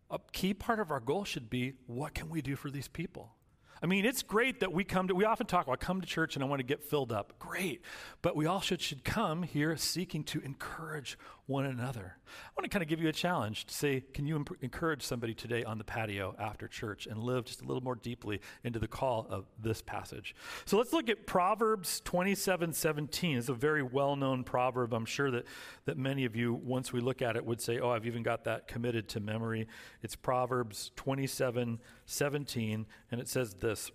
a 0.10 0.20
key 0.32 0.54
part 0.54 0.80
of 0.80 0.92
our 0.92 1.00
goal 1.00 1.24
should 1.24 1.50
be 1.50 1.74
what 1.86 2.14
can 2.14 2.30
we 2.30 2.42
do 2.42 2.56
for 2.56 2.70
these 2.70 2.88
people? 2.88 3.36
I 3.82 3.86
mean, 3.86 4.06
it's 4.06 4.24
great 4.24 4.60
that 4.60 4.74
we 4.74 4.84
come 4.84 5.08
to, 5.08 5.16
we 5.16 5.26
often 5.26 5.48
talk 5.48 5.68
about 5.68 5.80
come 5.80 6.02
to 6.02 6.08
church 6.08 6.36
and 6.36 6.44
I 6.44 6.48
want 6.48 6.60
to 6.60 6.66
get 6.66 6.84
filled 6.84 7.12
up. 7.12 7.40
Great. 7.40 7.82
But 8.22 8.36
we 8.36 8.46
all 8.46 8.62
should, 8.62 8.82
should 8.82 9.04
come 9.04 9.44
here 9.44 9.76
seeking 9.78 10.24
to 10.26 10.42
encourage 10.42 11.18
one 11.50 11.66
another. 11.66 12.16
I 12.28 12.52
want 12.56 12.64
to 12.66 12.70
kind 12.70 12.84
of 12.84 12.88
give 12.88 13.02
you 13.02 13.10
a 13.10 13.14
challenge 13.14 13.66
to 13.66 13.74
say, 13.74 14.04
can 14.14 14.28
you 14.28 14.36
imp- 14.36 14.58
encourage 14.62 15.02
somebody 15.02 15.34
today 15.34 15.64
on 15.64 15.80
the 15.80 15.84
patio 15.84 16.36
after 16.38 16.68
church 16.68 17.08
and 17.08 17.18
live 17.18 17.46
just 17.46 17.62
a 17.62 17.66
little 17.66 17.82
more 17.82 17.96
deeply 17.96 18.40
into 18.64 18.78
the 18.78 18.88
call 18.88 19.26
of 19.32 19.46
this 19.60 19.82
passage? 19.82 20.36
So 20.66 20.78
let's 20.78 20.94
look 20.94 21.10
at 21.10 21.26
Proverbs 21.26 22.02
27 22.02 22.72
17. 22.72 23.38
It's 23.38 23.50
a 23.50 23.54
very 23.56 23.82
well 23.82 24.16
known 24.16 24.44
proverb. 24.44 24.94
I'm 24.94 25.06
sure 25.06 25.32
that, 25.32 25.46
that 25.86 25.98
many 25.98 26.26
of 26.26 26.36
you, 26.36 26.54
once 26.54 26.94
we 26.94 27.02
look 27.02 27.24
at 27.24 27.36
it, 27.36 27.44
would 27.44 27.62
say, 27.62 27.80
oh, 27.80 27.90
I've 27.90 28.06
even 28.06 28.22
got 28.22 28.44
that 28.44 28.68
committed 28.68 29.10
to 29.10 29.20
memory. 29.20 29.68
It's 30.04 30.16
Proverbs 30.16 30.92
27 30.98 31.80
17, 32.06 32.86
and 33.12 33.22
it 33.22 33.28
says 33.28 33.56
this 33.70 33.92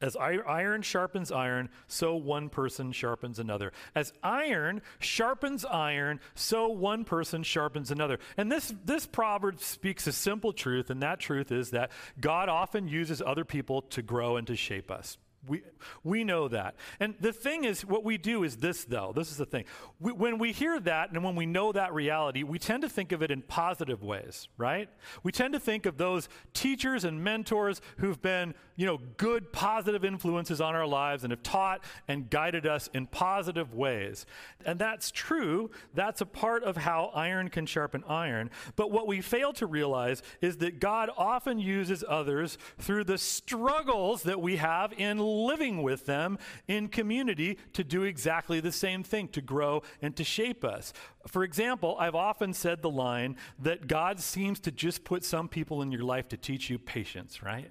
as 0.00 0.16
iron 0.16 0.82
sharpens 0.82 1.32
iron, 1.32 1.70
so 1.86 2.14
one 2.16 2.48
person 2.48 2.92
sharpens 2.92 3.38
another. 3.38 3.72
As 3.94 4.12
iron 4.22 4.82
sharpens 4.98 5.64
iron, 5.64 6.20
so 6.34 6.68
one 6.68 7.04
person 7.04 7.42
sharpens 7.42 7.90
another. 7.90 8.18
And 8.36 8.52
this, 8.52 8.74
this 8.84 9.06
proverb 9.06 9.60
speaks 9.60 10.06
a 10.06 10.12
simple 10.12 10.52
truth, 10.52 10.90
and 10.90 11.02
that 11.02 11.20
truth 11.20 11.50
is 11.50 11.70
that 11.70 11.90
God 12.20 12.48
often 12.48 12.86
uses 12.88 13.22
other 13.22 13.44
people 13.44 13.82
to 13.82 14.02
grow 14.02 14.36
and 14.36 14.46
to 14.46 14.56
shape 14.56 14.90
us. 14.90 15.16
We, 15.46 15.62
we 16.02 16.24
know 16.24 16.48
that. 16.48 16.76
And 17.00 17.14
the 17.20 17.32
thing 17.32 17.64
is, 17.64 17.84
what 17.84 18.04
we 18.04 18.18
do 18.18 18.44
is 18.44 18.56
this, 18.56 18.84
though. 18.84 19.12
This 19.14 19.30
is 19.30 19.36
the 19.36 19.46
thing. 19.46 19.64
We, 20.00 20.12
when 20.12 20.38
we 20.38 20.52
hear 20.52 20.80
that 20.80 21.10
and 21.10 21.22
when 21.22 21.34
we 21.34 21.46
know 21.46 21.72
that 21.72 21.92
reality, 21.92 22.42
we 22.42 22.58
tend 22.58 22.82
to 22.82 22.88
think 22.88 23.12
of 23.12 23.22
it 23.22 23.30
in 23.30 23.42
positive 23.42 24.02
ways, 24.02 24.48
right? 24.56 24.88
We 25.22 25.32
tend 25.32 25.52
to 25.54 25.60
think 25.60 25.86
of 25.86 25.98
those 25.98 26.28
teachers 26.52 27.04
and 27.04 27.22
mentors 27.22 27.80
who've 27.98 28.20
been, 28.20 28.54
you 28.76 28.86
know, 28.86 28.98
good, 29.16 29.52
positive 29.52 30.04
influences 30.04 30.60
on 30.60 30.74
our 30.74 30.86
lives 30.86 31.24
and 31.24 31.30
have 31.30 31.42
taught 31.42 31.84
and 32.08 32.30
guided 32.30 32.66
us 32.66 32.88
in 32.94 33.06
positive 33.06 33.74
ways. 33.74 34.26
And 34.64 34.78
that's 34.78 35.10
true. 35.10 35.70
That's 35.94 36.20
a 36.20 36.26
part 36.26 36.64
of 36.64 36.76
how 36.76 37.10
iron 37.14 37.50
can 37.50 37.66
sharpen 37.66 38.04
iron. 38.08 38.50
But 38.76 38.90
what 38.90 39.06
we 39.06 39.20
fail 39.20 39.52
to 39.54 39.66
realize 39.66 40.22
is 40.40 40.58
that 40.58 40.80
God 40.80 41.10
often 41.16 41.58
uses 41.58 42.04
others 42.08 42.58
through 42.78 43.04
the 43.04 43.18
struggles 43.18 44.22
that 44.22 44.40
we 44.40 44.56
have 44.56 44.92
in 44.92 45.20
living 45.34 45.82
with 45.82 46.06
them 46.06 46.38
in 46.68 46.88
community 46.88 47.58
to 47.72 47.84
do 47.84 48.02
exactly 48.04 48.60
the 48.60 48.72
same 48.72 49.02
thing, 49.02 49.28
to 49.28 49.40
grow 49.40 49.82
and 50.00 50.16
to 50.16 50.24
shape 50.24 50.64
us. 50.64 50.92
For 51.26 51.44
example, 51.44 51.96
I've 51.98 52.14
often 52.14 52.52
said 52.52 52.82
the 52.82 52.90
line 52.90 53.36
that 53.58 53.86
God 53.86 54.20
seems 54.20 54.60
to 54.60 54.70
just 54.70 55.04
put 55.04 55.24
some 55.24 55.48
people 55.48 55.82
in 55.82 55.92
your 55.92 56.02
life 56.02 56.28
to 56.28 56.36
teach 56.36 56.70
you 56.70 56.78
patience, 56.78 57.42
right? 57.42 57.70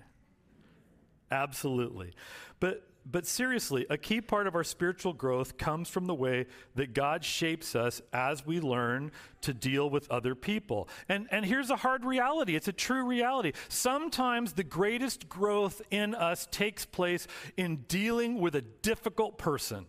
Absolutely. 1.31 2.13
But 2.59 2.87
but 3.05 3.25
seriously, 3.25 3.85
a 3.89 3.97
key 3.97 4.21
part 4.21 4.47
of 4.47 4.55
our 4.55 4.63
spiritual 4.63 5.13
growth 5.13 5.57
comes 5.57 5.89
from 5.89 6.05
the 6.05 6.13
way 6.13 6.45
that 6.75 6.93
God 6.93 7.23
shapes 7.23 7.75
us 7.75 8.01
as 8.13 8.45
we 8.45 8.59
learn 8.59 9.11
to 9.41 9.53
deal 9.53 9.89
with 9.89 10.09
other 10.09 10.35
people. 10.35 10.87
And, 11.09 11.27
and 11.31 11.45
here's 11.45 11.69
a 11.69 11.75
hard 11.75 12.05
reality 12.05 12.55
it's 12.55 12.67
a 12.67 12.73
true 12.73 13.05
reality. 13.05 13.51
Sometimes 13.67 14.53
the 14.53 14.63
greatest 14.63 15.27
growth 15.27 15.81
in 15.91 16.15
us 16.15 16.47
takes 16.49 16.85
place 16.85 17.27
in 17.57 17.77
dealing 17.87 18.39
with 18.39 18.55
a 18.55 18.61
difficult 18.61 19.37
person 19.37 19.85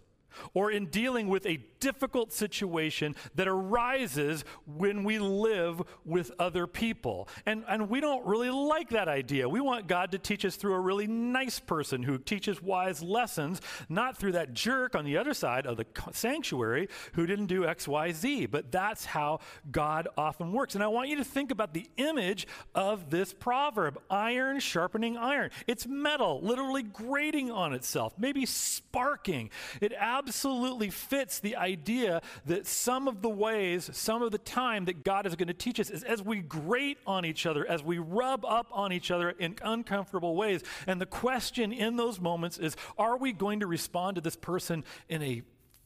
or 0.52 0.70
in 0.70 0.86
dealing 0.86 1.28
with 1.28 1.46
a 1.46 1.58
difficult 1.84 2.32
situation 2.32 3.14
that 3.34 3.46
arises 3.46 4.44
when 4.66 5.04
we 5.04 5.18
live 5.18 5.82
with 6.04 6.32
other 6.38 6.66
people. 6.66 7.28
And, 7.44 7.62
and 7.68 7.90
we 7.90 8.00
don't 8.00 8.24
really 8.24 8.48
like 8.48 8.88
that 8.90 9.06
idea. 9.06 9.46
We 9.48 9.60
want 9.60 9.86
God 9.86 10.12
to 10.12 10.18
teach 10.18 10.46
us 10.46 10.56
through 10.56 10.72
a 10.72 10.80
really 10.80 11.06
nice 11.06 11.60
person 11.60 12.02
who 12.02 12.16
teaches 12.16 12.62
wise 12.62 13.02
lessons, 13.02 13.60
not 13.90 14.16
through 14.16 14.32
that 14.32 14.54
jerk 14.54 14.94
on 14.94 15.04
the 15.04 15.18
other 15.18 15.34
side 15.34 15.66
of 15.66 15.76
the 15.76 15.84
sanctuary 16.12 16.88
who 17.12 17.26
didn't 17.26 17.46
do 17.46 17.66
X, 17.66 17.86
Y, 17.86 18.12
Z. 18.12 18.46
But 18.46 18.72
that's 18.72 19.04
how 19.04 19.40
God 19.70 20.08
often 20.16 20.52
works. 20.52 20.74
And 20.74 20.82
I 20.82 20.88
want 20.88 21.10
you 21.10 21.16
to 21.16 21.24
think 21.24 21.50
about 21.50 21.74
the 21.74 21.86
image 21.98 22.46
of 22.74 23.10
this 23.10 23.34
proverb 23.34 24.00
iron 24.08 24.58
sharpening 24.58 25.18
iron. 25.18 25.50
It's 25.66 25.86
metal, 25.86 26.40
literally 26.42 26.82
grating 26.82 27.50
on 27.50 27.74
itself, 27.74 28.14
maybe 28.16 28.46
sparking. 28.46 29.50
It 29.82 29.92
absolutely 29.92 30.23
absolutely 30.26 30.88
fits 30.90 31.40
the 31.40 31.56
idea 31.56 32.22
that 32.46 32.66
some 32.66 33.08
of 33.08 33.20
the 33.20 33.28
ways, 33.28 33.90
some 33.92 34.22
of 34.22 34.32
the 34.32 34.38
time 34.38 34.86
that 34.86 35.04
God 35.04 35.26
is 35.26 35.36
going 35.36 35.48
to 35.48 35.54
teach 35.54 35.78
us 35.78 35.90
is 35.90 36.02
as 36.02 36.22
we 36.22 36.38
grate 36.38 36.98
on 37.06 37.24
each 37.24 37.44
other, 37.46 37.66
as 37.66 37.82
we 37.82 37.98
rub 37.98 38.44
up 38.44 38.66
on 38.72 38.92
each 38.92 39.10
other 39.10 39.30
in 39.30 39.56
uncomfortable 39.62 40.34
ways. 40.34 40.62
And 40.86 41.00
the 41.00 41.06
question 41.06 41.72
in 41.72 41.96
those 41.96 42.20
moments 42.20 42.58
is 42.58 42.76
are 42.98 43.16
we 43.16 43.32
going 43.32 43.60
to 43.60 43.66
respond 43.66 44.14
to 44.14 44.20
this 44.20 44.36
person 44.36 44.84
in 45.08 45.22
a 45.22 45.42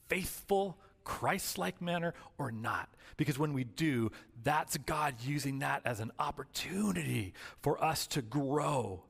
faithful, 0.09 0.79
Christ 1.05 1.59
like 1.59 1.83
manner 1.83 2.15
or 2.39 2.53
not? 2.53 2.89
Because 3.17 3.39
when 3.39 3.53
we 3.53 3.65
do, 3.65 4.13
that's 4.45 4.77
God 4.77 5.17
using 5.21 5.59
that 5.59 5.83
as 5.85 5.99
an 5.99 6.13
opportunity 6.19 7.35
for 7.61 7.83
us 7.83 8.07
to 8.09 8.23
grow 8.23 9.03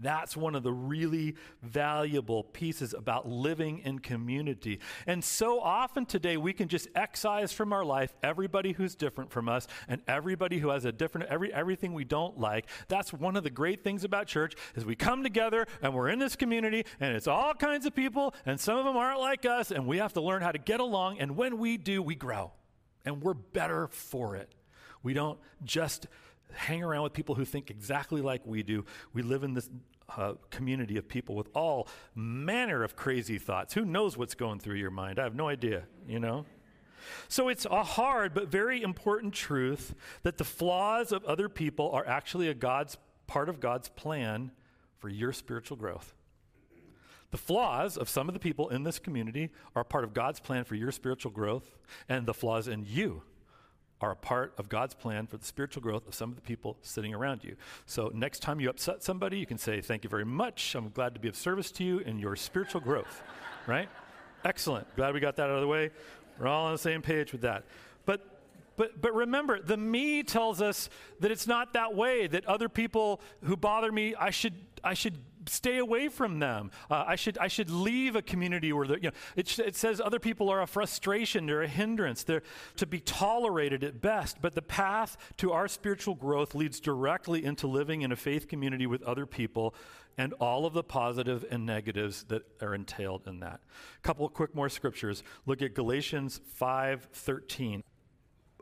that's 0.00 0.36
one 0.36 0.54
of 0.54 0.62
the 0.62 0.72
really 0.72 1.34
valuable 1.62 2.44
pieces 2.44 2.94
about 2.94 3.28
living 3.28 3.80
in 3.80 3.98
community. 3.98 4.80
And 5.06 5.22
so 5.22 5.60
often 5.60 6.06
today 6.06 6.36
we 6.36 6.52
can 6.52 6.68
just 6.68 6.88
excise 6.94 7.52
from 7.52 7.72
our 7.72 7.84
life 7.84 8.14
everybody 8.22 8.72
who's 8.72 8.94
different 8.94 9.30
from 9.30 9.48
us 9.48 9.66
and 9.88 10.02
everybody 10.08 10.58
who 10.58 10.70
has 10.70 10.84
a 10.84 10.92
different 10.92 11.28
every 11.28 11.52
everything 11.52 11.92
we 11.92 12.04
don't 12.04 12.38
like. 12.38 12.66
That's 12.88 13.12
one 13.12 13.36
of 13.36 13.44
the 13.44 13.50
great 13.50 13.84
things 13.84 14.04
about 14.04 14.26
church 14.26 14.54
is 14.74 14.84
we 14.84 14.96
come 14.96 15.22
together 15.22 15.66
and 15.82 15.94
we're 15.94 16.08
in 16.08 16.18
this 16.18 16.36
community 16.36 16.84
and 16.98 17.14
it's 17.14 17.28
all 17.28 17.54
kinds 17.54 17.86
of 17.86 17.94
people 17.94 18.34
and 18.46 18.58
some 18.58 18.78
of 18.78 18.84
them 18.84 18.96
aren't 18.96 19.20
like 19.20 19.44
us 19.44 19.70
and 19.70 19.86
we 19.86 19.98
have 19.98 20.14
to 20.14 20.20
learn 20.20 20.42
how 20.42 20.52
to 20.52 20.58
get 20.58 20.80
along 20.80 21.18
and 21.18 21.36
when 21.36 21.58
we 21.58 21.76
do 21.76 22.02
we 22.02 22.14
grow 22.14 22.52
and 23.04 23.22
we're 23.22 23.34
better 23.34 23.88
for 23.88 24.36
it. 24.36 24.54
We 25.02 25.14
don't 25.14 25.38
just 25.64 26.06
hang 26.54 26.82
around 26.82 27.02
with 27.02 27.12
people 27.12 27.34
who 27.34 27.44
think 27.44 27.70
exactly 27.70 28.20
like 28.20 28.42
we 28.44 28.62
do. 28.62 28.84
We 29.12 29.22
live 29.22 29.44
in 29.44 29.54
this 29.54 29.68
uh, 30.16 30.34
community 30.50 30.96
of 30.96 31.08
people 31.08 31.34
with 31.34 31.48
all 31.54 31.88
manner 32.14 32.82
of 32.82 32.96
crazy 32.96 33.38
thoughts. 33.38 33.74
Who 33.74 33.84
knows 33.84 34.16
what's 34.16 34.34
going 34.34 34.58
through 34.58 34.76
your 34.76 34.90
mind? 34.90 35.18
I 35.18 35.24
have 35.24 35.34
no 35.34 35.48
idea, 35.48 35.84
you 36.06 36.18
know? 36.18 36.46
So 37.28 37.48
it's 37.48 37.64
a 37.64 37.82
hard 37.82 38.34
but 38.34 38.48
very 38.48 38.82
important 38.82 39.34
truth 39.34 39.94
that 40.22 40.38
the 40.38 40.44
flaws 40.44 41.12
of 41.12 41.24
other 41.24 41.48
people 41.48 41.90
are 41.92 42.06
actually 42.06 42.48
a 42.48 42.54
God's 42.54 42.98
part 43.26 43.48
of 43.48 43.60
God's 43.60 43.88
plan 43.88 44.50
for 44.98 45.08
your 45.08 45.32
spiritual 45.32 45.76
growth. 45.76 46.14
The 47.30 47.38
flaws 47.38 47.96
of 47.96 48.08
some 48.08 48.28
of 48.28 48.34
the 48.34 48.40
people 48.40 48.68
in 48.70 48.82
this 48.82 48.98
community 48.98 49.50
are 49.76 49.84
part 49.84 50.04
of 50.04 50.12
God's 50.12 50.40
plan 50.40 50.64
for 50.64 50.74
your 50.74 50.90
spiritual 50.90 51.30
growth, 51.30 51.78
and 52.08 52.26
the 52.26 52.34
flaws 52.34 52.66
in 52.66 52.84
you 52.86 53.22
are 54.00 54.12
a 54.12 54.16
part 54.16 54.54
of 54.58 54.68
God's 54.68 54.94
plan 54.94 55.26
for 55.26 55.36
the 55.36 55.44
spiritual 55.44 55.82
growth 55.82 56.06
of 56.08 56.14
some 56.14 56.30
of 56.30 56.36
the 56.36 56.42
people 56.42 56.76
sitting 56.82 57.14
around 57.14 57.44
you. 57.44 57.56
So 57.86 58.10
next 58.14 58.40
time 58.40 58.60
you 58.60 58.70
upset 58.70 59.02
somebody, 59.02 59.38
you 59.38 59.46
can 59.46 59.58
say, 59.58 59.80
Thank 59.80 60.04
you 60.04 60.10
very 60.10 60.24
much. 60.24 60.74
I'm 60.74 60.88
glad 60.90 61.14
to 61.14 61.20
be 61.20 61.28
of 61.28 61.36
service 61.36 61.70
to 61.72 61.84
you 61.84 61.98
in 61.98 62.18
your 62.18 62.36
spiritual 62.36 62.80
growth, 62.80 63.22
right? 63.66 63.88
Excellent. 64.44 64.94
Glad 64.96 65.14
we 65.14 65.20
got 65.20 65.36
that 65.36 65.44
out 65.44 65.56
of 65.56 65.60
the 65.60 65.66
way. 65.66 65.90
We're 66.38 66.46
all 66.46 66.66
on 66.66 66.72
the 66.72 66.78
same 66.78 67.02
page 67.02 67.32
with 67.32 67.42
that. 67.42 67.64
But 68.06 68.26
but, 68.76 68.98
but 69.02 69.14
remember, 69.14 69.60
the 69.60 69.76
me 69.76 70.22
tells 70.22 70.62
us 70.62 70.88
that 71.18 71.30
it's 71.30 71.46
not 71.46 71.74
that 71.74 71.94
way, 71.94 72.26
that 72.28 72.46
other 72.46 72.70
people 72.70 73.20
who 73.44 73.54
bother 73.54 73.92
me, 73.92 74.14
I 74.14 74.30
should, 74.30 74.54
I 74.82 74.94
should 74.94 75.18
stay 75.46 75.78
away 75.78 76.08
from 76.08 76.38
them. 76.38 76.70
Uh, 76.90 77.04
I, 77.06 77.16
should, 77.16 77.38
I 77.38 77.48
should 77.48 77.70
leave 77.70 78.16
a 78.16 78.22
community 78.22 78.72
where, 78.72 78.86
they 78.86 78.94
you 78.94 79.00
know, 79.02 79.10
it, 79.36 79.58
it 79.58 79.76
says 79.76 80.00
other 80.00 80.18
people 80.18 80.50
are 80.50 80.62
a 80.62 80.66
frustration, 80.66 81.46
they're 81.46 81.62
a 81.62 81.68
hindrance, 81.68 82.24
they're 82.24 82.42
to 82.76 82.86
be 82.86 83.00
tolerated 83.00 83.84
at 83.84 84.00
best. 84.00 84.40
But 84.40 84.54
the 84.54 84.62
path 84.62 85.16
to 85.38 85.52
our 85.52 85.68
spiritual 85.68 86.14
growth 86.14 86.54
leads 86.54 86.80
directly 86.80 87.44
into 87.44 87.66
living 87.66 88.02
in 88.02 88.12
a 88.12 88.16
faith 88.16 88.48
community 88.48 88.86
with 88.86 89.02
other 89.02 89.26
people 89.26 89.74
and 90.18 90.32
all 90.34 90.66
of 90.66 90.72
the 90.74 90.82
positive 90.82 91.44
and 91.50 91.64
negatives 91.64 92.24
that 92.24 92.42
are 92.60 92.74
entailed 92.74 93.26
in 93.26 93.40
that. 93.40 93.60
A 93.96 94.00
couple 94.02 94.26
of 94.26 94.34
quick 94.34 94.54
more 94.54 94.68
scriptures. 94.68 95.22
Look 95.46 95.62
at 95.62 95.74
Galatians 95.74 96.40
5:13 96.60 97.82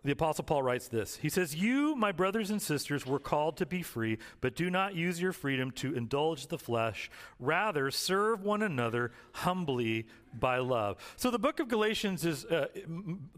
the 0.04 0.12
Apostle 0.12 0.44
Paul 0.44 0.62
writes 0.62 0.88
this. 0.88 1.16
He 1.16 1.28
says, 1.28 1.54
You, 1.54 1.94
my 1.96 2.12
brothers 2.12 2.50
and 2.50 2.60
sisters, 2.60 3.06
were 3.06 3.18
called 3.18 3.56
to 3.58 3.66
be 3.66 3.82
free, 3.82 4.18
but 4.40 4.54
do 4.54 4.70
not 4.70 4.94
use 4.94 5.20
your 5.20 5.32
freedom 5.32 5.70
to 5.72 5.94
indulge 5.94 6.46
the 6.46 6.58
flesh. 6.58 7.10
Rather, 7.38 7.90
serve 7.90 8.42
one 8.42 8.62
another 8.62 9.12
humbly 9.32 10.06
by 10.34 10.58
love. 10.58 10.96
So 11.16 11.30
the 11.30 11.38
book 11.38 11.58
of 11.58 11.68
Galatians 11.68 12.24
is, 12.24 12.44
uh, 12.44 12.68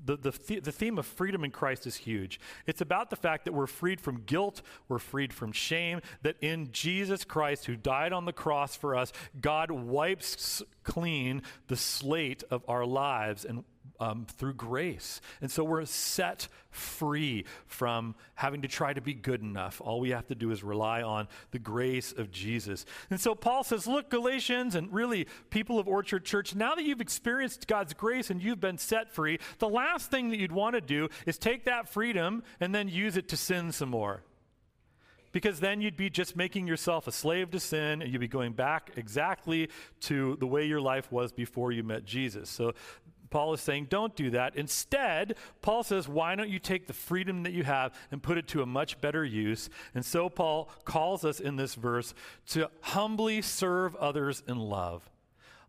the, 0.04 0.16
the, 0.16 0.60
the 0.60 0.72
theme 0.72 0.98
of 0.98 1.06
freedom 1.06 1.44
in 1.44 1.50
Christ 1.50 1.86
is 1.86 1.96
huge. 1.96 2.40
It's 2.66 2.80
about 2.80 3.10
the 3.10 3.16
fact 3.16 3.44
that 3.44 3.52
we're 3.52 3.66
freed 3.66 4.00
from 4.00 4.22
guilt, 4.26 4.62
we're 4.88 4.98
freed 4.98 5.32
from 5.32 5.52
shame, 5.52 6.00
that 6.22 6.36
in 6.40 6.72
Jesus 6.72 7.24
Christ, 7.24 7.66
who 7.66 7.76
died 7.76 8.12
on 8.12 8.24
the 8.24 8.32
cross 8.32 8.76
for 8.76 8.96
us, 8.96 9.12
God 9.40 9.70
wipes 9.70 10.62
clean 10.82 11.42
the 11.68 11.76
slate 11.76 12.42
of 12.50 12.64
our 12.68 12.84
lives 12.84 13.44
and 13.44 13.64
um, 14.00 14.26
through 14.26 14.54
grace. 14.54 15.20
And 15.40 15.50
so 15.50 15.62
we're 15.62 15.84
set 15.84 16.48
free 16.70 17.44
from 17.66 18.14
having 18.34 18.62
to 18.62 18.68
try 18.68 18.92
to 18.92 19.00
be 19.00 19.12
good 19.12 19.42
enough. 19.42 19.80
All 19.84 20.00
we 20.00 20.10
have 20.10 20.26
to 20.28 20.34
do 20.34 20.50
is 20.50 20.64
rely 20.64 21.02
on 21.02 21.28
the 21.50 21.58
grace 21.58 22.12
of 22.12 22.30
Jesus. 22.30 22.86
And 23.10 23.20
so 23.20 23.34
Paul 23.34 23.62
says, 23.62 23.86
Look, 23.86 24.08
Galatians, 24.08 24.74
and 24.74 24.92
really 24.92 25.26
people 25.50 25.78
of 25.78 25.86
Orchard 25.86 26.24
Church, 26.24 26.54
now 26.54 26.74
that 26.74 26.84
you've 26.84 27.00
experienced 27.00 27.66
God's 27.66 27.92
grace 27.92 28.30
and 28.30 28.42
you've 28.42 28.60
been 28.60 28.78
set 28.78 29.12
free, 29.12 29.38
the 29.58 29.68
last 29.68 30.10
thing 30.10 30.30
that 30.30 30.38
you'd 30.38 30.52
want 30.52 30.74
to 30.74 30.80
do 30.80 31.08
is 31.26 31.38
take 31.38 31.64
that 31.64 31.88
freedom 31.88 32.42
and 32.58 32.74
then 32.74 32.88
use 32.88 33.16
it 33.16 33.28
to 33.28 33.36
sin 33.36 33.72
some 33.72 33.90
more 33.90 34.22
because 35.32 35.60
then 35.60 35.80
you'd 35.80 35.96
be 35.96 36.10
just 36.10 36.36
making 36.36 36.66
yourself 36.66 37.06
a 37.06 37.12
slave 37.12 37.50
to 37.52 37.60
sin 37.60 38.02
and 38.02 38.10
you'd 38.12 38.20
be 38.20 38.28
going 38.28 38.52
back 38.52 38.90
exactly 38.96 39.68
to 40.00 40.36
the 40.40 40.46
way 40.46 40.66
your 40.66 40.80
life 40.80 41.10
was 41.12 41.32
before 41.32 41.72
you 41.72 41.82
met 41.82 42.04
Jesus. 42.04 42.50
So 42.50 42.72
Paul 43.30 43.54
is 43.54 43.60
saying, 43.60 43.86
don't 43.90 44.14
do 44.14 44.30
that. 44.30 44.56
Instead, 44.56 45.36
Paul 45.62 45.82
says, 45.82 46.08
why 46.08 46.34
don't 46.34 46.50
you 46.50 46.58
take 46.58 46.86
the 46.86 46.92
freedom 46.92 47.42
that 47.44 47.52
you 47.52 47.64
have 47.64 47.94
and 48.10 48.22
put 48.22 48.38
it 48.38 48.48
to 48.48 48.62
a 48.62 48.66
much 48.66 49.00
better 49.00 49.24
use? 49.24 49.70
And 49.94 50.04
so 50.04 50.28
Paul 50.28 50.68
calls 50.84 51.24
us 51.24 51.40
in 51.40 51.56
this 51.56 51.74
verse 51.74 52.14
to 52.48 52.70
humbly 52.80 53.42
serve 53.42 53.96
others 53.96 54.42
in 54.46 54.58
love 54.58 55.09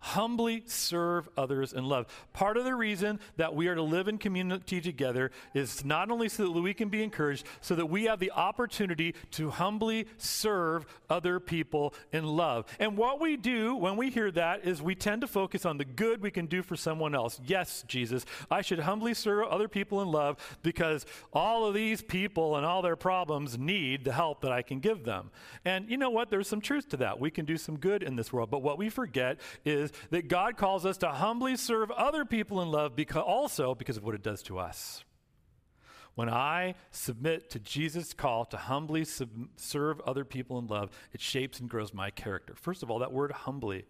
humbly 0.01 0.63
serve 0.65 1.29
others 1.37 1.73
in 1.73 1.85
love. 1.85 2.07
Part 2.33 2.57
of 2.57 2.65
the 2.65 2.75
reason 2.75 3.19
that 3.37 3.55
we 3.55 3.67
are 3.67 3.75
to 3.75 3.81
live 3.81 4.07
in 4.07 4.17
community 4.17 4.81
together 4.81 5.31
is 5.53 5.85
not 5.85 6.09
only 6.11 6.27
so 6.27 6.51
that 6.51 6.61
we 6.61 6.73
can 6.73 6.89
be 6.89 7.03
encouraged, 7.03 7.45
so 7.61 7.75
that 7.75 7.85
we 7.85 8.05
have 8.05 8.19
the 8.19 8.31
opportunity 8.31 9.15
to 9.31 9.51
humbly 9.51 10.07
serve 10.17 10.85
other 11.09 11.39
people 11.39 11.93
in 12.11 12.25
love. 12.25 12.65
And 12.79 12.97
what 12.97 13.21
we 13.21 13.37
do 13.37 13.75
when 13.75 13.95
we 13.95 14.09
hear 14.09 14.31
that 14.31 14.65
is 14.65 14.81
we 14.81 14.95
tend 14.95 15.21
to 15.21 15.27
focus 15.27 15.65
on 15.65 15.77
the 15.77 15.85
good 15.85 16.21
we 16.21 16.31
can 16.31 16.47
do 16.47 16.63
for 16.63 16.75
someone 16.75 17.13
else. 17.13 17.39
Yes, 17.45 17.83
Jesus, 17.87 18.25
I 18.49 18.61
should 18.61 18.79
humbly 18.79 19.13
serve 19.13 19.47
other 19.47 19.67
people 19.67 20.01
in 20.01 20.11
love 20.11 20.37
because 20.63 21.05
all 21.31 21.65
of 21.65 21.75
these 21.75 22.01
people 22.01 22.57
and 22.57 22.65
all 22.65 22.81
their 22.81 22.95
problems 22.95 23.57
need 23.57 24.03
the 24.03 24.13
help 24.13 24.41
that 24.41 24.51
I 24.51 24.63
can 24.63 24.79
give 24.79 25.03
them. 25.03 25.29
And 25.63 25.89
you 25.89 25.97
know 25.97 26.09
what? 26.09 26.31
There's 26.31 26.47
some 26.47 26.61
truth 26.61 26.89
to 26.89 26.97
that. 26.97 27.19
We 27.19 27.29
can 27.29 27.45
do 27.45 27.57
some 27.57 27.77
good 27.77 28.01
in 28.01 28.15
this 28.15 28.33
world. 28.33 28.49
But 28.49 28.63
what 28.63 28.79
we 28.79 28.89
forget 28.89 29.39
is 29.63 29.90
that 30.09 30.27
God 30.27 30.57
calls 30.57 30.85
us 30.85 30.97
to 30.99 31.09
humbly 31.09 31.55
serve 31.55 31.91
other 31.91 32.25
people 32.25 32.61
in 32.61 32.69
love 32.69 32.95
because 32.95 33.23
also 33.25 33.75
because 33.75 33.97
of 33.97 34.03
what 34.03 34.15
it 34.15 34.23
does 34.23 34.41
to 34.43 34.57
us. 34.59 35.03
When 36.15 36.29
I 36.29 36.75
submit 36.91 37.49
to 37.51 37.59
Jesus' 37.59 38.13
call 38.13 38.45
to 38.45 38.57
humbly 38.57 39.05
sub- 39.05 39.47
serve 39.55 40.01
other 40.01 40.25
people 40.25 40.59
in 40.59 40.67
love, 40.67 40.91
it 41.13 41.21
shapes 41.21 41.59
and 41.59 41.69
grows 41.69 41.93
my 41.93 42.09
character. 42.09 42.53
First 42.55 42.83
of 42.83 42.91
all, 42.91 42.99
that 42.99 43.13
word 43.13 43.31
humbly 43.31 43.85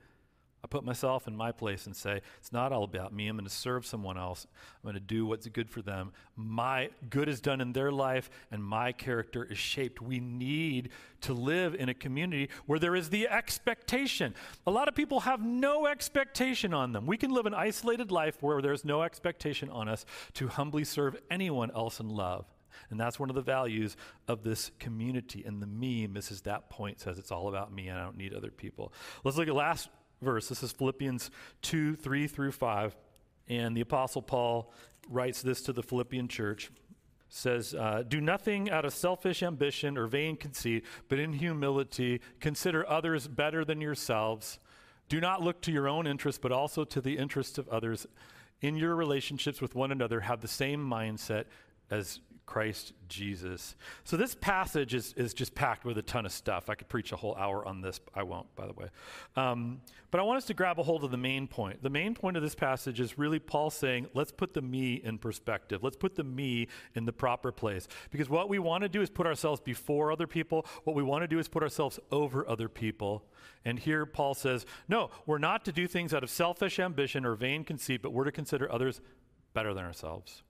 I 0.64 0.68
put 0.68 0.84
myself 0.84 1.28
in 1.28 1.36
my 1.36 1.52
place 1.52 1.88
and 1.88 1.96
say, 1.96 2.22
it's 2.38 2.52
not 2.52 2.72
all 2.72 2.84
about 2.84 3.14
me. 3.14 3.28
I'm 3.28 3.36
going 3.36 3.48
to 3.48 3.54
serve 3.54 3.86
someone 3.86 4.18
else. 4.18 4.46
I'm 4.76 4.84
going 4.84 4.94
to 4.94 5.00
do 5.00 5.26
what's 5.26 5.48
good 5.48 5.70
for 5.70 5.82
them. 5.82 6.12
My 6.36 6.90
good 7.10 7.28
is 7.28 7.42
done 7.42 7.62
in 7.62 7.74
their 7.74 7.92
life, 7.92 8.30
and 8.52 8.64
my 8.64 8.92
character 8.92 9.44
is 9.44 9.58
shaped. 9.58 10.02
We 10.02 10.20
need 10.20 10.90
to 11.22 11.34
live 11.34 11.74
in 11.74 11.90
a 11.90 11.94
community 11.94 12.50
where 12.68 12.80
there 12.80 12.96
is 12.96 13.10
the 13.10 13.28
expectation. 13.28 14.36
A 14.68 14.72
lot 14.72 14.88
of 14.88 14.94
people 14.94 15.22
have 15.22 15.42
no 15.42 15.88
expectation 15.88 16.74
on 16.74 16.92
them. 16.92 17.08
We 17.08 17.18
can 17.18 17.32
live 17.32 17.48
an 17.48 17.54
isolated 17.56 18.12
life 18.12 18.38
where 18.42 18.62
there's 18.62 18.86
no 18.86 19.02
expectation 19.02 19.70
on 19.70 19.90
us 19.90 20.06
to 20.34 20.48
humbly 20.48 20.84
serve 20.84 21.18
anyone 21.32 21.72
else 21.72 22.00
in 22.00 22.10
love. 22.10 22.46
And 22.90 23.00
that's 23.00 23.20
one 23.20 23.30
of 23.30 23.36
the 23.36 23.42
values 23.42 23.96
of 24.28 24.44
this 24.44 24.72
community. 24.80 25.44
And 25.46 25.62
the 25.62 25.68
me 25.68 26.08
misses 26.08 26.42
that 26.42 26.70
point, 26.70 27.00
says 27.00 27.18
it's 27.18 27.32
all 27.32 27.48
about 27.48 27.74
me 27.74 27.88
and 27.88 27.98
I 27.98 28.04
don't 28.04 28.18
need 28.18 28.34
other 28.34 28.52
people. 28.52 28.94
Let's 29.24 29.38
look 29.38 29.48
at 29.48 29.56
last 29.56 29.90
verse. 30.22 30.48
This 30.48 30.64
is 30.64 30.72
Philippians 30.72 31.32
2 31.64 31.96
3 31.96 32.28
through 32.28 32.52
5. 32.52 32.96
And 33.48 33.76
the 33.76 33.82
Apostle 33.82 34.22
Paul 34.22 34.72
writes 35.10 35.42
this 35.42 35.62
to 35.64 35.74
the 35.74 35.84
Philippian 35.84 36.28
church 36.28 36.72
says, 37.34 37.74
uh, 37.74 38.04
Do 38.08 38.20
nothing 38.20 38.70
out 38.70 38.86
of 38.86 38.94
selfish 38.94 39.42
ambition 39.42 39.98
or 39.98 40.06
vain 40.06 40.36
conceit, 40.36 40.86
but 41.08 41.18
in 41.18 41.34
humility 41.34 42.22
consider 42.40 42.88
others 42.88 43.28
better 43.28 43.64
than 43.64 43.80
yourselves. 43.80 44.60
Do 45.08 45.22
not 45.22 45.42
look 45.42 45.62
to 45.62 45.72
your 45.72 45.88
own 45.88 46.08
interests, 46.08 46.40
but 46.42 46.52
also 46.52 46.84
to 46.84 47.02
the 47.02 47.18
interests 47.18 47.58
of 47.58 47.68
others. 47.70 48.06
In 48.62 48.76
your 48.76 48.96
relationships 48.96 49.62
with 49.62 49.76
one 49.76 49.92
another, 49.92 50.20
have 50.20 50.42
the 50.42 50.48
same 50.48 50.88
mindset 50.88 51.46
as 51.90 52.20
Christ 52.46 52.94
Jesus. 53.08 53.76
So 54.04 54.18
this 54.18 54.36
passage 54.36 54.94
is, 54.94 55.14
is 55.14 55.34
just 55.34 55.56
packed 55.56 55.86
with 55.86 55.98
a 55.98 56.02
ton 56.02 56.26
of 56.26 56.32
stuff. 56.32 56.70
I 56.70 56.76
could 56.76 56.90
preach 56.90 57.12
a 57.12 57.16
whole 57.16 57.36
hour 57.36 57.66
on 57.66 57.82
this. 57.82 58.00
I 58.14 58.24
won't, 58.24 58.54
by 58.56 58.68
the 58.68 58.74
way. 58.74 58.88
Um, 59.36 59.82
but 60.12 60.20
I 60.20 60.24
want 60.24 60.38
us 60.38 60.46
to 60.46 60.54
grab 60.54 60.78
a 60.78 60.84
hold 60.84 61.06
of 61.06 61.12
the 61.12 61.18
main 61.18 61.48
point. 61.48 61.82
The 61.82 61.90
main 61.90 62.14
point 62.14 62.36
of 62.36 62.44
this 62.44 62.56
passage 62.56 63.00
is 63.00 63.18
really 63.18 63.40
Paul 63.40 63.70
saying, 63.70 64.08
let's 64.14 64.32
put 64.32 64.54
the 64.54 64.62
me 64.62 64.96
in 64.96 65.18
perspective. 65.18 65.82
Let's 65.82 65.96
put 65.96 66.16
the 66.16 66.26
me 66.26 66.68
in 66.94 67.06
the 67.06 67.14
proper 67.14 67.54
place. 67.54 67.88
Because 68.10 68.30
what 68.30 68.50
we 68.50 68.60
want 68.60 68.84
to 68.84 68.90
do 68.90 69.02
is 69.02 69.10
put 69.10 69.26
ourselves 69.26 69.62
before 69.62 70.12
other 70.12 70.28
people. 70.28 70.66
What 70.84 70.96
we 70.96 71.04
want 71.04 71.24
to 71.24 71.28
do 71.28 71.40
is 71.40 71.48
put 71.48 71.64
ourselves 71.64 72.00
over 72.12 72.48
other 72.50 72.68
people. 72.68 73.24
And 73.64 73.80
here 73.80 74.06
Paul 74.06 74.34
says, 74.34 74.66
no, 74.90 75.10
we're 75.26 75.38
not 75.38 75.64
to 75.66 75.72
do 75.72 75.88
things 75.88 76.14
out 76.14 76.24
of 76.24 76.30
selfish 76.30 76.80
ambition 76.80 77.26
or 77.26 77.36
vain 77.36 77.64
conceit, 77.64 78.02
but 78.02 78.12
we're 78.12 78.26
to 78.26 78.32
consider 78.32 78.70
others 78.70 79.00
better 79.54 79.74
than 79.74 79.86
ourselves. 79.86 80.44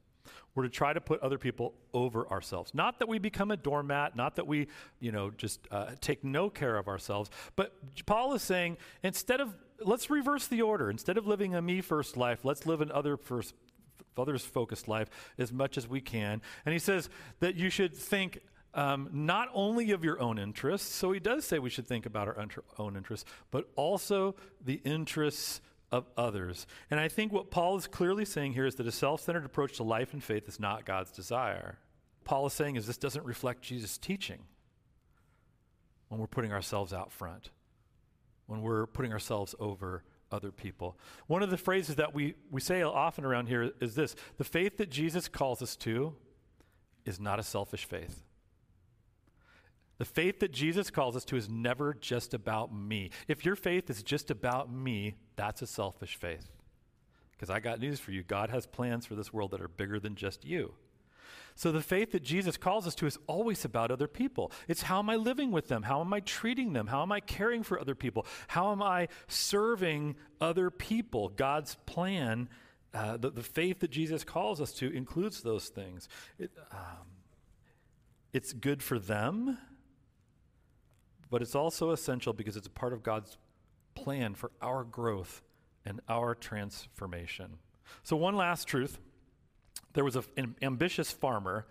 We're 0.55 0.63
to 0.63 0.69
try 0.69 0.93
to 0.93 1.01
put 1.01 1.21
other 1.21 1.37
people 1.37 1.73
over 1.93 2.27
ourselves. 2.29 2.73
Not 2.73 2.99
that 2.99 3.07
we 3.07 3.19
become 3.19 3.51
a 3.51 3.57
doormat, 3.57 4.15
not 4.15 4.35
that 4.35 4.47
we, 4.47 4.67
you 4.99 5.11
know, 5.11 5.31
just 5.31 5.59
uh, 5.71 5.91
take 6.01 6.23
no 6.23 6.49
care 6.49 6.77
of 6.77 6.87
ourselves. 6.87 7.29
But 7.55 7.73
Paul 8.05 8.33
is 8.33 8.41
saying 8.41 8.77
instead 9.03 9.41
of, 9.41 9.55
let's 9.79 10.09
reverse 10.09 10.47
the 10.47 10.61
order. 10.61 10.89
Instead 10.89 11.17
of 11.17 11.27
living 11.27 11.55
a 11.55 11.61
me 11.61 11.81
first 11.81 12.17
life, 12.17 12.43
let's 12.43 12.65
live 12.65 12.81
an 12.81 12.91
other 12.91 13.17
first, 13.17 13.53
others 14.17 14.43
focused 14.43 14.87
life 14.87 15.09
as 15.37 15.51
much 15.51 15.77
as 15.77 15.87
we 15.87 16.01
can. 16.01 16.41
And 16.65 16.73
he 16.73 16.79
says 16.79 17.09
that 17.39 17.55
you 17.55 17.69
should 17.69 17.95
think 17.95 18.39
um, 18.73 19.09
not 19.11 19.49
only 19.53 19.91
of 19.91 20.03
your 20.03 20.19
own 20.21 20.37
interests, 20.37 20.93
so 20.93 21.11
he 21.11 21.19
does 21.19 21.45
say 21.45 21.59
we 21.59 21.69
should 21.69 21.87
think 21.87 22.05
about 22.05 22.27
our 22.27 22.47
own 22.77 22.95
interests, 22.95 23.29
but 23.51 23.69
also 23.75 24.35
the 24.63 24.81
interests 24.85 25.61
of 25.91 26.05
others. 26.15 26.65
And 26.89 26.99
I 26.99 27.07
think 27.07 27.31
what 27.31 27.51
Paul 27.51 27.77
is 27.77 27.87
clearly 27.87 28.25
saying 28.25 28.53
here 28.53 28.65
is 28.65 28.75
that 28.75 28.87
a 28.87 28.91
self 28.91 29.21
centered 29.21 29.45
approach 29.45 29.77
to 29.77 29.83
life 29.83 30.13
and 30.13 30.23
faith 30.23 30.47
is 30.47 30.59
not 30.59 30.85
God's 30.85 31.11
desire. 31.11 31.77
Paul 32.23 32.45
is 32.45 32.53
saying 32.53 32.75
is 32.75 32.87
this 32.87 32.97
doesn't 32.97 33.25
reflect 33.25 33.61
Jesus' 33.61 33.97
teaching 33.97 34.39
when 36.07 36.19
we're 36.19 36.27
putting 36.27 36.51
ourselves 36.51 36.93
out 36.93 37.11
front, 37.11 37.49
when 38.45 38.61
we're 38.61 38.85
putting 38.85 39.11
ourselves 39.11 39.55
over 39.59 40.03
other 40.31 40.51
people. 40.51 40.97
One 41.27 41.43
of 41.43 41.49
the 41.49 41.57
phrases 41.57 41.95
that 41.95 42.13
we, 42.13 42.35
we 42.49 42.61
say 42.61 42.81
often 42.81 43.25
around 43.25 43.47
here 43.47 43.71
is 43.81 43.95
this 43.95 44.15
the 44.37 44.43
faith 44.43 44.77
that 44.77 44.89
Jesus 44.89 45.27
calls 45.27 45.61
us 45.61 45.75
to 45.77 46.13
is 47.05 47.19
not 47.19 47.39
a 47.39 47.43
selfish 47.43 47.85
faith. 47.85 48.23
The 50.01 50.05
faith 50.05 50.39
that 50.39 50.51
Jesus 50.51 50.89
calls 50.89 51.15
us 51.15 51.23
to 51.25 51.35
is 51.35 51.47
never 51.47 51.93
just 51.93 52.33
about 52.33 52.73
me. 52.73 53.11
If 53.27 53.45
your 53.45 53.55
faith 53.55 53.87
is 53.87 54.01
just 54.01 54.31
about 54.31 54.73
me, 54.73 55.13
that's 55.35 55.61
a 55.61 55.67
selfish 55.67 56.15
faith. 56.15 56.49
Because 57.33 57.51
I 57.51 57.59
got 57.59 57.79
news 57.79 57.99
for 57.99 58.09
you 58.09 58.23
God 58.23 58.49
has 58.49 58.65
plans 58.65 59.05
for 59.05 59.13
this 59.13 59.31
world 59.31 59.51
that 59.51 59.61
are 59.61 59.67
bigger 59.67 59.99
than 59.99 60.15
just 60.15 60.43
you. 60.43 60.73
So 61.53 61.71
the 61.71 61.83
faith 61.83 62.13
that 62.13 62.23
Jesus 62.23 62.57
calls 62.57 62.87
us 62.87 62.95
to 62.95 63.05
is 63.05 63.19
always 63.27 63.63
about 63.63 63.91
other 63.91 64.07
people. 64.07 64.51
It's 64.67 64.81
how 64.81 64.97
am 64.97 65.07
I 65.11 65.17
living 65.17 65.51
with 65.51 65.67
them? 65.67 65.83
How 65.83 66.01
am 66.01 66.11
I 66.15 66.21
treating 66.21 66.73
them? 66.73 66.87
How 66.87 67.03
am 67.03 67.11
I 67.11 67.19
caring 67.19 67.61
for 67.61 67.79
other 67.79 67.93
people? 67.93 68.25
How 68.47 68.71
am 68.71 68.81
I 68.81 69.07
serving 69.27 70.15
other 70.39 70.71
people? 70.71 71.29
God's 71.29 71.75
plan, 71.85 72.49
uh, 72.91 73.17
the, 73.17 73.29
the 73.29 73.43
faith 73.43 73.81
that 73.81 73.91
Jesus 73.91 74.23
calls 74.23 74.61
us 74.61 74.73
to, 74.73 74.91
includes 74.91 75.43
those 75.43 75.69
things. 75.69 76.09
It, 76.39 76.49
um, 76.71 77.05
it's 78.33 78.51
good 78.51 78.81
for 78.81 78.97
them 78.97 79.59
but 81.31 81.41
it's 81.41 81.55
also 81.55 81.89
essential 81.89 82.33
because 82.33 82.55
it's 82.55 82.67
a 82.67 82.71
part 82.71 82.93
of 82.93 83.01
God's 83.01 83.37
plan 83.95 84.35
for 84.35 84.51
our 84.61 84.83
growth 84.83 85.41
and 85.85 85.99
our 86.07 86.35
transformation. 86.35 87.57
So, 88.03 88.15
one 88.15 88.35
last 88.35 88.67
truth 88.67 88.99
there 89.93 90.03
was 90.03 90.15
a, 90.15 90.23
an 90.37 90.55
ambitious 90.61 91.11
farmer, 91.11 91.65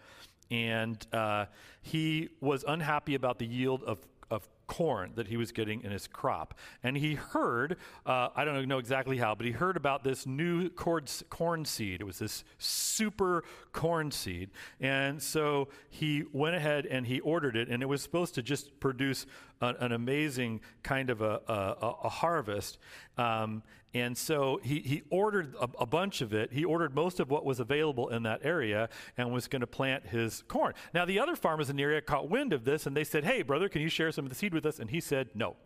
and 0.50 1.06
uh, 1.12 1.46
he 1.82 2.30
was 2.40 2.64
unhappy 2.66 3.14
about 3.14 3.38
the 3.38 3.46
yield 3.46 3.84
of 3.84 3.98
of 4.30 4.48
corn 4.70 5.10
that 5.16 5.26
he 5.26 5.36
was 5.36 5.50
getting 5.50 5.82
in 5.82 5.90
his 5.90 6.06
crop. 6.06 6.54
And 6.84 6.96
he 6.96 7.14
heard, 7.14 7.76
uh, 8.06 8.28
I 8.36 8.44
don't 8.44 8.68
know 8.68 8.78
exactly 8.78 9.18
how, 9.18 9.34
but 9.34 9.44
he 9.44 9.50
heard 9.50 9.76
about 9.76 10.04
this 10.04 10.26
new 10.26 10.70
corn 10.70 11.64
seed. 11.64 12.00
It 12.00 12.04
was 12.04 12.20
this 12.20 12.44
super 12.58 13.42
corn 13.72 14.12
seed. 14.12 14.50
And 14.80 15.20
so 15.20 15.68
he 15.90 16.22
went 16.32 16.54
ahead 16.54 16.86
and 16.86 17.04
he 17.04 17.18
ordered 17.18 17.56
it, 17.56 17.68
and 17.68 17.82
it 17.82 17.86
was 17.86 18.00
supposed 18.00 18.36
to 18.36 18.42
just 18.42 18.78
produce 18.78 19.26
an, 19.60 19.74
an 19.80 19.90
amazing 19.90 20.60
kind 20.84 21.10
of 21.10 21.20
a, 21.20 21.40
a, 21.48 21.94
a 22.04 22.08
harvest. 22.08 22.78
Um, 23.18 23.64
and 23.93 24.16
so 24.16 24.61
he, 24.62 24.80
he 24.80 25.03
ordered 25.11 25.55
a, 25.61 25.68
a, 25.80 25.86
bunch 25.86 26.20
of 26.20 26.32
it. 26.32 26.53
He 26.53 26.64
ordered 26.64 26.95
most 26.95 27.18
of 27.18 27.28
what 27.28 27.45
was 27.45 27.59
available 27.59 28.09
in 28.09 28.22
that 28.22 28.41
area 28.45 28.88
and 29.16 29.32
was 29.32 29.49
going 29.49 29.61
to 29.61 29.66
plant 29.66 30.07
his 30.07 30.45
corn. 30.47 30.74
Now, 30.95 31.05
the 31.05 31.18
other 31.18 31.34
farmers 31.34 31.70
in 31.70 31.76
the 31.76 31.82
area 31.82 32.01
caught 32.01 32.30
wind 32.30 32.53
of 32.53 32.64
this 32.64 32.86
and 32.86 32.97
they 32.97 33.03
said, 33.03 33.24
Hey, 33.24 33.43
brother, 33.43 33.68
can 33.68 33.82
you 33.82 33.88
share 33.88 34.12
some 34.12 34.24
of 34.24 34.28
the 34.28 34.36
seed 34.36 34.55
with 34.55 34.64
us? 34.64 34.78
And 34.78 34.91
he 34.91 35.01
said, 35.01 35.30
No. 35.34 35.57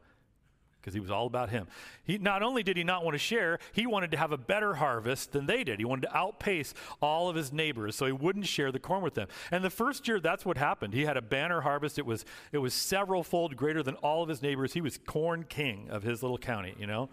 because 0.80 0.94
he 0.94 1.00
was 1.00 1.10
all 1.10 1.26
about 1.26 1.50
him. 1.50 1.66
He 2.02 2.16
not 2.16 2.42
only 2.42 2.62
did 2.62 2.78
he 2.78 2.82
not 2.84 3.04
want 3.04 3.14
to 3.14 3.18
share, 3.18 3.58
he 3.72 3.86
wanted 3.86 4.10
to 4.12 4.16
have 4.16 4.32
a 4.32 4.38
better 4.38 4.76
harvest 4.76 5.32
than 5.32 5.44
they 5.44 5.62
did. 5.62 5.78
He 5.78 5.84
wanted 5.84 6.08
to 6.08 6.16
outpace 6.16 6.72
all 7.02 7.28
of 7.28 7.36
his 7.36 7.52
neighbors, 7.52 7.94
so 7.94 8.06
he 8.06 8.12
wouldn't 8.12 8.46
share 8.46 8.72
the 8.72 8.78
corn 8.78 9.02
with 9.02 9.14
them. 9.14 9.28
And 9.50 9.62
the 9.62 9.68
first 9.68 10.08
year, 10.08 10.18
that's 10.18 10.46
what 10.46 10.56
happened. 10.56 10.94
He 10.94 11.04
had 11.04 11.18
a 11.18 11.22
banner 11.22 11.60
harvest. 11.60 11.98
It 11.98 12.06
was 12.06 12.24
it 12.52 12.58
was 12.58 12.72
several 12.72 13.22
fold 13.22 13.54
greater 13.54 13.82
than 13.82 13.96
all 13.96 14.22
of 14.22 14.30
his 14.30 14.40
neighbors. 14.40 14.72
He 14.72 14.80
was 14.80 14.98
corn 15.04 15.44
king 15.46 15.90
of 15.90 16.04
his 16.04 16.22
little 16.22 16.38
county, 16.38 16.74
you 16.78 16.86
know. 16.86 17.10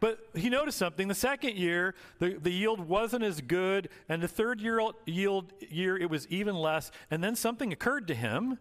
But 0.00 0.18
he 0.34 0.48
noticed 0.48 0.78
something. 0.78 1.08
The 1.08 1.14
second 1.14 1.56
year, 1.56 1.94
the, 2.18 2.38
the 2.40 2.50
yield 2.50 2.80
wasn't 2.80 3.22
as 3.22 3.42
good, 3.42 3.90
and 4.08 4.22
the 4.22 4.28
third 4.28 4.60
year 4.60 4.80
yield 5.04 5.52
year 5.60 5.96
it 5.96 6.08
was 6.08 6.26
even 6.28 6.56
less. 6.56 6.90
And 7.10 7.22
then 7.22 7.36
something 7.36 7.70
occurred 7.70 8.08
to 8.08 8.14
him. 8.14 8.58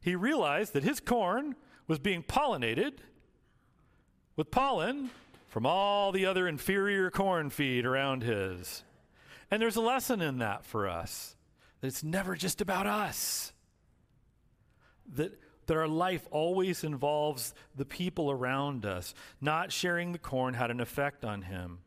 He 0.00 0.16
realized 0.16 0.72
that 0.72 0.82
his 0.82 0.98
corn 0.98 1.54
was 1.86 1.98
being 1.98 2.22
pollinated 2.22 2.94
with 4.34 4.50
pollen 4.50 5.10
from 5.46 5.66
all 5.66 6.10
the 6.10 6.24
other 6.24 6.48
inferior 6.48 7.10
corn 7.10 7.50
feed 7.50 7.84
around 7.84 8.22
his. 8.22 8.82
And 9.50 9.60
there's 9.60 9.76
a 9.76 9.82
lesson 9.82 10.22
in 10.22 10.38
that 10.38 10.64
for 10.64 10.88
us. 10.88 11.36
That 11.82 11.88
it's 11.88 12.02
never 12.02 12.34
just 12.34 12.62
about 12.62 12.86
us. 12.86 13.52
That, 15.14 15.38
that 15.72 15.78
our 15.78 15.88
life 15.88 16.28
always 16.30 16.84
involves 16.84 17.54
the 17.74 17.86
people 17.86 18.30
around 18.30 18.84
us. 18.84 19.14
Not 19.40 19.72
sharing 19.72 20.12
the 20.12 20.18
corn 20.18 20.52
had 20.52 20.70
an 20.70 20.80
effect 20.80 21.24
on 21.24 21.40
him. 21.40 21.78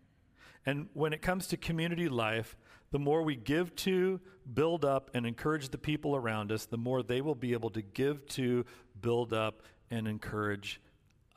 And 0.66 0.88
when 0.94 1.14
it 1.14 1.22
comes 1.22 1.46
to 1.50 1.58
community 1.58 2.10
life, 2.10 2.58
the 2.90 2.98
more 2.98 3.22
we 3.22 3.36
give 3.36 3.76
to, 3.76 4.20
build 4.52 4.84
up, 4.84 5.12
and 5.14 5.24
encourage 5.28 5.70
the 5.70 5.78
people 5.78 6.16
around 6.16 6.52
us, 6.52 6.66
the 6.66 6.80
more 6.80 7.04
they 7.04 7.22
will 7.22 7.36
be 7.36 7.54
able 7.54 7.70
to 7.70 7.84
give 7.84 8.26
to, 8.30 8.66
build 9.00 9.34
up, 9.34 9.62
and 9.92 10.08
encourage 10.08 10.82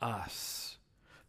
us. 0.01 0.79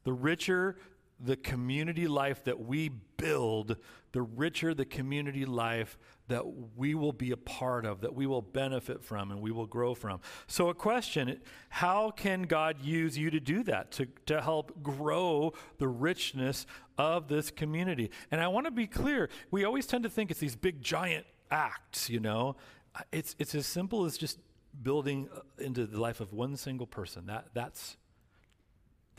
The 0.04 0.14
richer 0.14 0.78
the 1.22 1.36
community 1.36 2.08
life 2.08 2.44
that 2.44 2.60
we 2.60 2.88
build, 3.18 3.76
the 4.12 4.22
richer 4.22 4.72
the 4.72 4.86
community 4.86 5.44
life 5.44 5.98
that 6.30 6.44
we 6.76 6.94
will 6.94 7.12
be 7.12 7.32
a 7.32 7.36
part 7.36 7.84
of, 7.84 8.00
that 8.00 8.14
we 8.14 8.26
will 8.26 8.42
benefit 8.42 9.04
from, 9.04 9.30
and 9.30 9.40
we 9.40 9.50
will 9.50 9.66
grow 9.66 9.94
from. 9.94 10.20
So, 10.46 10.68
a 10.68 10.74
question 10.74 11.40
how 11.68 12.10
can 12.10 12.42
God 12.42 12.80
use 12.82 13.18
you 13.18 13.30
to 13.30 13.40
do 13.40 13.62
that, 13.64 13.90
to, 13.92 14.06
to 14.26 14.40
help 14.40 14.82
grow 14.82 15.52
the 15.78 15.88
richness 15.88 16.66
of 16.96 17.28
this 17.28 17.50
community? 17.50 18.10
And 18.30 18.40
I 18.40 18.48
want 18.48 18.66
to 18.66 18.70
be 18.70 18.86
clear 18.86 19.28
we 19.50 19.64
always 19.64 19.86
tend 19.86 20.04
to 20.04 20.10
think 20.10 20.30
it's 20.30 20.40
these 20.40 20.56
big, 20.56 20.80
giant 20.80 21.26
acts, 21.50 22.08
you 22.08 22.20
know. 22.20 22.56
It's, 23.12 23.36
it's 23.38 23.54
as 23.54 23.66
simple 23.66 24.04
as 24.04 24.16
just 24.16 24.38
building 24.82 25.28
uh, 25.34 25.40
into 25.58 25.86
the 25.86 26.00
life 26.00 26.20
of 26.20 26.32
one 26.32 26.56
single 26.56 26.86
person. 26.86 27.26
That, 27.26 27.48
that's 27.54 27.96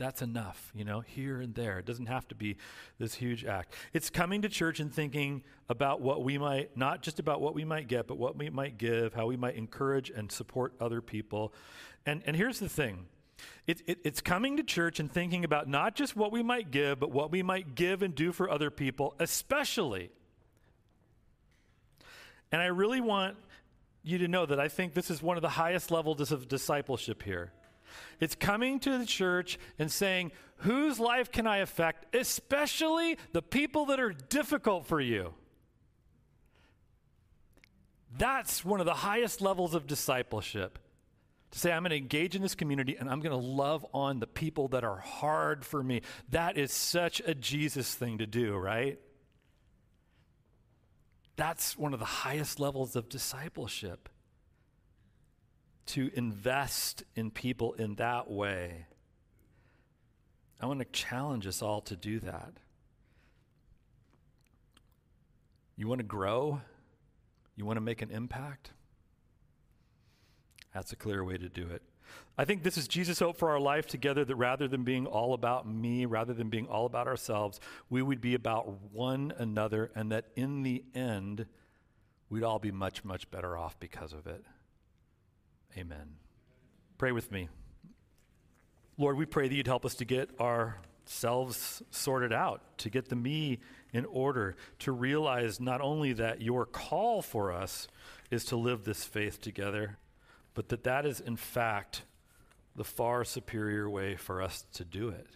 that's 0.02 0.22
enough, 0.22 0.72
you 0.74 0.84
know, 0.84 1.00
here 1.00 1.40
and 1.40 1.54
there. 1.54 1.78
It 1.78 1.86
doesn't 1.86 2.06
have 2.06 2.26
to 2.28 2.34
be 2.34 2.56
this 2.98 3.14
huge 3.14 3.44
act. 3.44 3.74
It's 3.92 4.10
coming 4.10 4.42
to 4.42 4.48
church 4.48 4.80
and 4.80 4.92
thinking 4.92 5.42
about 5.68 6.00
what 6.00 6.24
we 6.24 6.38
might, 6.38 6.76
not 6.76 7.02
just 7.02 7.18
about 7.20 7.40
what 7.40 7.54
we 7.54 7.64
might 7.64 7.88
get, 7.88 8.06
but 8.06 8.18
what 8.18 8.36
we 8.36 8.50
might 8.50 8.78
give, 8.78 9.14
how 9.14 9.26
we 9.26 9.36
might 9.36 9.54
encourage 9.54 10.10
and 10.10 10.30
support 10.30 10.72
other 10.80 11.00
people. 11.00 11.54
And, 12.04 12.22
and 12.26 12.36
here's 12.36 12.58
the 12.58 12.68
thing 12.68 13.06
it, 13.66 13.82
it, 13.86 13.98
it's 14.04 14.20
coming 14.20 14.56
to 14.56 14.62
church 14.62 15.00
and 15.00 15.10
thinking 15.10 15.44
about 15.44 15.68
not 15.68 15.94
just 15.94 16.16
what 16.16 16.32
we 16.32 16.42
might 16.42 16.70
give, 16.70 16.98
but 16.98 17.10
what 17.10 17.30
we 17.30 17.42
might 17.42 17.74
give 17.74 18.02
and 18.02 18.14
do 18.14 18.32
for 18.32 18.50
other 18.50 18.70
people, 18.70 19.14
especially. 19.18 20.10
And 22.50 22.60
I 22.60 22.66
really 22.66 23.00
want 23.00 23.36
you 24.02 24.18
to 24.18 24.28
know 24.28 24.46
that 24.46 24.58
I 24.58 24.68
think 24.68 24.94
this 24.94 25.10
is 25.10 25.22
one 25.22 25.36
of 25.36 25.42
the 25.42 25.48
highest 25.48 25.90
levels 25.90 26.32
of 26.32 26.48
discipleship 26.48 27.22
here 27.22 27.52
it's 28.20 28.34
coming 28.34 28.80
to 28.80 28.98
the 28.98 29.06
church 29.06 29.58
and 29.78 29.90
saying, 29.90 30.32
Whose 30.58 31.00
life 31.00 31.32
can 31.32 31.46
I 31.46 31.58
affect, 31.58 32.14
especially 32.14 33.18
the 33.32 33.42
people 33.42 33.86
that 33.86 33.98
are 33.98 34.12
difficult 34.12 34.86
for 34.86 35.00
you? 35.00 35.34
That's 38.16 38.64
one 38.64 38.78
of 38.78 38.86
the 38.86 38.94
highest 38.94 39.40
levels 39.40 39.74
of 39.74 39.86
discipleship. 39.86 40.78
To 41.50 41.58
say, 41.58 41.72
I'm 41.72 41.82
going 41.82 41.90
to 41.90 41.96
engage 41.96 42.34
in 42.34 42.42
this 42.42 42.54
community 42.54 42.96
and 42.96 43.10
I'm 43.10 43.20
going 43.20 43.38
to 43.38 43.46
love 43.46 43.84
on 43.92 44.20
the 44.20 44.26
people 44.26 44.68
that 44.68 44.84
are 44.84 44.98
hard 44.98 45.64
for 45.64 45.82
me. 45.82 46.02
That 46.30 46.56
is 46.56 46.72
such 46.72 47.20
a 47.26 47.34
Jesus 47.34 47.94
thing 47.94 48.18
to 48.18 48.26
do, 48.26 48.56
right? 48.56 48.98
That's 51.36 51.76
one 51.76 51.92
of 51.92 51.98
the 51.98 52.06
highest 52.06 52.60
levels 52.60 52.96
of 52.96 53.08
discipleship 53.08 54.08
to 55.86 56.10
invest 56.14 57.02
in 57.14 57.30
people 57.30 57.72
in 57.74 57.96
that 57.96 58.30
way. 58.30 58.86
I 60.60 60.66
want 60.66 60.78
to 60.78 60.86
challenge 60.86 61.46
us 61.46 61.60
all 61.60 61.80
to 61.82 61.96
do 61.96 62.20
that. 62.20 62.52
You 65.76 65.88
want 65.88 65.98
to 65.98 66.06
grow? 66.06 66.60
You 67.56 67.64
want 67.64 67.76
to 67.76 67.80
make 67.80 68.02
an 68.02 68.10
impact? 68.10 68.70
That's 70.72 70.92
a 70.92 70.96
clear 70.96 71.24
way 71.24 71.36
to 71.36 71.48
do 71.48 71.68
it. 71.68 71.82
I 72.36 72.44
think 72.44 72.62
this 72.62 72.78
is 72.78 72.88
Jesus' 72.88 73.18
hope 73.18 73.36
for 73.36 73.50
our 73.50 73.60
life 73.60 73.86
together 73.86 74.24
that 74.24 74.36
rather 74.36 74.68
than 74.68 74.84
being 74.84 75.06
all 75.06 75.34
about 75.34 75.66
me, 75.66 76.06
rather 76.06 76.32
than 76.32 76.48
being 76.48 76.66
all 76.66 76.86
about 76.86 77.06
ourselves, 77.06 77.60
we 77.90 78.00
would 78.02 78.20
be 78.20 78.34
about 78.34 78.92
one 78.92 79.32
another, 79.36 79.90
and 79.94 80.12
that 80.12 80.26
in 80.36 80.62
the 80.62 80.84
end, 80.94 81.46
we'd 82.30 82.42
all 82.42 82.58
be 82.58 82.70
much, 82.70 83.04
much 83.04 83.30
better 83.30 83.56
off 83.56 83.78
because 83.78 84.12
of 84.12 84.26
it. 84.26 84.44
Amen. 85.76 86.16
Pray 86.98 87.12
with 87.12 87.30
me. 87.30 87.48
Lord, 88.98 89.16
we 89.16 89.26
pray 89.26 89.48
that 89.48 89.54
you'd 89.54 89.66
help 89.66 89.84
us 89.84 89.94
to 89.96 90.04
get 90.04 90.30
ourselves 90.38 91.82
sorted 91.90 92.32
out, 92.32 92.60
to 92.78 92.90
get 92.90 93.08
the 93.08 93.16
me 93.16 93.58
in 93.92 94.04
order, 94.04 94.56
to 94.80 94.92
realize 94.92 95.60
not 95.60 95.80
only 95.80 96.12
that 96.12 96.42
your 96.42 96.66
call 96.66 97.22
for 97.22 97.52
us 97.52 97.88
is 98.30 98.44
to 98.46 98.56
live 98.56 98.84
this 98.84 99.04
faith 99.04 99.40
together, 99.40 99.98
but 100.54 100.68
that 100.68 100.84
that 100.84 101.06
is 101.06 101.20
in 101.20 101.36
fact 101.36 102.02
the 102.76 102.84
far 102.84 103.24
superior 103.24 103.88
way 103.88 104.16
for 104.16 104.42
us 104.42 104.64
to 104.74 104.84
do 104.84 105.08
it 105.08 105.26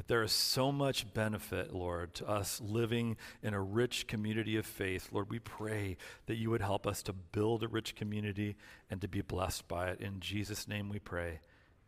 that 0.00 0.08
there 0.08 0.22
is 0.22 0.32
so 0.32 0.72
much 0.72 1.12
benefit, 1.12 1.74
Lord, 1.74 2.14
to 2.14 2.26
us 2.26 2.58
living 2.64 3.18
in 3.42 3.52
a 3.52 3.60
rich 3.60 4.06
community 4.06 4.56
of 4.56 4.64
faith. 4.64 5.10
Lord, 5.12 5.28
we 5.28 5.40
pray 5.40 5.98
that 6.24 6.36
you 6.36 6.48
would 6.48 6.62
help 6.62 6.86
us 6.86 7.02
to 7.02 7.12
build 7.12 7.62
a 7.62 7.68
rich 7.68 7.94
community 7.96 8.56
and 8.90 9.02
to 9.02 9.08
be 9.08 9.20
blessed 9.20 9.68
by 9.68 9.90
it. 9.90 10.00
In 10.00 10.18
Jesus' 10.18 10.66
name 10.66 10.88
we 10.88 11.00
pray. 11.00 11.40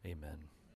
Amen. 0.05 0.52